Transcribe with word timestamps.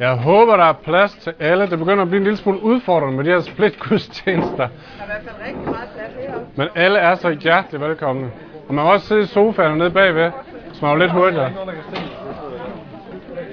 Jeg 0.00 0.14
håber, 0.14 0.56
der 0.56 0.64
er 0.64 0.72
plads 0.72 1.14
til 1.14 1.32
alle. 1.40 1.70
Det 1.70 1.78
begynder 1.78 2.02
at 2.02 2.08
blive 2.08 2.18
en 2.18 2.24
lille 2.24 2.36
smule 2.36 2.62
udfordrende 2.62 3.16
med 3.16 3.24
de 3.24 3.30
her 3.30 3.40
split-gudstjenester. 3.40 4.56
Der 4.56 4.64
er 4.64 4.68
i 4.68 5.06
hvert 5.06 5.22
fald 5.22 5.46
rigtig 5.46 5.64
meget 5.64 5.88
plads 5.96 6.26
heroppe. 6.26 6.46
Men 6.56 6.68
alle 6.74 6.98
er 6.98 7.14
så 7.14 7.30
hjertelig 7.30 7.80
velkomne. 7.80 8.30
Og 8.68 8.74
man 8.74 8.84
kan 8.84 8.92
også 8.92 9.06
sidde 9.06 9.22
i 9.22 9.26
sofaen 9.26 9.78
nede 9.78 9.90
bagved, 9.90 10.30
som 10.72 10.88
er 10.88 10.92
jo 10.92 10.98
lidt 10.98 11.12
hurtigere. 11.12 11.50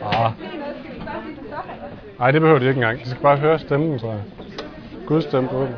Ah. 0.04 0.32
Nej, 2.20 2.32
det 2.32 2.42
behøver 2.42 2.60
de 2.60 2.68
ikke 2.68 2.78
engang. 2.78 3.00
De 3.00 3.10
skal 3.10 3.21
bare 3.21 3.38
høre 3.38 3.60
stemmen, 3.60 4.00
tror 4.00 4.12
jeg. 4.12 4.21
Guds 5.08 5.23
stemme 5.23 5.50
på 5.50 5.62
det. 5.62 5.76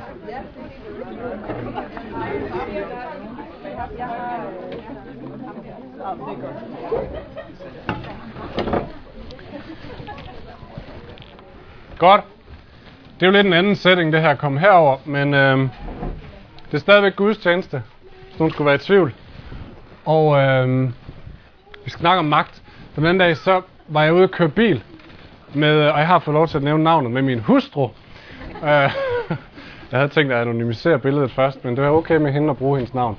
Godt. 6.90 7.33
Det 12.04 13.22
er 13.22 13.26
jo 13.26 13.32
lidt 13.32 13.48
en 13.48 13.54
anden 13.54 13.76
setting, 13.76 14.14
det 14.14 14.22
her 14.22 14.36
kom 14.36 14.58
herover, 14.58 14.98
men 15.06 15.34
øh, 15.34 15.58
det 16.66 16.74
er 16.74 16.78
stadigvæk 16.78 17.16
Guds 17.16 17.38
tjeneste, 17.38 17.84
hvis 18.28 18.40
nogen 18.40 18.52
skulle 18.54 18.66
være 18.66 18.76
i 18.76 18.78
tvivl. 18.78 19.14
Og 20.06 20.38
øh, 20.38 20.90
vi 21.86 21.90
snakker 21.90 22.20
om 22.20 22.26
magt. 22.26 22.62
Den 22.96 23.06
anden 23.06 23.20
dag, 23.20 23.38
så 23.38 23.62
var 23.88 24.04
jeg 24.04 24.14
ude 24.14 24.24
at 24.24 24.32
køre 24.32 24.50
bil, 24.50 24.84
med, 25.54 25.76
øh, 25.76 25.94
og 25.94 26.00
jeg 26.00 26.08
har 26.08 26.20
fået 26.20 26.34
lov 26.34 26.48
til 26.48 26.58
at 26.58 26.64
nævne 26.64 26.84
navnet 26.84 27.12
med 27.12 27.22
min 27.22 27.40
hustru. 27.40 27.90
Øh, 28.64 28.70
jeg 29.92 30.00
havde 30.00 30.08
tænkt 30.08 30.34
at 30.34 30.42
anonymisere 30.42 31.00
billedet 31.00 31.32
først, 31.32 31.66
men 31.66 31.76
det 31.76 31.84
var 31.84 31.90
okay 31.90 32.18
med 32.18 32.32
hende 32.32 32.50
at 32.50 32.58
bruge 32.58 32.78
hendes 32.78 32.94
navn. 32.94 33.18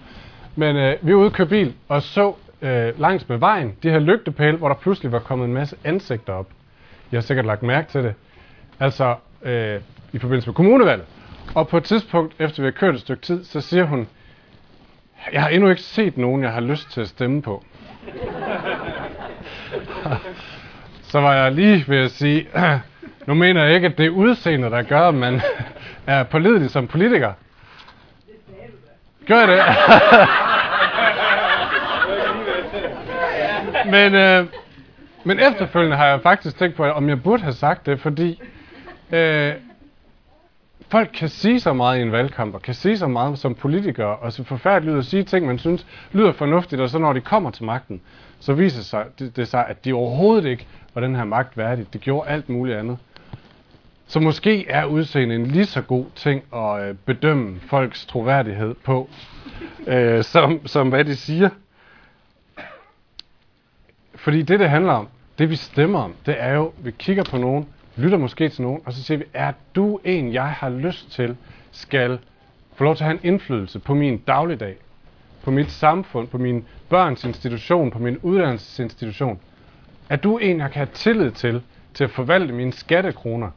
Men 0.57 0.77
øh, 0.77 0.97
vi 1.03 1.13
var 1.13 1.19
ude 1.19 1.27
at 1.27 1.33
køre 1.33 1.47
bil 1.47 1.75
og 1.89 2.03
så 2.03 2.35
øh, 2.63 3.01
langs 3.01 3.29
med 3.29 3.37
vejen 3.37 3.77
de 3.83 3.91
her 3.91 3.99
lygtepæle, 3.99 4.57
hvor 4.57 4.69
der 4.69 4.75
pludselig 4.75 5.13
var 5.13 5.19
kommet 5.19 5.47
en 5.47 5.55
masse 5.55 5.77
ansigter 5.85 6.33
op. 6.33 6.47
Jeg 7.13 7.19
har 7.19 7.23
sikkert 7.23 7.47
lagt 7.47 7.63
mærke 7.63 7.89
til 7.89 8.03
det. 8.03 8.15
Altså 8.81 9.17
øh, 9.43 9.81
i 10.13 10.19
forbindelse 10.19 10.49
med 10.49 10.55
kommunevalget. 10.55 11.07
Og 11.55 11.69
på 11.69 11.77
et 11.77 11.85
tidspunkt, 11.85 12.35
efter 12.39 12.63
vi 12.63 12.67
har 12.67 12.73
kørt 12.73 12.95
et 12.95 13.01
stykke 13.01 13.23
tid, 13.23 13.45
så 13.45 13.61
siger 13.61 13.85
hun, 13.85 14.09
jeg 15.33 15.43
har 15.43 15.49
endnu 15.49 15.71
ikke 15.71 15.83
set 15.83 16.19
nogen, 16.19 16.43
jeg 16.43 16.53
har 16.53 16.61
lyst 16.61 16.91
til 16.91 17.01
at 17.01 17.09
stemme 17.09 17.43
på. 17.43 17.65
så 21.11 21.21
var 21.21 21.35
jeg 21.35 21.53
lige 21.53 21.85
ved 21.89 21.99
at 21.99 22.11
sige, 22.11 22.49
nu 23.27 23.35
mener 23.35 23.65
jeg 23.65 23.75
ikke, 23.75 23.87
at 23.87 23.99
det 23.99 24.07
er 24.07 24.11
udseendet, 24.11 24.73
der 24.73 24.83
gør, 24.83 25.09
at 25.09 25.15
man 25.15 25.41
er 26.07 26.23
pålidelig 26.23 26.71
som 26.71 26.87
politiker. 26.87 27.33
Gør 29.27 29.39
jeg 29.39 29.49
det? 29.49 29.63
men, 33.95 34.15
øh, 34.15 34.47
men 35.25 35.41
efterfølgende 35.41 35.97
har 35.97 36.07
jeg 36.07 36.21
faktisk 36.21 36.59
tænkt 36.59 36.77
på, 36.77 36.85
om 36.85 37.09
jeg 37.09 37.23
burde 37.23 37.43
have 37.43 37.53
sagt 37.53 37.87
det, 37.87 38.01
fordi 38.01 38.43
øh, 39.15 39.55
folk 40.89 41.11
kan 41.15 41.29
sige 41.29 41.61
så 41.61 41.73
meget 41.73 41.99
i 41.99 42.03
en 42.03 42.13
valgkamp, 42.13 42.55
og 42.55 42.63
kan 42.63 42.75
sige 42.75 42.99
så 42.99 43.07
meget 43.07 43.39
som 43.39 43.55
politikere, 43.55 44.17
og 44.17 44.33
så 44.33 44.45
forfærdeligt 44.45 44.95
ud 44.95 44.99
at 44.99 45.05
sige 45.05 45.23
ting, 45.23 45.47
man 45.47 45.59
synes 45.59 45.87
lyder 46.13 46.33
fornuftigt, 46.33 46.81
og 46.81 46.91
så 46.91 46.99
når 46.99 47.13
de 47.13 47.21
kommer 47.21 47.51
til 47.51 47.65
magten, 47.65 48.01
så 48.39 48.53
viser 48.53 48.83
sig, 48.83 49.05
det, 49.19 49.37
det 49.37 49.49
sig, 49.49 49.67
at 49.69 49.85
de 49.85 49.93
overhovedet 49.93 50.45
ikke 50.45 50.67
var 50.95 51.01
den 51.01 51.17
her 51.17 51.25
magt 51.25 51.57
værdigt. 51.57 51.93
Det 51.93 52.01
gjorde 52.01 52.29
alt 52.29 52.49
muligt 52.49 52.79
andet. 52.79 52.99
Så 54.07 54.21
måske 54.21 54.69
er 54.69 54.85
udseende 54.85 55.35
en 55.35 55.47
lige 55.47 55.67
så 55.67 55.83
god 55.83 56.07
ting 56.15 56.43
at 56.55 56.89
øh, 56.89 56.95
bedømme 56.95 57.61
folks 57.61 58.07
troværdighed 58.07 58.75
på, 58.75 59.11
øh, 59.87 60.25
som, 60.25 60.67
som 60.67 60.89
hvad 60.89 61.05
de 61.05 61.17
siger. 61.17 61.49
Fordi 64.15 64.43
det, 64.43 64.61
det 64.61 64.71
handler 64.71 64.93
om, 64.93 65.09
det 65.39 65.51
vi 65.51 65.57
stemmer 65.57 65.99
om, 65.99 66.15
det 66.27 66.35
er 66.39 66.53
jo, 66.53 66.73
vi 66.79 66.91
kigger 66.91 67.25
på 67.25 67.39
nogen, 67.39 67.69
lytter 67.97 68.19
måske 68.19 68.49
til 68.49 68.63
nogen, 68.63 68.81
og 68.87 68.93
så 68.93 69.03
siger 69.03 69.19
vi, 69.19 69.25
er 69.35 69.53
du 69.75 70.01
en, 70.05 70.33
jeg 70.33 70.51
har 70.51 70.69
lyst 70.69 71.11
til, 71.13 71.37
skal 71.73 72.19
få 72.75 72.85
lov 72.85 72.97
til 72.97 73.05
at 73.05 73.07
have 73.09 73.15
en 73.25 73.33
indflydelse 73.33 73.79
på 73.79 73.95
min 73.95 74.19
dagligdag, 74.19 74.77
på 75.43 75.51
mit 75.51 75.71
samfund, 75.71 76.29
på 76.29 76.39
min 76.39 76.65
børns 76.89 77.25
institution, 77.25 77.91
på 77.91 77.99
min 77.99 78.19
uddannelsesinstitution? 78.23 79.41
Er 80.09 80.17
du 80.17 80.39
en, 80.39 80.59
jeg 80.61 80.71
kan 80.71 80.79
have 80.81 80.95
tillid 80.95 81.31
til, 81.31 81.63
til 81.95 82.05
at 82.05 82.11
forvalte 82.11 82.53
mine 82.55 82.73
skattekroner? 82.73 83.51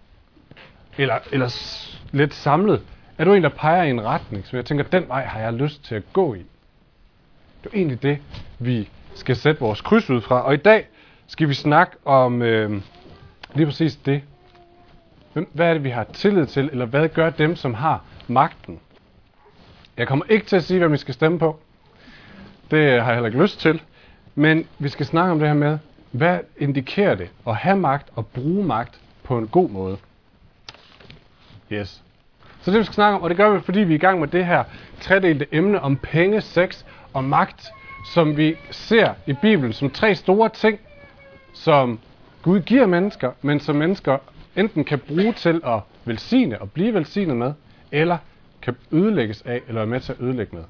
Eller, 0.97 1.17
eller 1.31 1.47
s- 1.47 2.03
lidt 2.11 2.33
samlet. 2.33 2.81
Er 3.17 3.23
du 3.25 3.33
en, 3.33 3.43
der 3.43 3.49
peger 3.49 3.83
i 3.83 3.89
en 3.89 4.05
retning, 4.05 4.45
så 4.47 4.57
jeg 4.57 4.65
tænker, 4.65 4.83
den 4.83 5.07
vej 5.07 5.23
har 5.25 5.39
jeg 5.39 5.53
lyst 5.53 5.83
til 5.83 5.95
at 5.95 6.03
gå 6.13 6.33
i? 6.33 6.37
Det 7.63 7.73
er 7.73 7.77
egentlig 7.77 8.03
det, 8.03 8.17
vi 8.59 8.89
skal 9.15 9.35
sætte 9.35 9.59
vores 9.61 9.81
kryds 9.81 10.09
ud 10.09 10.21
fra. 10.21 10.41
Og 10.41 10.53
i 10.53 10.57
dag 10.57 10.87
skal 11.27 11.49
vi 11.49 11.53
snakke 11.53 11.97
om 12.05 12.41
øh, 12.41 12.81
lige 13.53 13.65
præcis 13.65 13.95
det. 13.95 14.21
Hvem- 15.33 15.49
Hvad 15.53 15.69
er 15.69 15.73
det, 15.73 15.83
vi 15.83 15.89
har 15.89 16.03
tillid 16.03 16.45
til, 16.45 16.69
eller 16.71 16.85
hvad 16.85 17.09
gør 17.09 17.29
dem, 17.29 17.55
som 17.55 17.73
har 17.73 18.03
magten? 18.27 18.79
Jeg 19.97 20.07
kommer 20.07 20.25
ikke 20.29 20.45
til 20.45 20.55
at 20.55 20.63
sige, 20.63 20.79
hvem 20.79 20.91
vi 20.91 20.97
skal 20.97 21.13
stemme 21.13 21.39
på. 21.39 21.59
Det 22.71 22.79
har 23.01 23.07
jeg 23.07 23.13
heller 23.13 23.25
ikke 23.27 23.41
lyst 23.41 23.59
til. 23.59 23.81
Men 24.35 24.67
vi 24.79 24.89
skal 24.89 25.05
snakke 25.05 25.31
om 25.31 25.39
det 25.39 25.47
her 25.47 25.55
med, 25.55 25.77
hvad 26.11 26.39
indikerer 26.57 27.15
det 27.15 27.29
at 27.47 27.55
have 27.55 27.77
magt 27.77 28.07
og 28.15 28.25
bruge 28.27 28.65
magt 28.65 28.99
på 29.23 29.37
en 29.37 29.47
god 29.47 29.69
måde? 29.69 29.97
Yes. 31.71 32.01
Så 32.61 32.71
det 32.71 32.79
vi 32.79 32.83
skal 32.83 32.93
snakke 32.95 33.15
om, 33.17 33.21
og 33.23 33.29
det 33.29 33.37
gør 33.37 33.49
vi, 33.49 33.59
fordi 33.59 33.79
vi 33.79 33.93
er 33.93 33.97
i 33.97 33.99
gang 33.99 34.19
med 34.19 34.27
det 34.27 34.45
her 34.45 34.63
tredelte 35.01 35.47
emne 35.51 35.81
om 35.81 35.97
penge, 35.97 36.41
sex 36.41 36.83
og 37.13 37.23
magt, 37.23 37.67
som 38.13 38.37
vi 38.37 38.55
ser 38.71 39.13
i 39.27 39.33
Bibelen 39.33 39.73
som 39.73 39.89
tre 39.89 40.15
store 40.15 40.49
ting, 40.49 40.79
som 41.53 41.99
Gud 42.47 42.61
giver 42.61 42.85
mennesker, 42.85 43.31
men 43.41 43.59
som 43.59 43.75
mennesker 43.75 44.17
enten 44.55 44.83
kan 44.83 44.99
bruge 44.99 45.33
til 45.33 45.61
at 45.65 45.79
velsigne 46.05 46.61
og 46.61 46.71
blive 46.71 46.93
velsignet 46.93 47.37
med, 47.37 47.53
eller 47.91 48.17
kan 48.61 48.75
ødelægges 48.91 49.41
af, 49.41 49.61
eller 49.67 49.81
være 49.81 49.89
med 49.89 49.99
til 49.99 50.11
at 50.11 50.19
ødelægge 50.21 50.55
med. 50.55 50.63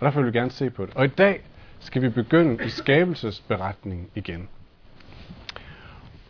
Og 0.00 0.06
derfor 0.06 0.20
vil 0.20 0.32
vi 0.32 0.38
gerne 0.38 0.50
se 0.50 0.70
på 0.70 0.86
det. 0.86 0.94
Og 0.94 1.04
i 1.04 1.08
dag 1.08 1.40
skal 1.80 2.02
vi 2.02 2.08
begynde 2.08 2.64
i 2.64 2.68
skabelsesberetningen 2.68 4.08
igen. 4.14 4.48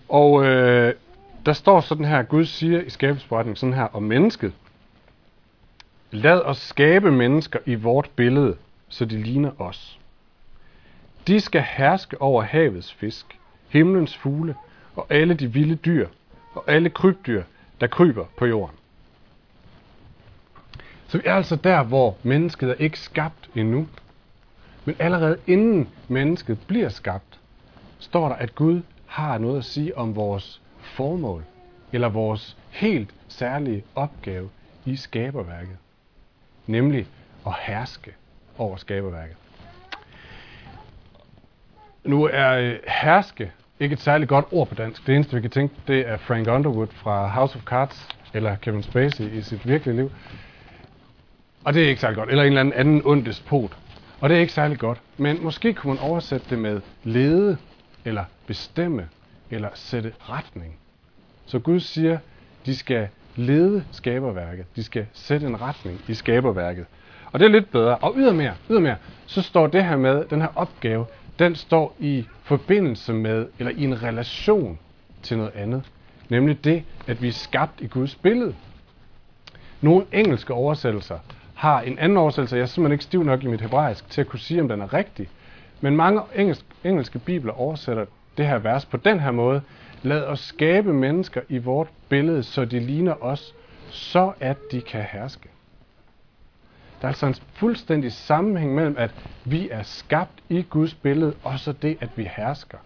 Og 0.09 0.45
øh, 0.45 0.95
der 1.47 1.53
står 1.53 1.81
sådan 1.81 2.05
her, 2.05 2.23
Gud 2.23 2.45
siger 2.45 2.81
i 2.81 2.91
skabelsesberetningen 2.91 3.57
sådan 3.57 3.75
her 3.75 3.97
om 3.97 4.03
mennesket. 4.03 4.53
Lad 6.11 6.41
os 6.41 6.59
skabe 6.59 7.13
mennesker 7.13 7.59
i 7.67 7.75
vort 7.75 8.11
billede, 8.17 8.57
så 8.89 9.05
de 9.05 9.23
ligner 9.23 9.61
os. 9.61 9.99
De 11.27 11.41
skal 11.41 11.63
herske 11.63 12.23
over 12.23 12.43
havets 12.43 12.93
fisk, 12.93 13.38
himlens 13.69 14.17
fugle 14.17 14.55
og 14.97 15.07
alle 15.11 15.35
de 15.35 15.53
vilde 15.53 15.75
dyr 15.75 16.09
og 16.55 16.65
alle 16.67 16.91
krybdyr, 16.91 17.43
der 17.81 17.87
kryber 17.87 18.25
på 18.37 18.47
jorden. 18.47 18.77
Så 21.09 21.19
vi 21.19 21.23
er 21.27 21.35
altså 21.35 21.57
der, 21.57 21.83
hvor 21.83 22.17
mennesket 22.23 22.71
er 22.71 22.75
ikke 22.75 23.01
skabt 23.01 23.51
endnu. 23.55 23.89
Men 24.85 24.97
allerede 24.99 25.39
inden 25.47 25.89
mennesket 26.09 26.59
bliver 26.67 26.89
skabt, 26.89 27.41
står 27.99 28.29
der, 28.29 28.35
at 28.35 28.55
Gud 28.55 28.83
har 29.07 29.39
noget 29.39 29.59
at 29.59 29.65
sige 29.65 29.99
om 29.99 30.17
vores 30.17 30.61
formål, 30.81 31.45
eller 31.93 32.09
vores 32.09 32.57
helt 32.71 33.15
særlige 33.29 33.85
opgave 33.95 34.51
i 34.85 34.97
skaberværket. 34.97 35.77
Nemlig 36.67 37.07
at 37.47 37.55
herske 37.61 38.15
over 38.59 38.77
skaberværket. 38.77 39.37
Nu 42.05 42.29
er 42.33 42.51
øh, 42.51 42.75
herske 42.89 43.53
ikke 43.81 43.93
et 43.93 44.01
særligt 44.01 44.29
godt 44.29 44.45
ord 44.51 44.69
på 44.69 44.75
dansk. 44.75 45.07
Det 45.07 45.15
eneste, 45.15 45.35
vi 45.35 45.41
kan 45.41 45.51
tænke, 45.51 45.75
det 45.87 46.09
er 46.09 46.17
Frank 46.17 46.49
Underwood 46.49 46.87
fra 46.87 47.29
House 47.29 47.57
of 47.57 47.65
Cards, 47.65 48.09
eller 48.35 48.57
Kevin 48.57 48.83
Spacey 48.83 49.33
i 49.33 49.43
sit 49.43 49.69
virkelige 49.69 49.97
liv. 49.97 50.11
Og 51.65 51.75
det 51.75 51.85
er 51.85 51.89
ikke 51.89 52.01
særlig 52.01 52.17
godt. 52.17 52.31
Eller 52.31 52.43
en 52.43 52.49
eller 52.49 52.61
anden 52.61 52.75
anden 52.75 53.03
ond 53.05 53.25
despot. 53.25 53.77
Og 54.21 54.29
det 54.29 54.37
er 54.37 54.41
ikke 54.41 54.53
særlig 54.53 54.79
godt. 54.79 55.01
Men 55.17 55.43
måske 55.43 55.75
kunne 55.75 55.95
man 55.95 56.03
oversætte 56.03 56.47
det 56.51 56.59
med 56.59 56.81
lede, 57.05 57.57
eller 58.05 58.25
bestemme, 58.47 59.09
eller 59.51 59.69
sætte 59.75 60.13
retning. 60.21 60.77
Så 61.47 61.59
Gud 61.59 61.81
siger, 61.81 62.19
de 62.67 62.77
skal 62.77 63.09
lede 63.37 63.85
skaberværket. 63.93 64.67
De 64.77 64.85
skal 64.85 65.07
sætte 65.13 65.47
en 65.47 65.61
retning 65.61 66.01
i 66.09 66.15
skaberværket. 66.15 66.87
Og 67.33 67.41
det 67.41 67.47
er 67.47 67.51
lidt 67.51 67.71
bedre. 67.71 67.97
Og 67.97 68.15
ydermere, 68.17 68.55
ydermere, 68.71 68.97
så 69.27 69.43
står 69.43 69.67
det 69.67 69.85
her 69.85 69.97
med, 69.97 70.25
den 70.31 70.41
her 70.41 70.49
opgave, 70.55 71.07
den 71.39 71.55
står 71.55 71.97
i 71.99 72.27
forbindelse 72.43 73.13
med, 73.13 73.47
eller 73.59 73.73
i 73.73 73.85
en 73.85 74.03
relation 74.03 74.79
til 75.23 75.37
noget 75.37 75.53
andet. 75.55 75.83
Nemlig 76.29 76.65
det, 76.65 76.85
at 77.07 77.23
vi 77.23 77.29
er 77.29 77.33
skabt 77.33 77.81
i 77.81 77.87
Guds 77.87 78.15
billede. 78.15 78.55
Nogle 79.81 80.05
engelske 80.13 80.55
oversættelser 80.55 81.19
har 81.55 81.81
en 81.81 81.99
anden 81.99 82.19
oversættelse, 82.19 82.57
jeg 82.57 82.63
er 82.63 82.67
simpelthen 82.67 82.93
ikke 82.93 83.05
stiv 83.05 83.23
nok 83.25 83.45
i 83.45 83.47
mit 83.47 83.61
hebraisk 83.61 84.11
til 84.11 84.21
at 84.21 84.27
kunne 84.27 84.39
sige, 84.39 84.61
om 84.61 84.69
den 84.69 84.81
er 84.81 84.95
rigtig. 84.95 85.29
Men 85.81 85.97
mange 85.97 86.21
engelsk, 86.37 86.65
engelske 86.85 87.19
bibler 87.19 87.53
oversætter 87.53 88.05
det 88.37 88.47
her 88.47 88.59
vers 88.59 88.87
på 88.87 88.97
den 88.97 89.21
her 89.21 89.31
måde. 89.31 89.63
Lad 90.03 90.25
os 90.25 90.41
skabe 90.41 90.93
mennesker 90.93 91.41
i 91.49 91.59
vort 91.59 91.89
billede, 92.09 92.43
så 92.43 92.65
de 92.65 92.81
ligner 92.81 93.25
os, 93.25 93.55
så 93.91 94.33
at 94.41 94.57
de 94.73 94.81
kan 94.81 95.03
herske. 95.13 95.49
Der 97.01 97.05
er 97.05 97.09
altså 97.09 97.27
en 97.27 97.35
fuldstændig 97.53 98.13
sammenhæng 98.13 98.75
mellem, 98.75 98.95
at 98.99 99.11
vi 99.45 99.69
er 99.71 99.83
skabt 99.83 100.43
i 100.49 100.63
Guds 100.63 100.95
billede, 100.95 101.35
og 101.43 101.59
så 101.59 101.73
det, 101.73 101.99
at 102.01 102.09
vi 102.17 102.29
hersker. 102.37 102.79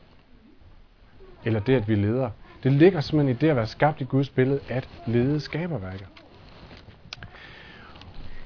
Eller 1.45 1.61
det, 1.61 1.75
at 1.75 1.89
vi 1.89 1.95
leder. 1.95 2.31
Det 2.63 2.73
ligger 2.73 3.01
simpelthen 3.01 3.37
i 3.37 3.39
det 3.39 3.49
at 3.49 3.57
være 3.57 3.67
skabt 3.67 4.01
i 4.01 4.05
Guds 4.05 4.29
billede, 4.29 4.61
at 4.69 4.89
lede 5.07 5.41
skaberværket. 5.41 6.07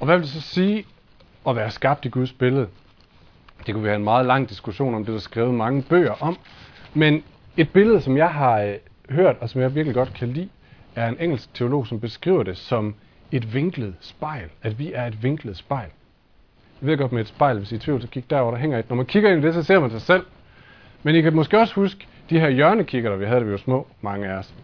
Og 0.01 0.07
hvad 0.07 0.17
vil 0.17 0.25
det 0.25 0.33
så 0.33 0.41
sige 0.41 0.87
at 1.49 1.57
være 1.57 1.71
skabt 1.71 2.05
i 2.05 2.09
Guds 2.09 2.33
billede? 2.33 2.69
Det 3.67 3.75
kunne 3.75 3.83
vi 3.83 3.89
have 3.89 3.97
en 3.97 4.05
meget 4.05 4.27
lang 4.27 4.49
diskussion 4.49 4.95
om, 4.95 5.05
det 5.05 5.09
der 5.09 5.15
er 5.15 5.21
skrevet 5.21 5.55
mange 5.55 5.83
bøger 5.83 6.23
om. 6.23 6.37
Men 6.95 7.25
et 7.57 7.71
billede, 7.71 8.01
som 8.01 8.17
jeg 8.17 8.31
har 8.31 8.61
øh, 8.61 8.75
hørt, 9.11 9.37
og 9.41 9.49
som 9.49 9.61
jeg 9.61 9.75
virkelig 9.75 9.95
godt 9.95 10.15
kan 10.15 10.29
lide, 10.29 10.49
er 10.95 11.09
en 11.09 11.17
engelsk 11.21 11.55
teolog, 11.55 11.87
som 11.87 12.01
beskriver 12.01 12.43
det 12.43 12.57
som 12.57 12.95
et 13.33 13.55
vinklet 13.55 13.95
spejl. 14.01 14.49
At 14.63 14.79
vi 14.79 14.93
er 14.93 15.07
et 15.07 15.23
vinklet 15.23 15.57
spejl. 15.57 15.89
Jeg 16.81 16.89
ved 16.89 16.99
godt 16.99 17.13
med 17.13 17.21
et 17.21 17.29
spejl, 17.29 17.59
hvis 17.59 17.73
I 17.73 17.75
er 17.75 17.79
i 17.79 17.81
tvivl, 17.81 18.03
så 18.03 18.09
kig 18.09 18.31
derover, 18.31 18.51
der 18.51 18.59
hænger 18.59 18.79
et. 18.79 18.89
Når 18.89 18.97
man 18.97 19.07
kigger 19.07 19.31
ind 19.31 19.45
i 19.45 19.47
det, 19.47 19.55
så 19.55 19.63
ser 19.63 19.81
man 19.81 19.91
sig 19.91 20.01
selv. 20.01 20.27
Men 21.03 21.15
I 21.15 21.21
kan 21.21 21.35
måske 21.35 21.59
også 21.59 21.75
huske 21.75 22.07
de 22.31 22.41
her 22.41 22.49
hjørnekikker, 22.49 23.11
der 23.11 23.17
vi 23.17 23.25
havde, 23.25 23.41
da 23.41 23.45
vi 23.45 23.51
var 23.51 23.57
små, 23.57 23.87
mange 24.01 24.29
af 24.29 24.37
os. 24.39 24.55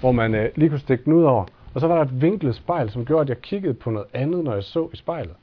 Hvor 0.00 0.12
man 0.12 0.34
øh, 0.34 0.50
lige 0.54 0.68
kunne 0.68 0.78
stikke 0.78 1.04
den 1.04 1.12
ud 1.12 1.22
over. 1.22 1.44
Og 1.74 1.80
så 1.80 1.86
var 1.86 1.94
der 1.94 2.02
et 2.02 2.22
vinklet 2.22 2.54
spejl, 2.54 2.90
som 2.90 3.04
gjorde, 3.04 3.22
at 3.22 3.28
jeg 3.28 3.40
kiggede 3.40 3.74
på 3.74 3.90
noget 3.90 4.08
andet, 4.12 4.44
når 4.44 4.54
jeg 4.54 4.64
så 4.64 4.88
i 4.92 4.96
spejlet. 4.96 5.34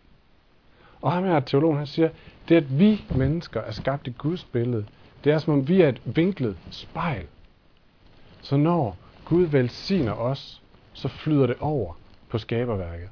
Og 1.02 1.12
ham 1.12 1.24
her, 1.24 1.40
teologen, 1.40 1.78
han 1.78 1.88
siger, 1.88 2.10
det 2.50 2.56
at 2.56 2.80
vi 2.80 3.06
mennesker 3.16 3.62
er 3.62 3.72
skabt 3.72 4.08
i 4.08 4.14
Guds 4.18 4.44
billede, 4.44 4.86
det 5.24 5.34
er 5.34 5.38
som 5.38 5.54
om 5.54 5.68
vi 5.68 5.82
er 5.82 5.90
et 5.90 6.02
vinklet 6.06 6.58
spejl. 6.72 7.26
Så 8.42 8.58
når 8.58 8.98
Gud 9.26 9.44
velsigner 9.44 10.14
os, 10.14 10.62
så 10.94 11.08
flyder 11.08 11.48
det 11.48 11.56
over 11.60 11.94
på 12.30 12.38
skaberværket. 12.38 13.10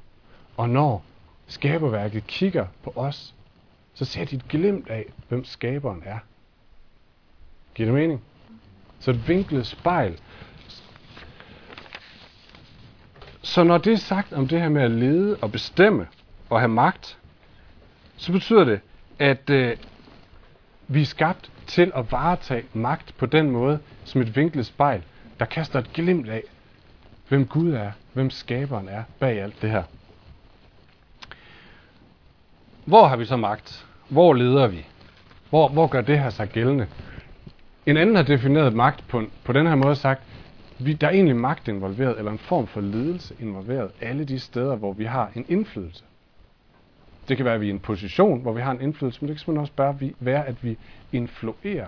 Og 0.56 0.68
når 0.68 1.04
skaberværket 1.46 2.26
kigger 2.26 2.66
på 2.82 2.92
os, 2.96 3.34
så 3.94 4.04
ser 4.04 4.24
de 4.24 4.36
et 4.36 4.48
glimt 4.48 4.88
af, 4.88 5.04
hvem 5.28 5.44
skaberen 5.44 6.02
er. 6.06 6.18
Giver 7.74 7.86
det 7.86 7.94
mening? 7.94 8.22
Så 9.00 9.10
et 9.10 9.28
vinklet 9.28 9.66
spejl. 9.66 10.20
Så 13.42 13.64
når 13.64 13.78
det 13.78 13.92
er 13.92 13.96
sagt 13.96 14.32
om 14.32 14.48
det 14.48 14.60
her 14.60 14.68
med 14.68 14.82
at 14.82 14.90
lede 14.90 15.36
og 15.42 15.52
bestemme 15.52 16.06
og 16.50 16.60
have 16.60 16.68
magt, 16.68 17.18
så 18.16 18.32
betyder 18.32 18.64
det, 18.64 18.80
at 19.18 19.50
øh, 19.50 19.76
vi 20.88 21.00
er 21.00 21.06
skabt 21.06 21.50
til 21.66 21.92
at 21.94 22.12
varetage 22.12 22.64
magt 22.72 23.14
på 23.18 23.26
den 23.26 23.50
måde, 23.50 23.78
som 24.04 24.20
et 24.20 24.36
vinklet 24.36 24.66
spejl, 24.66 25.02
der 25.38 25.44
kaster 25.44 25.78
et 25.78 25.92
glimt 25.92 26.28
af, 26.28 26.42
hvem 27.28 27.46
Gud 27.46 27.72
er, 27.72 27.92
hvem 28.18 28.30
skaberen 28.30 28.88
er 28.88 29.02
bag 29.18 29.42
alt 29.42 29.62
det 29.62 29.70
her. 29.70 29.82
Hvor 32.84 33.06
har 33.06 33.16
vi 33.16 33.24
så 33.24 33.36
magt? 33.36 33.86
Hvor 34.08 34.34
leder 34.34 34.66
vi? 34.66 34.86
Hvor, 35.50 35.68
hvor 35.68 35.86
gør 35.86 36.00
det 36.00 36.20
her 36.20 36.30
sig 36.30 36.48
gældende? 36.48 36.86
En 37.86 37.96
anden 37.96 38.16
har 38.16 38.22
defineret 38.22 38.72
magt 38.72 39.08
på, 39.08 39.22
på 39.44 39.52
den 39.52 39.66
her 39.66 39.74
måde 39.74 39.96
sagt, 39.96 40.22
vi, 40.78 40.92
der 40.92 41.06
er 41.06 41.10
egentlig 41.10 41.36
magt 41.36 41.68
involveret, 41.68 42.18
eller 42.18 42.32
en 42.32 42.38
form 42.38 42.66
for 42.66 42.80
ledelse 42.80 43.34
involveret, 43.40 43.90
alle 44.00 44.24
de 44.24 44.38
steder, 44.38 44.76
hvor 44.76 44.92
vi 44.92 45.04
har 45.04 45.30
en 45.34 45.44
indflydelse. 45.48 46.04
Det 47.28 47.36
kan 47.36 47.46
være, 47.46 47.54
at 47.54 47.60
vi 47.60 47.66
er 47.66 47.70
i 47.70 47.74
en 47.74 47.80
position, 47.80 48.40
hvor 48.42 48.52
vi 48.52 48.60
har 48.60 48.70
en 48.70 48.80
indflydelse, 48.80 49.20
men 49.20 49.28
det 49.28 49.36
kan 49.36 49.38
simpelthen 49.38 49.60
også 49.60 49.72
bare 49.72 49.98
være, 50.20 50.46
at 50.46 50.64
vi 50.64 50.76
influerer 51.12 51.86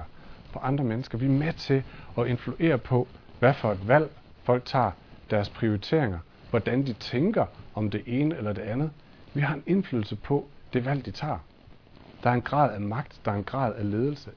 på 0.52 0.58
andre 0.58 0.84
mennesker. 0.84 1.18
Vi 1.18 1.26
er 1.26 1.30
med 1.30 1.52
til 1.52 1.82
at 2.18 2.26
influere 2.26 2.78
på, 2.78 3.08
hvad 3.38 3.54
for 3.54 3.72
et 3.72 3.88
valg 3.88 4.10
folk 4.44 4.64
tager, 4.64 4.90
deres 5.30 5.48
prioriteringer, 5.48 6.18
hvordan 6.50 6.86
de 6.86 6.92
tænker 6.92 7.46
om 7.74 7.90
det 7.90 8.02
ene 8.06 8.36
eller 8.36 8.52
det 8.52 8.62
andet. 8.62 8.90
Vi 9.34 9.40
har 9.40 9.54
en 9.54 9.62
indflydelse 9.66 10.16
på 10.16 10.46
det 10.72 10.84
valg, 10.84 11.06
de 11.06 11.10
tager. 11.10 11.38
Der 12.22 12.30
er 12.30 12.34
en 12.34 12.42
grad 12.42 12.74
af 12.74 12.80
magt, 12.80 13.20
der 13.24 13.32
er 13.32 13.36
en 13.36 13.44
grad 13.44 13.74
af 13.74 13.90
ledelse 13.90 14.30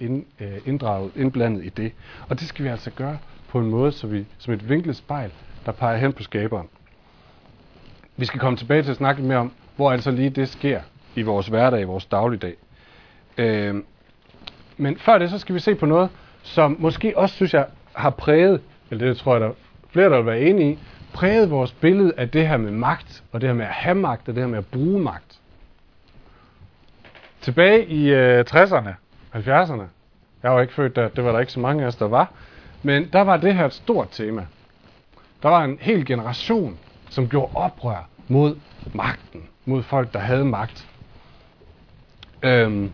ind, 0.00 0.24
øh, 0.40 0.58
inddraget, 0.66 1.12
indblandet 1.16 1.64
i 1.64 1.68
det. 1.68 1.92
Og 2.28 2.40
det 2.40 2.48
skal 2.48 2.64
vi 2.64 2.70
altså 2.70 2.90
gøre 2.90 3.18
på 3.48 3.58
en 3.60 3.70
måde, 3.70 3.92
så 3.92 4.06
vi 4.06 4.26
som 4.38 4.54
et 4.54 4.68
vinklet 4.68 4.96
spejl, 4.96 5.32
der 5.66 5.72
peger 5.72 5.96
hen 5.96 6.12
på 6.12 6.22
skaberen. 6.22 6.68
Vi 8.16 8.24
skal 8.24 8.40
komme 8.40 8.56
tilbage 8.56 8.82
til 8.82 8.90
at 8.90 8.96
snakke 8.96 9.20
lidt 9.20 9.28
mere 9.28 9.38
om, 9.38 9.52
hvor 9.76 9.92
altså 9.92 10.10
lige 10.10 10.30
det 10.30 10.48
sker 10.48 10.80
i 11.14 11.22
vores 11.22 11.46
hverdag, 11.46 11.80
i 11.80 11.84
vores 11.84 12.06
dagligdag. 12.06 12.54
Øh, 13.38 13.74
men 14.76 14.98
før 14.98 15.18
det, 15.18 15.30
så 15.30 15.38
skal 15.38 15.54
vi 15.54 15.60
se 15.60 15.74
på 15.74 15.86
noget, 15.86 16.10
som 16.42 16.76
måske 16.78 17.18
også, 17.18 17.34
synes 17.34 17.54
jeg, 17.54 17.66
har 17.92 18.10
præget, 18.10 18.60
eller 18.90 19.06
det 19.06 19.16
tror 19.16 19.34
jeg, 19.34 19.40
der 19.40 19.52
flere, 19.92 20.10
der 20.10 20.16
vil 20.16 20.26
være 20.26 20.40
enige 20.40 20.72
i, 20.72 20.78
præget 21.12 21.50
vores 21.50 21.72
billede 21.72 22.12
af 22.16 22.30
det 22.30 22.48
her 22.48 22.56
med 22.56 22.70
magt, 22.70 23.24
og 23.32 23.40
det 23.40 23.48
her 23.48 23.54
med 23.54 23.66
at 23.66 23.72
have 23.72 23.94
magt, 23.94 24.28
og 24.28 24.34
det 24.34 24.42
her 24.42 24.48
med 24.48 24.58
at 24.58 24.66
bruge 24.66 25.00
magt. 25.00 25.38
Tilbage 27.40 27.86
i 27.86 28.10
øh, 28.10 28.44
60'erne, 28.50 28.90
70'erne, 29.34 29.82
jeg 30.42 30.50
var 30.50 30.60
ikke 30.60 30.74
født 30.74 30.96
der, 30.96 31.08
det 31.08 31.24
var 31.24 31.32
der 31.32 31.40
ikke 31.40 31.52
så 31.52 31.60
mange 31.60 31.82
af 31.82 31.86
os, 31.86 31.96
der 31.96 32.08
var, 32.08 32.32
men 32.82 33.08
der 33.12 33.20
var 33.20 33.36
det 33.36 33.54
her 33.54 33.66
et 33.66 33.72
stort 33.72 34.08
tema. 34.10 34.46
Der 35.42 35.48
var 35.48 35.64
en 35.64 35.78
hel 35.80 36.06
generation, 36.06 36.78
som 37.10 37.28
gjorde 37.28 37.52
oprør 37.54 38.08
mod 38.28 38.56
magten, 38.94 39.48
mod 39.64 39.82
folk, 39.82 40.12
der 40.12 40.18
havde 40.18 40.44
magt. 40.44 40.88
Øhm, 42.42 42.92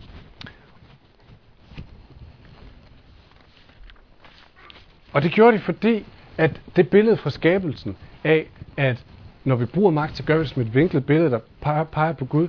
og 5.12 5.22
det 5.22 5.32
gjorde 5.32 5.56
de, 5.56 5.62
fordi 5.62 6.06
at 6.38 6.60
det 6.76 6.88
billede 6.88 7.16
fra 7.16 7.30
skabelsen 7.30 7.96
af, 8.24 8.46
at 8.76 9.04
når 9.44 9.56
vi 9.56 9.64
bruger 9.64 9.90
magt, 9.90 10.16
så 10.16 10.22
gør 10.22 10.36
vi 10.36 10.40
det 10.40 10.48
som 10.48 10.62
et 10.62 10.74
vinklet 10.74 11.06
billede, 11.06 11.30
der 11.30 11.40
peger, 11.60 11.84
peger 11.84 12.12
på 12.12 12.24
Gud, 12.24 12.48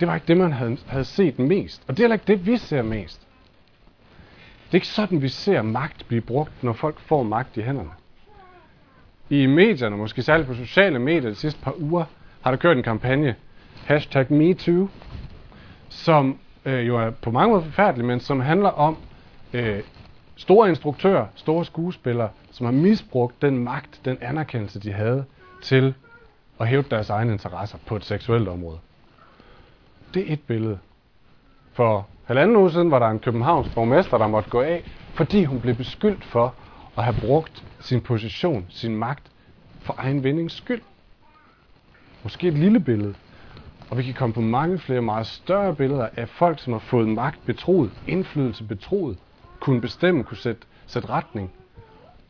det 0.00 0.08
var 0.08 0.14
ikke 0.14 0.26
det, 0.26 0.36
man 0.36 0.52
havde, 0.52 0.76
havde 0.86 1.04
set 1.04 1.38
mest. 1.38 1.82
Og 1.88 1.96
det 1.96 2.02
er 2.02 2.04
heller 2.04 2.14
ikke 2.14 2.26
det, 2.26 2.46
vi 2.46 2.56
ser 2.56 2.82
mest. 2.82 3.20
Det 4.66 4.70
er 4.72 4.74
ikke 4.74 4.86
sådan, 4.86 5.22
vi 5.22 5.28
ser 5.28 5.62
magt 5.62 6.08
blive 6.08 6.20
brugt, 6.20 6.62
når 6.62 6.72
folk 6.72 7.00
får 7.00 7.22
magt 7.22 7.56
i 7.56 7.60
hænderne. 7.60 7.90
I 9.30 9.46
medierne, 9.46 9.96
måske 9.96 10.22
særligt 10.22 10.48
på 10.48 10.54
sociale 10.54 10.98
medier 10.98 11.30
de 11.30 11.34
sidste 11.34 11.60
par 11.60 11.74
uger, 11.78 12.04
har 12.40 12.50
der 12.50 12.58
kørt 12.58 12.76
en 12.76 12.82
kampagne, 12.82 13.34
hashtag 13.84 14.32
MeToo, 14.32 14.88
som 15.88 16.38
øh, 16.64 16.86
jo 16.86 16.98
er 16.98 17.10
på 17.10 17.30
mange 17.30 17.50
måder 17.50 17.64
forfærdelig, 17.64 18.06
men 18.06 18.20
som 18.20 18.40
handler 18.40 18.68
om 18.68 18.96
øh, 19.52 19.80
store 20.36 20.68
instruktører, 20.68 21.26
store 21.34 21.64
skuespillere, 21.64 22.28
som 22.50 22.64
har 22.66 22.72
misbrugt 22.72 23.42
den 23.42 23.58
magt, 23.58 24.00
den 24.04 24.18
anerkendelse, 24.20 24.80
de 24.80 24.92
havde 24.92 25.24
til 25.60 25.94
at 26.60 26.68
hæve 26.68 26.84
deres 26.90 27.10
egne 27.10 27.32
interesser 27.32 27.78
på 27.86 27.96
et 27.96 28.04
seksuelt 28.04 28.48
område. 28.48 28.78
Det 30.14 30.28
er 30.28 30.32
et 30.32 30.40
billede. 30.40 30.78
For 31.72 32.08
halvanden 32.24 32.56
uge 32.56 32.70
siden 32.70 32.90
var 32.90 32.98
der 32.98 33.06
en 33.06 33.18
københavns 33.18 33.68
borgmester, 33.68 34.18
der 34.18 34.26
måtte 34.26 34.50
gå 34.50 34.60
af, 34.60 34.84
fordi 35.14 35.44
hun 35.44 35.60
blev 35.60 35.74
beskyldt 35.74 36.24
for 36.24 36.54
at 36.96 37.04
have 37.04 37.16
brugt 37.20 37.64
sin 37.80 38.00
position, 38.00 38.66
sin 38.68 38.96
magt, 38.96 39.30
for 39.80 39.94
egen 39.98 40.24
vindings 40.24 40.54
skyld. 40.54 40.82
Måske 42.22 42.48
et 42.48 42.58
lille 42.58 42.80
billede. 42.80 43.14
Og 43.90 43.98
vi 43.98 44.02
kan 44.02 44.14
komme 44.14 44.32
på 44.32 44.40
mange 44.40 44.78
flere 44.78 45.02
meget 45.02 45.26
større 45.26 45.74
billeder 45.74 46.08
af 46.16 46.28
folk, 46.28 46.58
som 46.58 46.72
har 46.72 46.80
fået 46.80 47.08
magt 47.08 47.46
betroet, 47.46 47.90
indflydelse 48.06 48.64
betroet, 48.64 49.18
kunne 49.66 49.80
bestemme, 49.80 50.24
kunne 50.24 50.36
sætte, 50.36 50.62
sætte 50.86 51.08
retning, 51.08 51.52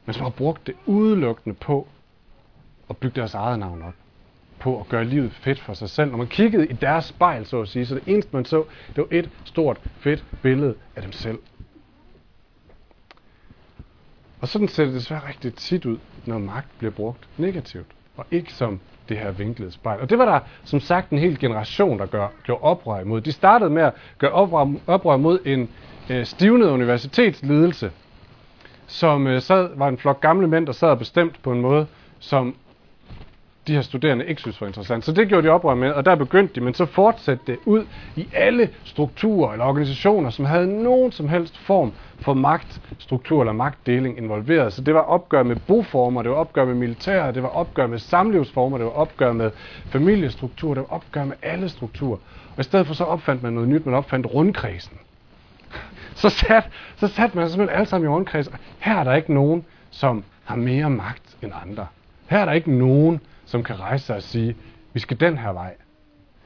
men 0.07 0.15
som 0.15 0.23
har 0.23 0.31
brugt 0.31 0.67
det 0.67 0.75
udelukkende 0.87 1.57
på 1.57 1.89
at 2.91 2.97
bygge 2.97 3.21
deres 3.21 3.35
eget 3.35 3.59
navn 3.59 3.83
op. 3.83 3.95
På 4.59 4.81
at 4.81 4.89
gøre 4.89 5.05
livet 5.05 5.33
fedt 5.33 5.61
for 5.61 5.75
sig 5.75 5.91
selv. 5.91 6.11
Når 6.11 6.19
man 6.19 6.27
kiggede 6.27 6.67
i 6.67 6.73
deres 6.73 7.05
spejl, 7.05 7.47
så 7.47 7.61
at 7.61 7.69
sige, 7.69 7.87
så 7.87 7.95
det 7.95 8.03
eneste 8.07 8.31
man 8.33 8.45
så, 8.45 8.65
det 8.89 8.97
var 8.97 9.07
et 9.11 9.31
stort, 9.45 9.81
fedt 9.99 10.25
billede 10.43 10.75
af 10.97 11.03
dem 11.03 11.13
selv. 11.13 11.39
Og 14.41 14.49
sådan 14.49 14.69
ser 14.69 14.85
det 14.85 14.95
desværre 14.95 15.29
rigtig 15.29 15.55
tit 15.55 15.87
ud, 15.87 15.99
når 16.27 16.39
magt 16.39 16.79
bliver 16.79 16.91
brugt 16.91 17.29
negativt, 17.39 17.87
og 18.17 18.27
ikke 18.31 18.53
som 18.53 18.81
det 19.09 19.19
her 19.19 19.31
vinklede 19.31 19.73
spejl. 19.73 20.01
Og 20.01 20.11
det 20.11 20.19
var 20.19 20.25
der 20.25 20.41
som 20.65 20.81
sagt 20.81 21.11
en 21.11 21.19
hel 21.19 21.39
generation, 21.39 21.99
der 21.99 22.07
gør, 22.07 22.29
gjorde 22.45 22.63
oprør 22.63 23.01
imod. 23.01 23.21
De 23.21 23.33
startede 23.33 23.71
med 23.71 23.83
at 23.83 23.93
gøre 24.19 24.31
oprør, 24.31 24.67
oprør 24.87 25.17
mod 25.17 25.39
en 25.45 25.69
øh, 26.11 26.27
stivnet 26.27 26.67
universitetsledelse, 26.71 27.91
som 28.87 29.27
øh, 29.27 29.43
sad, 29.43 29.69
var 29.75 29.89
en 29.89 29.99
flok 29.99 30.21
gamle 30.21 30.47
mænd, 30.47 30.67
der 30.67 30.73
sad 30.73 30.89
og 30.89 30.99
bestemt 30.99 31.43
på 31.43 31.53
en 31.53 31.61
måde, 31.61 31.87
som 32.19 32.55
de 33.67 33.75
her 33.75 33.83
studerende 33.83 34.27
ikke 34.27 34.41
synes 34.41 34.61
var 34.61 34.67
interessant. 34.67 35.05
Så 35.05 35.13
det 35.13 35.29
gjorde 35.29 35.47
de 35.47 35.53
oprør 35.53 35.75
med, 35.75 35.91
og 35.91 36.05
der 36.05 36.15
begyndte 36.15 36.55
de, 36.55 36.61
men 36.61 36.75
så 36.75 36.87
fortsatte 36.87 37.43
det 37.47 37.59
ud 37.65 37.85
i 38.17 38.29
alle 38.33 38.69
strukturer 38.85 39.53
eller 39.53 39.65
organisationer, 39.65 40.31
som 40.31 40.45
havde 40.45 40.83
nogen 40.83 41.13
som 41.13 41.29
helst 41.29 41.59
form 41.59 41.93
for 42.19 42.35
magtstruktur 42.35 43.41
eller 43.41 43.53
magtdeling 43.53 44.19
involveret. 44.19 44.73
Så 44.73 44.83
det 44.83 44.95
var 44.95 45.01
opgør 45.01 45.43
med 45.43 45.57
boformer, 45.57 46.23
det 46.23 46.31
var 46.31 46.37
opgør 46.37 46.65
med 46.65 46.75
militær, 46.75 47.31
det 47.31 47.43
var 47.43 47.49
opgør 47.49 47.87
med 47.87 47.99
samlivsformer, 47.99 48.79
det 48.79 48.85
var 48.85 48.93
opgør 48.93 49.33
med 49.33 49.51
familiestruktur, 49.89 50.75
det 50.75 50.81
var 50.81 50.95
opgør 50.95 51.25
med 51.25 51.37
alle 51.43 51.69
strukturer. 51.69 52.19
Og 52.57 52.61
i 52.61 52.63
stedet 52.63 52.87
for 52.87 52.95
så 52.95 53.05
opfandt 53.05 53.43
man 53.43 53.53
noget 53.53 53.69
nyt, 53.69 53.87
man 53.87 53.95
opfandt 53.95 54.27
rundkredsen. 54.35 54.99
Så 56.15 56.29
sat, 56.29 56.69
så 56.97 57.09
sat 57.09 57.35
man 57.35 57.51
simpelthen 57.51 57.79
alle 57.79 57.87
sammen 57.87 58.11
i 58.11 58.15
rundkreds. 58.15 58.51
Her 58.79 58.99
er 58.99 59.05
der 59.05 59.15
ikke 59.15 59.35
nogen, 59.35 59.65
som 59.91 60.25
har 60.45 60.57
mere 60.57 60.91
magt 60.91 61.37
end 61.43 61.53
andre. 61.65 61.87
Her 62.27 62.39
er 62.39 62.45
der 62.45 62.53
ikke 62.53 62.73
nogen, 62.73 63.21
som 63.45 63.63
kan 63.63 63.81
rejse 63.81 64.05
sig 64.07 64.17
og 64.17 64.23
sige, 64.23 64.57
vi 64.93 65.01
skal 65.01 65.21
den 65.21 65.39
her 65.39 65.51
vej. 65.51 65.75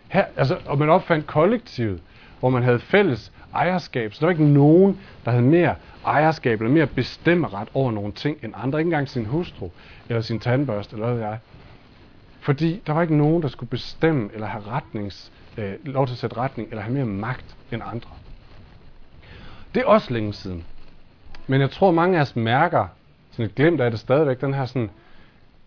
Her, 0.08 0.24
altså, 0.36 0.58
og 0.66 0.78
man 0.78 0.88
opfandt 0.88 1.26
kollektivet. 1.26 2.02
hvor 2.40 2.50
man 2.50 2.62
havde 2.62 2.78
fælles 2.80 3.32
ejerskab. 3.54 4.14
Så 4.14 4.20
der 4.20 4.26
var 4.26 4.30
ikke 4.30 4.52
nogen, 4.52 5.00
der 5.24 5.30
havde 5.30 5.44
mere 5.44 5.74
ejerskab 6.06 6.60
eller 6.60 6.72
mere 6.72 6.86
bestemmeret 6.86 7.68
over 7.74 7.92
nogle 7.92 8.12
ting 8.12 8.38
end 8.42 8.52
andre. 8.56 8.78
Ikke 8.78 8.86
engang 8.86 9.08
sin 9.08 9.26
hustru 9.26 9.68
eller 10.08 10.20
sin 10.20 10.40
tandbørste 10.40 10.96
eller 10.96 11.12
hvad 11.12 11.28
jeg. 11.28 11.38
Fordi 12.40 12.82
der 12.86 12.92
var 12.92 13.02
ikke 13.02 13.16
nogen, 13.16 13.42
der 13.42 13.48
skulle 13.48 13.70
bestemme 13.70 14.30
eller 14.34 14.46
have 14.46 14.64
retnings, 14.66 15.32
øh, 15.58 15.72
lov 15.84 16.06
til 16.06 16.14
at 16.14 16.18
sætte 16.18 16.36
retning 16.36 16.68
eller 16.70 16.82
have 16.82 16.94
mere 16.94 17.04
magt 17.04 17.56
end 17.72 17.82
andre. 17.84 18.10
Det 19.74 19.80
er 19.80 19.86
også 19.86 20.12
længe 20.12 20.32
siden. 20.32 20.64
Men 21.46 21.60
jeg 21.60 21.70
tror, 21.70 21.90
mange 21.90 22.18
af 22.18 22.22
os 22.22 22.36
mærker, 22.36 22.86
sådan 23.30 23.44
et 23.44 23.54
glemt 23.54 23.80
af 23.80 23.90
det 23.90 24.00
stadigvæk, 24.00 24.40
den 24.40 24.54
her 24.54 24.64
sådan, 24.64 24.90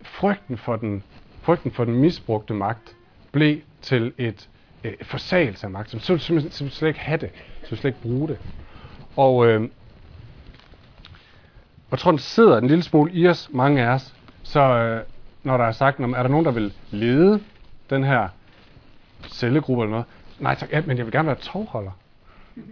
frygten 0.03 0.57
for 0.57 0.75
den, 0.75 1.03
frygten 1.41 1.72
for 1.72 1.86
den 1.86 1.95
misbrugte 1.95 2.53
magt 2.53 2.95
blev 3.31 3.57
til 3.81 4.13
et 4.17 4.50
øh, 4.83 4.93
forsagelse 5.01 5.65
af 5.65 5.72
magt. 5.72 5.89
Så 6.01 6.17
som, 6.17 6.39
som 6.39 6.69
slet 6.69 6.88
ikke 6.88 7.00
havde 7.00 7.22
det. 7.22 7.29
Så 7.63 7.75
slet 7.75 7.86
ikke 7.86 8.01
bruge 8.01 8.27
det. 8.27 8.39
Og 9.15 9.48
øh, 9.48 9.69
jeg 11.91 12.00
tror, 12.00 12.12
den 12.12 12.19
sidder 12.19 12.57
en 12.57 12.67
lille 12.67 12.83
smule 12.83 13.12
i 13.12 13.27
os, 13.27 13.50
mange 13.51 13.83
af 13.83 13.88
os. 13.88 14.13
Så 14.43 14.60
øh, 14.60 15.03
når 15.43 15.57
der 15.57 15.65
er 15.65 15.72
sagt, 15.72 16.00
er 16.00 16.05
der 16.05 16.27
nogen, 16.27 16.45
der 16.45 16.51
vil 16.51 16.74
lede 16.91 17.39
den 17.89 18.03
her 18.03 18.27
cellegruppe 19.27 19.83
eller 19.83 19.91
noget? 19.91 20.05
Nej 20.39 20.55
tak, 20.55 20.72
ja, 20.72 20.81
men 20.86 20.98
jeg 20.98 21.05
vil 21.05 21.12
gerne 21.12 21.27
være 21.27 21.38
tovholder. 21.38 21.91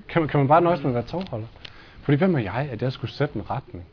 Kan 0.09 0.21
man, 0.21 0.29
kan 0.29 0.39
man 0.39 0.47
bare 0.47 0.61
nøjes 0.61 0.81
med 0.81 0.89
at 0.89 0.95
være 0.95 1.03
tovholder? 1.03 1.47
Fordi 2.01 2.17
hvem 2.17 2.35
er 2.35 2.39
jeg, 2.39 2.69
at 2.71 2.81
jeg 2.81 2.91
skulle 2.91 3.11
sætte 3.11 3.35
en 3.35 3.50
retning? 3.50 3.85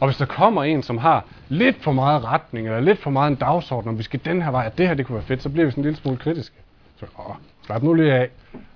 Og 0.00 0.06
hvis 0.06 0.16
der 0.16 0.24
kommer 0.24 0.64
en, 0.64 0.82
som 0.82 0.98
har 0.98 1.24
lidt 1.48 1.82
for 1.82 1.92
meget 1.92 2.24
retning, 2.24 2.66
eller 2.66 2.80
lidt 2.80 2.98
for 2.98 3.10
meget 3.10 3.30
en 3.30 3.36
dagsorden, 3.36 3.88
om 3.88 3.98
vi 3.98 4.02
skal 4.02 4.20
den 4.24 4.42
her 4.42 4.50
vej, 4.50 4.66
at 4.66 4.78
det 4.78 4.88
her 4.88 4.94
det 4.94 5.06
kunne 5.06 5.16
være 5.16 5.24
fedt, 5.24 5.42
så 5.42 5.48
bliver 5.48 5.64
vi 5.64 5.70
sådan 5.70 5.80
en 5.80 5.84
lille 5.84 5.98
smule 5.98 6.16
kritiske. 6.16 6.56
Så, 6.96 7.06
åh, 7.18 7.34
slap 7.66 7.82
nu 7.82 7.94
lige 7.94 8.12
af. 8.12 8.30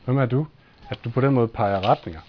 Hvem 0.04 0.18
er 0.18 0.26
du? 0.26 0.46
At 0.88 0.98
du 1.04 1.10
på 1.10 1.20
den 1.20 1.34
måde 1.34 1.48
peger 1.48 1.88
retninger. 1.88 2.20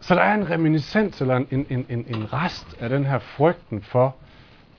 Så 0.00 0.14
der 0.14 0.20
er 0.20 0.34
en 0.34 0.50
reminiscens, 0.50 1.20
eller 1.20 1.36
en, 1.36 1.46
en, 1.50 1.86
en, 1.88 2.04
en 2.08 2.32
rest 2.32 2.76
af 2.80 2.88
den 2.88 3.04
her 3.04 3.18
frygten 3.18 3.82
for, 3.82 4.16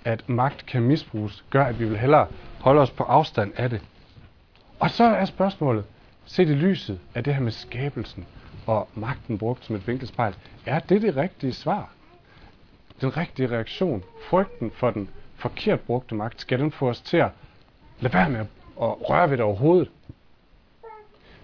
at 0.05 0.29
magt 0.29 0.65
kan 0.65 0.81
misbruges, 0.81 1.45
gør, 1.49 1.65
at 1.65 1.79
vi 1.79 1.85
vil 1.85 1.97
hellere 1.97 2.27
holde 2.59 2.81
os 2.81 2.91
på 2.91 3.03
afstand 3.03 3.51
af 3.55 3.69
det. 3.69 3.81
Og 4.79 4.89
så 4.89 5.03
er 5.03 5.25
spørgsmålet, 5.25 5.83
set 6.25 6.49
i 6.49 6.53
lyset 6.53 6.99
af 7.15 7.23
det 7.23 7.35
her 7.35 7.41
med 7.41 7.51
skabelsen 7.51 8.25
og 8.65 8.87
magten 8.95 9.37
brugt 9.37 9.65
som 9.65 9.75
et 9.75 9.87
vinkelspejl, 9.87 10.35
er 10.65 10.79
det 10.79 11.01
det 11.01 11.17
rigtige 11.17 11.53
svar? 11.53 11.89
Den 13.01 13.17
rigtige 13.17 13.51
reaktion, 13.51 14.03
frygten 14.29 14.71
for 14.71 14.91
den 14.91 15.09
forkert 15.35 15.79
brugte 15.79 16.15
magt, 16.15 16.41
skal 16.41 16.59
den 16.59 16.71
få 16.71 16.89
os 16.89 17.01
til 17.01 17.17
at 17.17 17.29
lade 17.99 18.13
være 18.13 18.29
med 18.29 18.39
at 18.39 19.09
røre 19.09 19.29
ved 19.29 19.37
det 19.37 19.45
overhovedet? 19.45 19.89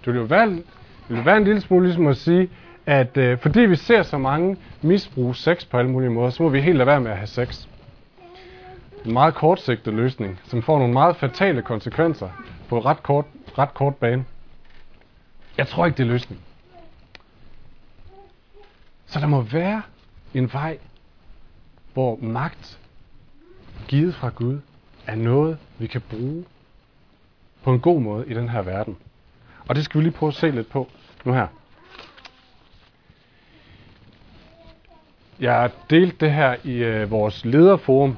Det 0.05 0.13
vil 0.13 0.19
jo 0.19 0.25
være, 0.25 0.49
det 0.49 0.63
vil 1.07 1.25
være 1.25 1.37
en 1.37 1.43
lille 1.43 1.61
smule 1.61 1.85
ligesom 1.85 2.07
at 2.07 2.17
sige, 2.17 2.49
at 2.85 3.17
øh, 3.17 3.37
fordi 3.37 3.59
vi 3.59 3.75
ser 3.75 4.03
så 4.03 4.17
mange 4.17 4.57
misbruge 4.81 5.35
sex 5.35 5.65
på 5.65 5.77
alle 5.77 5.91
mulige 5.91 6.09
måder, 6.09 6.29
så 6.29 6.43
må 6.43 6.49
vi 6.49 6.61
helt 6.61 6.77
lade 6.77 6.87
være 6.87 7.01
med 7.01 7.11
at 7.11 7.17
have 7.17 7.27
sex. 7.27 7.67
En 9.05 9.13
meget 9.13 9.33
kortsigtet 9.35 9.93
løsning, 9.93 10.39
som 10.43 10.61
får 10.61 10.77
nogle 10.77 10.93
meget 10.93 11.15
fatale 11.15 11.61
konsekvenser 11.61 12.29
på 12.69 12.79
ret 12.79 13.03
kort, 13.03 13.25
ret 13.57 13.73
kort 13.73 13.95
bane. 13.95 14.25
Jeg 15.57 15.67
tror 15.67 15.85
ikke, 15.85 15.97
det 15.97 16.03
er 16.03 16.07
løsningen. 16.07 16.45
Så 19.09 19.19
der 19.19 19.27
må 19.27 19.41
være 19.41 19.81
en 20.33 20.53
vej, 20.53 20.77
hvor 21.93 22.17
magt 22.21 22.79
givet 23.87 24.15
fra 24.15 24.29
Gud 24.29 24.59
er 25.07 25.15
noget, 25.15 25.57
vi 25.77 25.87
kan 25.87 26.01
bruge 26.01 26.45
på 27.63 27.73
en 27.73 27.79
god 27.79 28.01
måde 28.01 28.27
i 28.27 28.33
den 28.33 28.49
her 28.49 28.61
verden. 28.61 28.97
Og 29.67 29.75
det 29.75 29.85
skal 29.85 29.99
vi 29.99 30.03
lige 30.03 30.13
prøve 30.13 30.27
at 30.27 30.33
se 30.33 30.51
lidt 30.51 30.69
på 30.69 30.87
nu 31.23 31.33
her. 31.33 31.47
Jeg 35.39 35.55
har 35.55 35.71
delt 35.89 36.21
det 36.21 36.31
her 36.31 36.55
i 36.63 36.73
øh, 36.73 37.11
vores 37.11 37.45
lederforum 37.45 38.17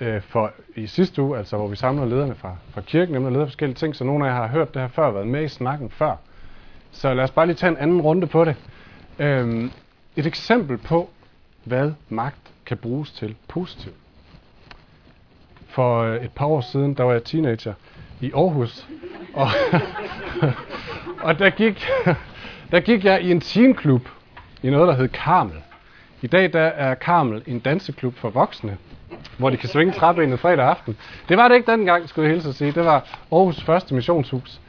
øh, 0.00 0.22
for 0.22 0.52
i 0.76 0.86
sidste 0.86 1.22
uge, 1.22 1.38
altså 1.38 1.56
hvor 1.56 1.68
vi 1.68 1.76
samler 1.76 2.04
lederne 2.04 2.34
fra, 2.34 2.56
fra 2.70 2.80
kirken, 2.80 3.14
nemlig 3.14 3.32
leder 3.32 3.46
forskellige 3.46 3.76
ting, 3.76 3.96
så 3.96 4.04
nogle 4.04 4.26
af 4.26 4.30
jer 4.30 4.36
har 4.36 4.46
hørt 4.46 4.74
det 4.74 4.82
her 4.82 4.88
før, 4.88 5.10
været 5.10 5.26
med 5.26 5.44
i 5.44 5.48
snakken 5.48 5.90
før. 5.90 6.16
Så 6.90 7.14
lad 7.14 7.24
os 7.24 7.30
bare 7.30 7.46
lige 7.46 7.56
tage 7.56 7.70
en 7.70 7.76
anden 7.76 8.00
runde 8.00 8.26
på 8.26 8.44
det. 8.44 8.56
Øhm, 9.18 9.70
et 10.16 10.26
eksempel 10.26 10.78
på, 10.78 11.10
hvad 11.64 11.92
magt 12.08 12.52
kan 12.66 12.76
bruges 12.76 13.10
til 13.12 13.36
positivt. 13.48 13.94
For 15.68 16.02
øh, 16.02 16.24
et 16.24 16.32
par 16.32 16.46
år 16.46 16.60
siden, 16.60 16.94
der 16.94 17.04
var 17.04 17.12
jeg 17.12 17.24
teenager 17.24 17.74
i 18.20 18.32
Aarhus, 18.32 18.86
og, 19.34 19.48
og 21.26 21.38
der, 21.38 21.50
gik, 21.50 21.86
der 22.72 22.80
gik 22.80 23.04
jeg 23.04 23.22
i 23.22 23.30
en 23.30 23.40
teenklub 23.40 24.08
i 24.62 24.70
noget, 24.70 24.88
der 24.88 24.94
hed 24.94 25.08
Karmel. 25.08 25.62
I 26.22 26.26
dag 26.26 26.52
der 26.52 26.60
er 26.60 26.94
Karmel 26.94 27.42
en 27.46 27.58
danseklub 27.58 28.16
for 28.16 28.30
voksne, 28.30 28.78
hvor 29.38 29.50
de 29.50 29.56
kan 29.56 29.68
svinge 29.68 29.92
træbenet 29.92 30.40
fredag 30.40 30.66
aften. 30.66 30.96
Det 31.28 31.36
var 31.36 31.48
det 31.48 31.54
ikke 31.54 31.72
dengang, 31.72 32.08
skulle 32.08 32.28
jeg 32.28 32.34
hilse 32.34 32.48
at 32.48 32.54
sige. 32.54 32.72
Det 32.72 32.84
var 32.84 33.18
Aarhus 33.32 33.62
første 33.62 33.94
missionshus. 33.94 34.60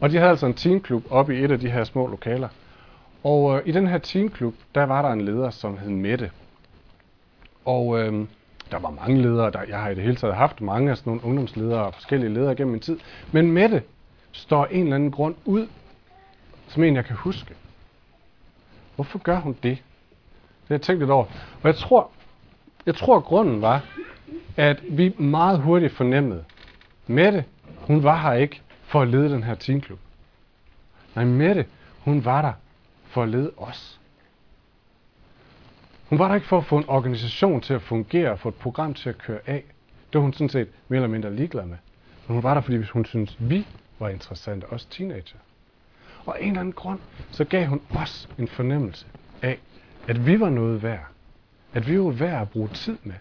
Og 0.00 0.10
de 0.10 0.16
havde 0.16 0.30
altså 0.30 0.46
en 0.46 0.54
teenklub 0.54 1.04
oppe 1.10 1.38
i 1.38 1.44
et 1.44 1.50
af 1.50 1.60
de 1.60 1.70
her 1.70 1.84
små 1.84 2.06
lokaler. 2.06 2.48
Og 3.26 3.56
øh, 3.56 3.62
i 3.68 3.72
den 3.72 3.86
her 3.86 3.98
teamklub, 3.98 4.54
der 4.74 4.84
var 4.84 5.02
der 5.02 5.08
en 5.08 5.20
leder, 5.20 5.50
som 5.50 5.78
hed 5.78 5.90
Mette. 5.90 6.30
Og 7.64 7.98
øh, 7.98 8.26
der 8.70 8.78
var 8.78 8.90
mange 8.90 9.22
ledere, 9.22 9.50
der, 9.50 9.62
jeg 9.68 9.80
har 9.80 9.88
i 9.88 9.94
det 9.94 10.02
hele 10.02 10.16
taget 10.16 10.36
haft 10.36 10.60
mange 10.60 10.90
af 10.90 10.96
sådan 10.96 11.10
nogle 11.10 11.24
ungdomsledere 11.24 11.86
og 11.86 11.94
forskellige 11.94 12.34
ledere 12.34 12.54
gennem 12.54 12.72
min 12.72 12.80
tid. 12.80 12.98
Men 13.32 13.52
Mette 13.52 13.82
står 14.32 14.66
en 14.66 14.82
eller 14.82 14.94
anden 14.94 15.10
grund 15.10 15.34
ud, 15.44 15.68
som 16.68 16.84
en 16.84 16.96
jeg 16.96 17.04
kan 17.04 17.16
huske. 17.16 17.54
Hvorfor 18.94 19.18
gør 19.18 19.40
hun 19.40 19.52
det? 19.52 19.62
Det 19.62 20.68
har 20.68 20.74
jeg 20.74 20.82
tænkt 20.82 21.00
lidt 21.00 21.10
over. 21.10 21.24
Og 21.62 21.68
jeg 21.68 21.76
tror, 21.76 22.10
jeg 22.86 22.94
tror 22.94 23.20
grunden 23.20 23.62
var, 23.62 23.84
at 24.56 24.82
vi 24.90 25.14
meget 25.18 25.58
hurtigt 25.58 25.92
fornemmede, 25.92 26.44
Mette, 27.06 27.44
hun 27.80 28.02
var 28.02 28.20
her 28.20 28.32
ikke 28.32 28.62
for 28.82 29.02
at 29.02 29.08
lede 29.08 29.30
den 29.30 29.42
her 29.42 29.54
teamklub. 29.54 29.98
Nej, 31.14 31.24
Mette, 31.24 31.66
hun 32.04 32.24
var 32.24 32.42
der 32.42 32.52
for 33.16 33.22
at 33.22 33.28
lede 33.28 33.52
os. 33.56 34.00
Hun 36.08 36.18
var 36.18 36.28
der 36.28 36.34
ikke 36.34 36.46
for 36.46 36.58
at 36.58 36.64
få 36.64 36.78
en 36.78 36.88
organisation 36.88 37.60
til 37.60 37.74
at 37.74 37.82
fungere 37.82 38.36
for 38.36 38.42
få 38.42 38.48
et 38.48 38.54
program 38.54 38.94
til 38.94 39.08
at 39.08 39.18
køre 39.18 39.38
af. 39.46 39.64
Det 40.12 40.14
var 40.14 40.20
hun 40.20 40.32
sådan 40.32 40.48
set 40.48 40.68
mere 40.88 40.96
eller 40.96 41.08
mindre 41.08 41.34
ligeglad 41.34 41.64
med. 41.64 41.76
Men 42.26 42.34
hun 42.34 42.42
var 42.42 42.54
der, 42.54 42.60
fordi 42.60 42.82
hun 42.82 43.04
syntes, 43.04 43.36
vi 43.38 43.66
var 43.98 44.08
interessante, 44.08 44.64
også 44.64 44.86
teenager. 44.90 45.38
Og 46.26 46.38
af 46.38 46.42
en 46.42 46.48
eller 46.48 46.60
anden 46.60 46.72
grund, 46.72 46.98
så 47.30 47.44
gav 47.44 47.66
hun 47.66 47.80
os 47.94 48.28
en 48.38 48.48
fornemmelse 48.48 49.06
af, 49.42 49.58
at 50.08 50.26
vi 50.26 50.40
var 50.40 50.50
noget 50.50 50.82
værd. 50.82 51.06
At 51.74 51.88
vi 51.88 52.00
var 52.00 52.10
værd 52.10 52.42
at 52.42 52.50
bruge 52.50 52.68
tid 52.68 52.98
med. 53.02 53.14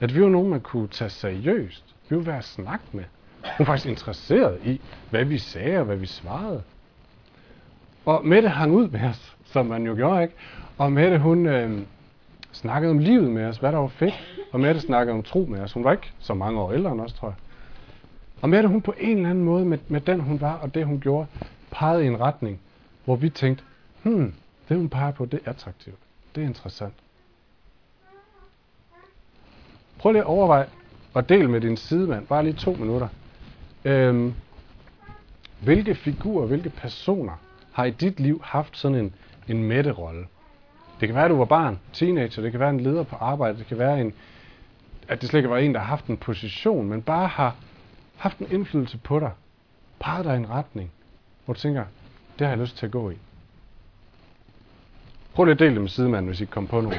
At 0.00 0.14
vi 0.14 0.22
var 0.22 0.28
nogen, 0.28 0.50
man 0.50 0.60
kunne 0.60 0.88
tage 0.88 1.10
seriøst. 1.10 1.94
Vi 2.08 2.16
var 2.16 2.22
værd 2.22 2.38
at 2.38 2.44
snakke 2.44 2.84
med. 2.92 3.04
Hun 3.42 3.54
var 3.58 3.64
faktisk 3.64 3.86
interesseret 3.86 4.60
i, 4.64 4.80
hvad 5.10 5.24
vi 5.24 5.38
sagde 5.38 5.78
og 5.78 5.84
hvad 5.84 5.96
vi 5.96 6.06
svarede. 6.06 6.62
Og 8.04 8.26
Mette 8.26 8.48
hang 8.48 8.72
ud 8.72 8.88
med 8.88 9.00
os, 9.00 9.36
som 9.44 9.66
man 9.66 9.86
jo 9.86 9.94
gjorde, 9.94 10.22
ikke? 10.22 10.34
Og 10.78 10.92
Mette, 10.92 11.18
hun 11.18 11.46
øh, 11.46 11.80
snakkede 12.52 12.90
om 12.90 12.98
livet 12.98 13.30
med 13.30 13.44
os, 13.44 13.56
hvad 13.56 13.72
der 13.72 13.78
var 13.78 13.88
fedt. 13.88 14.44
Og 14.52 14.60
Mette 14.60 14.80
snakkede 14.80 15.14
om 15.14 15.22
tro 15.22 15.46
med 15.50 15.60
os. 15.60 15.72
Hun 15.72 15.84
var 15.84 15.92
ikke 15.92 16.12
så 16.18 16.34
mange 16.34 16.60
år 16.60 16.72
ældre 16.72 16.92
end 16.92 17.00
os, 17.00 17.12
tror 17.12 17.28
jeg. 17.28 17.36
Og 18.42 18.48
Mette, 18.48 18.68
hun 18.68 18.80
på 18.80 18.94
en 18.98 19.16
eller 19.16 19.30
anden 19.30 19.44
måde, 19.44 19.64
med, 19.64 19.78
med 19.88 20.00
den 20.00 20.20
hun 20.20 20.40
var 20.40 20.54
og 20.54 20.74
det 20.74 20.86
hun 20.86 21.00
gjorde, 21.00 21.26
pegede 21.70 22.04
i 22.04 22.06
en 22.06 22.20
retning, 22.20 22.60
hvor 23.04 23.16
vi 23.16 23.28
tænkte, 23.28 23.64
hmm, 24.02 24.34
det 24.68 24.76
hun 24.76 24.88
peger 24.88 25.12
på, 25.12 25.24
det 25.24 25.40
er 25.44 25.50
attraktivt. 25.50 25.98
Det 26.34 26.42
er 26.42 26.46
interessant. 26.46 26.94
Prøv 29.98 30.12
lige 30.12 30.22
at 30.22 30.26
overveje 30.26 30.66
og 31.14 31.28
del 31.28 31.50
med 31.50 31.60
din 31.60 31.76
sidemand, 31.76 32.26
bare 32.26 32.44
lige 32.44 32.54
to 32.54 32.72
minutter. 32.72 33.08
Øhm, 33.84 34.34
hvilke 35.60 35.94
figurer, 35.94 36.46
hvilke 36.46 36.70
personer 36.70 37.32
har 37.72 37.84
i 37.84 37.90
dit 37.90 38.20
liv 38.20 38.42
haft 38.44 38.76
sådan 38.76 38.98
en, 38.98 39.14
en 39.48 39.64
mætterolle? 39.64 40.26
Det 41.00 41.08
kan 41.08 41.14
være, 41.14 41.24
at 41.24 41.30
du 41.30 41.36
var 41.36 41.44
barn, 41.44 41.78
teenager, 41.92 42.42
det 42.42 42.50
kan 42.50 42.60
være 42.60 42.70
en 42.70 42.80
leder 42.80 43.02
på 43.02 43.16
arbejde, 43.16 43.58
det 43.58 43.66
kan 43.66 43.78
være, 43.78 44.00
en, 44.00 44.12
at 45.08 45.20
det 45.20 45.28
slet 45.28 45.38
ikke 45.38 45.50
var 45.50 45.58
en, 45.58 45.74
der 45.74 45.80
har 45.80 45.86
haft 45.86 46.06
en 46.06 46.16
position, 46.16 46.88
men 46.88 47.02
bare 47.02 47.28
har 47.28 47.56
haft 48.16 48.38
en 48.38 48.46
indflydelse 48.50 48.98
på 48.98 49.20
dig, 49.20 49.30
peget 50.00 50.24
dig 50.24 50.34
i 50.34 50.36
en 50.36 50.50
retning, 50.50 50.90
hvor 51.44 51.54
du 51.54 51.60
tænker, 51.60 51.84
det 52.38 52.46
har 52.46 52.52
jeg 52.52 52.58
lyst 52.58 52.76
til 52.76 52.86
at 52.86 52.92
gå 52.92 53.10
i. 53.10 53.16
Prøv 55.34 55.44
lige 55.44 55.52
at 55.52 55.58
dele 55.58 55.74
det 55.74 55.80
med 55.80 55.88
sidemanden, 55.88 56.26
hvis 56.26 56.40
I 56.40 56.44
kommer 56.44 56.70
på 56.70 56.80
nogen. 56.80 56.98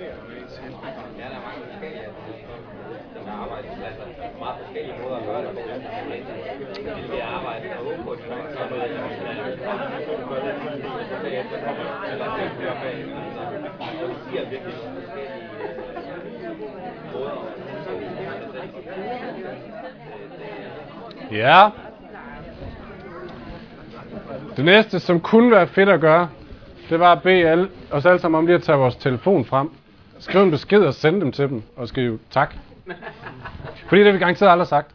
Ja, 0.00 0.29
Ja, 1.18 1.24
der 1.32 1.36
er 1.38 1.44
mange 1.46 1.60
forskellige 1.70 2.04
der 3.14 3.32
er 3.32 3.38
arbejdspladser. 3.44 4.04
Meget 4.44 4.56
forskellige 4.62 4.94
måder 5.02 5.16
at 5.16 5.24
gøre 5.28 5.40
det 5.42 5.50
på. 5.56 5.60
Vil 6.96 7.12
vi 7.12 7.20
arbejde 7.36 7.64
og 7.78 7.82
håbe 7.86 8.02
på, 8.04 8.10
at 8.10 8.18
de 8.22 8.26
nok 8.34 8.44
gør 8.54 8.64
noget 8.70 8.82
af 8.82 8.88
det, 8.88 8.98
bagefter 11.22 11.56
kommer 11.66 11.84
eller 12.12 12.28
det 12.36 12.46
bliver 12.58 12.74
bagefter. 12.82 13.20
Og 13.80 14.08
det 14.08 14.16
giver 14.30 14.44
virkelig 14.52 14.74
nogle 14.78 14.92
forskellige 15.00 15.44
måder 17.12 17.60
Ja. 21.30 21.70
Det 24.56 24.64
næste, 24.64 25.00
som 25.00 25.20
kunne 25.20 25.50
være 25.50 25.66
fedt 25.66 25.88
at 25.88 26.00
gøre, 26.00 26.28
det 26.90 27.00
var 27.00 27.12
at 27.12 27.22
bede 27.22 27.48
alle, 27.48 27.68
os 27.90 28.06
alle 28.06 28.20
sammen 28.20 28.38
om 28.38 28.46
lige 28.46 28.56
at 28.56 28.62
tage 28.62 28.78
vores 28.78 28.96
telefon 28.96 29.44
frem, 29.44 29.70
skrive 30.20 30.44
en 30.44 30.50
besked 30.50 30.80
og 30.80 30.94
sende 30.94 31.20
dem 31.20 31.32
til 31.32 31.48
dem, 31.48 31.62
og 31.76 31.88
skrive 31.88 32.18
tak. 32.30 32.54
Fordi 33.86 33.98
det 34.00 34.06
har 34.06 34.12
vi 34.12 34.18
garanteret 34.18 34.50
aldrig 34.50 34.68
sagt. 34.68 34.90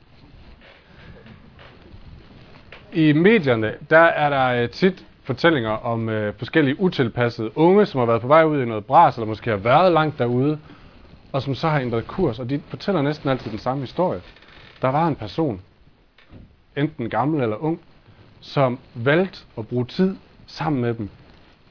I 2.94 3.14
medierne, 3.14 3.74
der 3.90 4.00
er 4.00 4.30
der 4.30 4.64
øh, 4.64 4.70
tit 4.70 5.06
fortællinger 5.24 5.70
om 5.70 6.10
øh, 6.10 6.34
forskellige 6.38 6.80
utilpassede 6.80 7.58
unge, 7.58 7.86
som 7.86 8.00
har 8.00 8.06
været 8.06 8.22
på 8.22 8.28
vej 8.28 8.44
ud 8.44 8.62
i 8.62 8.66
noget 8.66 8.86
bras, 8.86 9.16
eller 9.16 9.28
måske 9.28 9.50
har 9.50 9.58
været 9.58 9.92
langt 9.92 10.20
derude, 10.20 10.60
og 11.32 11.42
som 11.42 11.56
så 11.56 11.70
har 11.70 11.80
ændret 11.80 12.08
kurs, 12.08 12.40
og 12.40 12.50
de 12.50 12.62
fortæller 12.68 13.02
næsten 13.02 13.30
altid 13.30 13.52
den 13.52 13.60
samme 13.60 13.82
historie. 13.82 14.22
Der 14.82 14.88
var 14.88 15.08
en 15.08 15.16
person, 15.16 15.62
enten 16.78 17.10
gammel 17.10 17.42
eller 17.42 17.64
ung, 17.64 17.80
som 18.42 18.80
valgte 18.94 19.40
at 19.58 19.68
bruge 19.68 19.86
tid 19.86 20.16
sammen 20.48 20.82
med 20.82 20.94
dem, 20.94 21.10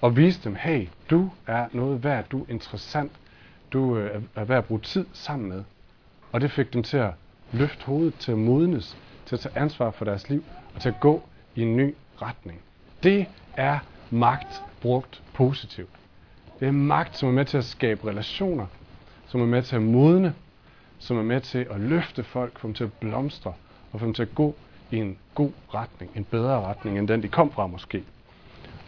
og 0.01 0.17
viste 0.17 0.49
dem, 0.49 0.57
hey, 0.61 0.89
du 1.11 1.31
er 1.47 1.67
noget 1.73 2.05
værd, 2.05 2.25
du 2.29 2.41
er 2.41 2.45
interessant, 2.49 3.13
du 3.75 3.97
øh, 3.97 4.23
er 4.35 4.45
værd 4.45 4.59
at 4.59 4.65
bruge 4.65 4.81
tid 4.81 5.07
sammen 5.13 5.49
med. 5.49 5.65
Og 6.33 6.41
det 6.41 6.51
fik 6.51 6.73
dem 6.73 6.83
til 6.83 6.97
at 6.97 7.11
løfte 7.53 7.85
hovedet, 7.85 8.15
til 8.19 8.33
at 8.33 8.39
modnes, 8.39 8.97
til 9.27 9.37
at 9.37 9.41
tage 9.41 9.59
ansvar 9.59 9.91
for 9.91 10.05
deres 10.05 10.29
liv, 10.29 10.45
og 10.75 10.81
til 10.81 10.89
at 10.89 11.01
gå 11.01 11.23
i 11.55 11.63
en 11.63 11.77
ny 11.77 11.95
retning. 12.23 12.61
Det 13.03 13.27
er 13.57 13.79
magt 14.11 14.63
brugt 14.81 15.23
positivt. 15.33 15.91
Det 16.61 16.69
er 16.69 16.73
magt, 16.73 17.17
som 17.17 17.29
er 17.29 17.33
med 17.33 17.45
til 17.45 17.59
at 17.59 17.65
skabe 17.65 18.09
relationer, 18.09 18.67
som 19.27 19.41
er 19.41 19.47
med 19.47 19.63
til 19.63 19.77
at 19.77 19.83
modne, 19.83 20.35
som 20.99 21.19
er 21.19 21.23
med 21.23 21.41
til 21.41 21.67
at 21.71 21.81
løfte 21.81 22.25
folk, 22.25 22.59
få 22.59 22.67
dem 22.67 22.75
til 22.75 22.85
at 22.85 22.93
blomstre, 22.93 23.53
og 23.93 24.01
få 24.01 24.07
dem 24.07 24.15
til 24.15 24.23
at 24.23 24.35
gå 24.35 24.55
i 24.91 24.97
en 24.97 25.19
god 25.35 25.51
retning, 25.75 26.11
en 26.15 26.25
bedre 26.25 26.61
retning, 26.61 26.99
end 26.99 27.09
den 27.09 27.23
de 27.23 27.29
kom 27.29 27.53
fra 27.53 27.67
måske. 27.67 28.05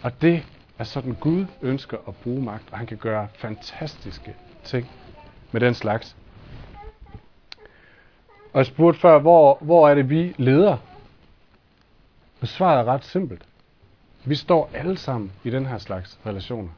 Og 0.03 0.23
det 0.23 0.43
er 0.79 0.85
sådan, 0.85 1.17
Gud 1.21 1.47
ønsker 1.63 1.97
at 2.09 2.15
bruge 2.15 2.43
magt, 2.43 2.65
og 2.73 2.79
han 2.79 2.87
kan 2.87 2.97
gøre 2.99 3.29
fantastiske 3.35 4.35
ting 4.67 4.91
med 5.53 5.61
den 5.61 5.75
slags. 5.75 6.17
Og 8.53 8.59
jeg 8.59 8.67
spurgte 8.67 9.01
før, 9.01 9.19
hvor, 9.19 9.59
hvor 9.61 9.89
er 9.89 9.95
det, 9.95 10.11
vi 10.11 10.35
leder? 10.39 10.77
Og 12.41 12.49
svaret 12.49 12.81
er 12.81 12.85
ret 12.85 13.05
simpelt. 13.05 13.43
Vi 14.25 14.35
står 14.35 14.71
alle 14.75 14.99
sammen 14.99 15.33
i 15.45 15.51
den 15.51 15.67
her 15.67 15.79
slags 15.79 16.19
relationer. 16.27 16.71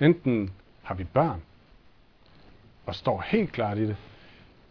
Enten 0.00 0.50
har 0.82 0.94
vi 0.94 1.04
børn, 1.04 1.42
og 2.86 2.94
står 2.94 3.24
helt 3.26 3.52
klart 3.52 3.78
i 3.78 3.86
det, 3.86 3.96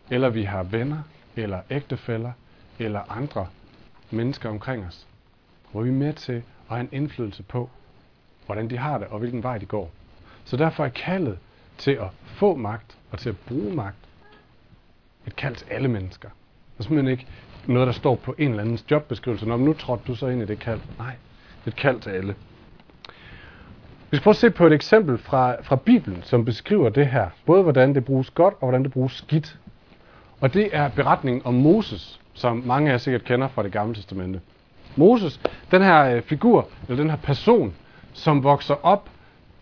eller 0.10 0.30
vi 0.30 0.44
har 0.44 0.64
venner, 0.64 1.04
eller 1.36 1.62
ægtefæller, 1.70 2.32
eller 2.80 3.12
andre 3.12 3.48
mennesker 4.12 4.50
omkring 4.50 4.86
os, 4.86 5.08
hvor 5.72 5.82
vi 5.82 5.90
er 5.90 5.94
med 5.94 6.14
til 6.14 6.34
at 6.34 6.44
have 6.68 6.82
en 6.82 6.90
indflydelse 6.92 7.44
på, 7.44 7.70
hvordan 8.46 8.70
de 8.70 8.78
har 8.78 8.98
det, 8.98 9.08
og 9.08 9.20
hvilken 9.20 9.44
vej 9.44 9.58
de 9.58 9.66
går. 9.66 9.92
Så 10.46 10.58
derfor 10.58 10.86
er 10.86 10.90
kaldet 10.90 11.40
til 11.78 11.92
at 11.92 12.08
få 12.26 12.56
magt, 12.56 12.98
og 13.12 13.20
til 13.20 13.30
at 13.30 13.38
bruge 13.38 13.76
magt, 13.76 13.98
et 15.28 15.36
kald 15.36 15.56
til 15.56 15.68
alle 15.72 15.88
mennesker. 15.88 16.30
Det 16.30 16.80
er 16.80 16.84
simpelthen 16.84 17.12
ikke 17.12 17.28
noget, 17.68 17.88
der 17.88 17.94
står 17.94 18.16
på 18.16 18.36
en 18.38 18.50
eller 18.50 18.64
andens 18.64 18.86
jobbeskrivelse. 18.92 19.46
Når 19.46 19.58
nu 19.58 19.74
trådte 19.74 20.04
du 20.08 20.16
så 20.16 20.28
ind 20.28 20.42
i 20.42 20.46
det 20.46 20.60
kald. 20.60 20.80
Nej, 20.98 21.16
det 21.66 21.66
er 21.66 21.68
et 21.72 21.76
kald 21.76 22.00
til 22.00 22.10
alle. 22.10 22.36
Vi 24.12 24.18
skal 24.18 24.24
prøve 24.24 24.32
at 24.32 24.38
se 24.38 24.50
på 24.50 24.68
et 24.68 24.74
eksempel 24.74 25.18
fra, 25.18 25.62
fra 25.62 25.76
Bibelen, 25.76 26.24
som 26.24 26.46
beskriver 26.46 26.90
det 26.90 27.08
her. 27.08 27.30
Både 27.46 27.64
hvordan 27.64 27.96
det 27.96 28.06
bruges 28.06 28.30
godt, 28.30 28.54
og 28.54 28.60
hvordan 28.60 28.84
det 28.84 28.92
bruges 28.92 29.14
skidt. 29.14 29.60
Og 30.42 30.54
det 30.54 30.70
er 30.72 30.90
beretningen 30.90 31.42
om 31.46 31.54
Moses, 31.54 32.20
som 32.34 32.64
mange 32.66 32.88
af 32.88 32.92
jer 32.92 32.98
sikkert 32.98 33.24
kender 33.24 33.48
fra 33.48 33.64
det 33.64 33.72
gamle 33.72 33.96
testamente. 33.96 34.42
Moses, 34.96 35.42
den 35.72 35.82
her 35.82 36.04
øh, 36.06 36.22
figur, 36.22 36.70
eller 36.88 37.04
den 37.04 37.10
her 37.10 37.18
person, 37.18 37.74
som 38.14 38.44
vokser 38.44 38.86
op 38.86 39.10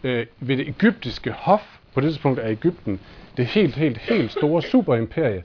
øh, 0.03 0.25
ved 0.39 0.57
det 0.57 0.69
egyptiske 0.69 1.31
hof. 1.31 1.77
På 1.93 2.01
det 2.01 2.09
tidspunkt 2.09 2.39
er 2.39 2.47
Ægypten 2.49 2.99
det 3.37 3.45
helt, 3.45 3.75
helt, 3.75 3.97
helt 3.97 4.31
store 4.31 4.61
superimperie. 4.61 5.43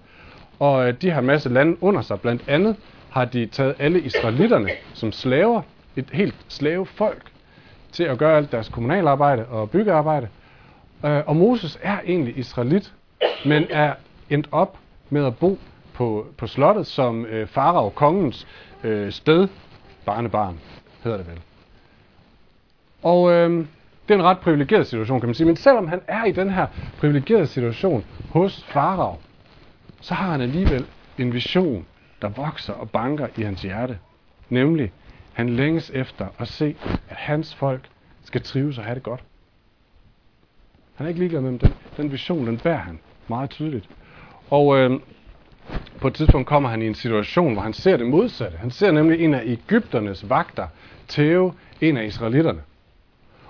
Og 0.58 0.88
øh, 0.88 0.94
de 1.02 1.10
har 1.10 1.20
en 1.20 1.26
masse 1.26 1.48
lande 1.48 1.82
under 1.82 2.02
sig. 2.02 2.20
Blandt 2.20 2.48
andet 2.48 2.76
har 3.10 3.24
de 3.24 3.46
taget 3.46 3.74
alle 3.78 4.00
israelitterne 4.00 4.68
som 4.94 5.12
slaver, 5.12 5.62
et 5.96 6.10
helt 6.12 6.34
slavefolk, 6.48 7.22
til 7.92 8.04
at 8.04 8.18
gøre 8.18 8.36
alt 8.36 8.52
deres 8.52 8.68
kommunalarbejde 8.68 9.46
og 9.46 9.70
byggearbejde. 9.70 10.28
Øh, 11.04 11.22
og 11.26 11.36
Moses 11.36 11.78
er 11.82 11.98
egentlig 12.06 12.38
israelit, 12.38 12.92
men 13.44 13.66
er 13.70 13.94
endt 14.30 14.48
op 14.52 14.78
med 15.10 15.26
at 15.26 15.36
bo 15.36 15.58
på, 15.92 16.26
på 16.38 16.46
slottet 16.46 16.86
som 16.86 17.26
øh, 17.26 17.46
farao, 17.46 17.88
kongens 17.88 18.46
øh, 18.84 19.12
sted, 19.12 19.48
barnebarn, 20.04 20.60
hedder 21.04 21.18
det 21.18 21.26
vel. 21.26 21.40
Og 23.02 23.32
øh, 23.32 23.66
det 24.08 24.14
er 24.14 24.18
en 24.18 24.24
ret 24.24 24.38
privilegeret 24.38 24.86
situation, 24.86 25.20
kan 25.20 25.28
man 25.28 25.34
sige. 25.34 25.46
Men 25.46 25.56
selvom 25.56 25.88
han 25.88 26.00
er 26.08 26.24
i 26.24 26.32
den 26.32 26.50
her 26.50 26.66
privilegerede 26.98 27.46
situation 27.46 28.04
hos 28.30 28.64
farao, 28.64 29.16
så 30.00 30.14
har 30.14 30.30
han 30.30 30.40
alligevel 30.40 30.86
en 31.18 31.32
vision, 31.32 31.86
der 32.22 32.28
vokser 32.28 32.72
og 32.72 32.90
banker 32.90 33.26
i 33.36 33.42
hans 33.42 33.62
hjerte. 33.62 33.98
Nemlig, 34.48 34.92
han 35.32 35.48
længes 35.48 35.90
efter 35.94 36.26
at 36.38 36.48
se, 36.48 36.76
at 37.08 37.16
hans 37.16 37.54
folk 37.54 37.88
skal 38.24 38.42
trives 38.42 38.78
og 38.78 38.84
have 38.84 38.94
det 38.94 39.02
godt. 39.02 39.24
Han 40.94 41.06
er 41.06 41.08
ikke 41.08 41.20
ligeglad 41.20 41.40
med. 41.40 41.58
Den, 41.58 41.74
den 41.96 42.12
vision, 42.12 42.46
den 42.46 42.58
bærer 42.58 42.76
han 42.76 42.98
meget 43.28 43.50
tydeligt. 43.50 43.88
Og 44.50 44.78
øh, 44.78 45.00
på 46.00 46.08
et 46.08 46.14
tidspunkt 46.14 46.46
kommer 46.46 46.68
han 46.68 46.82
i 46.82 46.86
en 46.86 46.94
situation, 46.94 47.52
hvor 47.52 47.62
han 47.62 47.72
ser 47.72 47.96
det 47.96 48.06
modsatte. 48.06 48.58
Han 48.58 48.70
ser 48.70 48.90
nemlig 48.90 49.20
en 49.20 49.34
af 49.34 49.42
Ægypternes 49.44 50.30
vagter 50.30 50.66
tæve 51.08 51.52
en 51.80 51.96
af 51.96 52.04
israelitterne. 52.04 52.60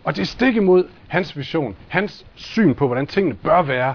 Og 0.07 0.16
det 0.16 0.23
er 0.23 0.27
stik 0.27 0.57
imod 0.57 0.88
hans 1.09 1.37
vision, 1.37 1.77
hans 1.88 2.27
syn 2.35 2.75
på, 2.75 2.87
hvordan 2.87 3.07
tingene 3.07 3.35
bør 3.35 3.62
være. 3.62 3.95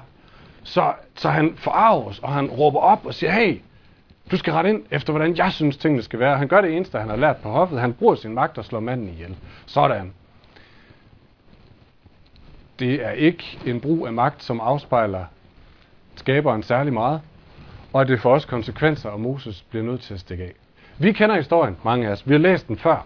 Så, 0.64 0.94
så 1.16 1.30
han 1.30 1.54
forarves, 1.56 2.20
og 2.20 2.34
han 2.34 2.48
råber 2.50 2.80
op 2.80 3.06
og 3.06 3.14
siger, 3.14 3.32
hey, 3.32 3.62
Du 4.32 4.38
skal 4.38 4.54
rette 4.54 4.70
ind 4.70 4.84
efter, 4.92 5.14
hvordan 5.14 5.38
jeg 5.38 5.52
synes, 5.52 5.78
tingene 5.78 6.04
skal 6.04 6.20
være. 6.20 6.38
Han 6.38 6.48
gør 6.48 6.62
det 6.62 6.76
eneste, 6.76 7.00
han 7.00 7.10
har 7.10 7.16
lært 7.16 7.38
på 7.38 7.50
hoffet. 7.50 7.80
Han 7.80 7.94
bruger 7.94 8.16
sin 8.16 8.34
magt 8.34 8.58
og 8.58 8.66
slår 8.66 8.80
manden 8.80 9.10
ihjel. 9.10 9.36
Sådan. 9.66 10.14
Det 12.80 13.06
er 13.06 13.12
ikke 13.12 13.60
en 13.66 13.80
brug 13.82 14.08
af 14.08 14.14
magt, 14.14 14.44
som 14.44 14.60
afspejler 14.60 15.26
skaberen 16.16 16.64
særlig 16.64 16.94
meget, 16.94 17.22
og 17.94 18.08
det 18.08 18.22
får 18.22 18.34
også 18.34 18.48
konsekvenser, 18.48 19.10
og 19.10 19.20
Moses 19.20 19.62
bliver 19.62 19.86
nødt 19.86 20.02
til 20.02 20.14
at 20.14 20.20
stikke 20.20 20.44
af. 20.44 20.54
Vi 20.98 21.12
kender 21.12 21.36
historien, 21.36 21.78
mange 21.84 22.08
af 22.08 22.12
os. 22.12 22.28
Vi 22.28 22.34
har 22.34 22.40
læst 22.40 22.68
den 22.68 22.78
før. 22.78 23.06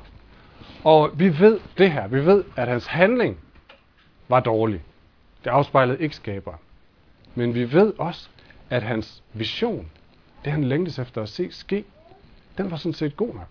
Og 0.84 1.12
vi 1.19 1.39
ved 1.39 1.60
det 1.78 1.91
her. 1.91 2.08
Vi 2.08 2.25
ved, 2.25 2.43
at 2.56 2.67
hans 2.67 2.86
handling 2.86 3.38
var 4.28 4.39
dårlig. 4.39 4.82
Det 5.43 5.49
afspejlede 5.49 5.99
ikke 5.99 6.15
skaberen. 6.15 6.60
Men 7.36 7.56
vi 7.56 7.73
ved 7.73 7.93
også, 7.97 8.30
at 8.69 8.84
hans 8.84 9.23
vision, 9.34 9.89
det 10.45 10.51
han 10.51 10.63
længtes 10.63 10.99
efter 10.99 11.21
at 11.21 11.30
se 11.30 11.51
ske, 11.51 11.86
den 12.58 12.71
var 12.71 12.78
sådan 12.78 12.93
set 12.93 13.17
god 13.17 13.34
nok. 13.34 13.47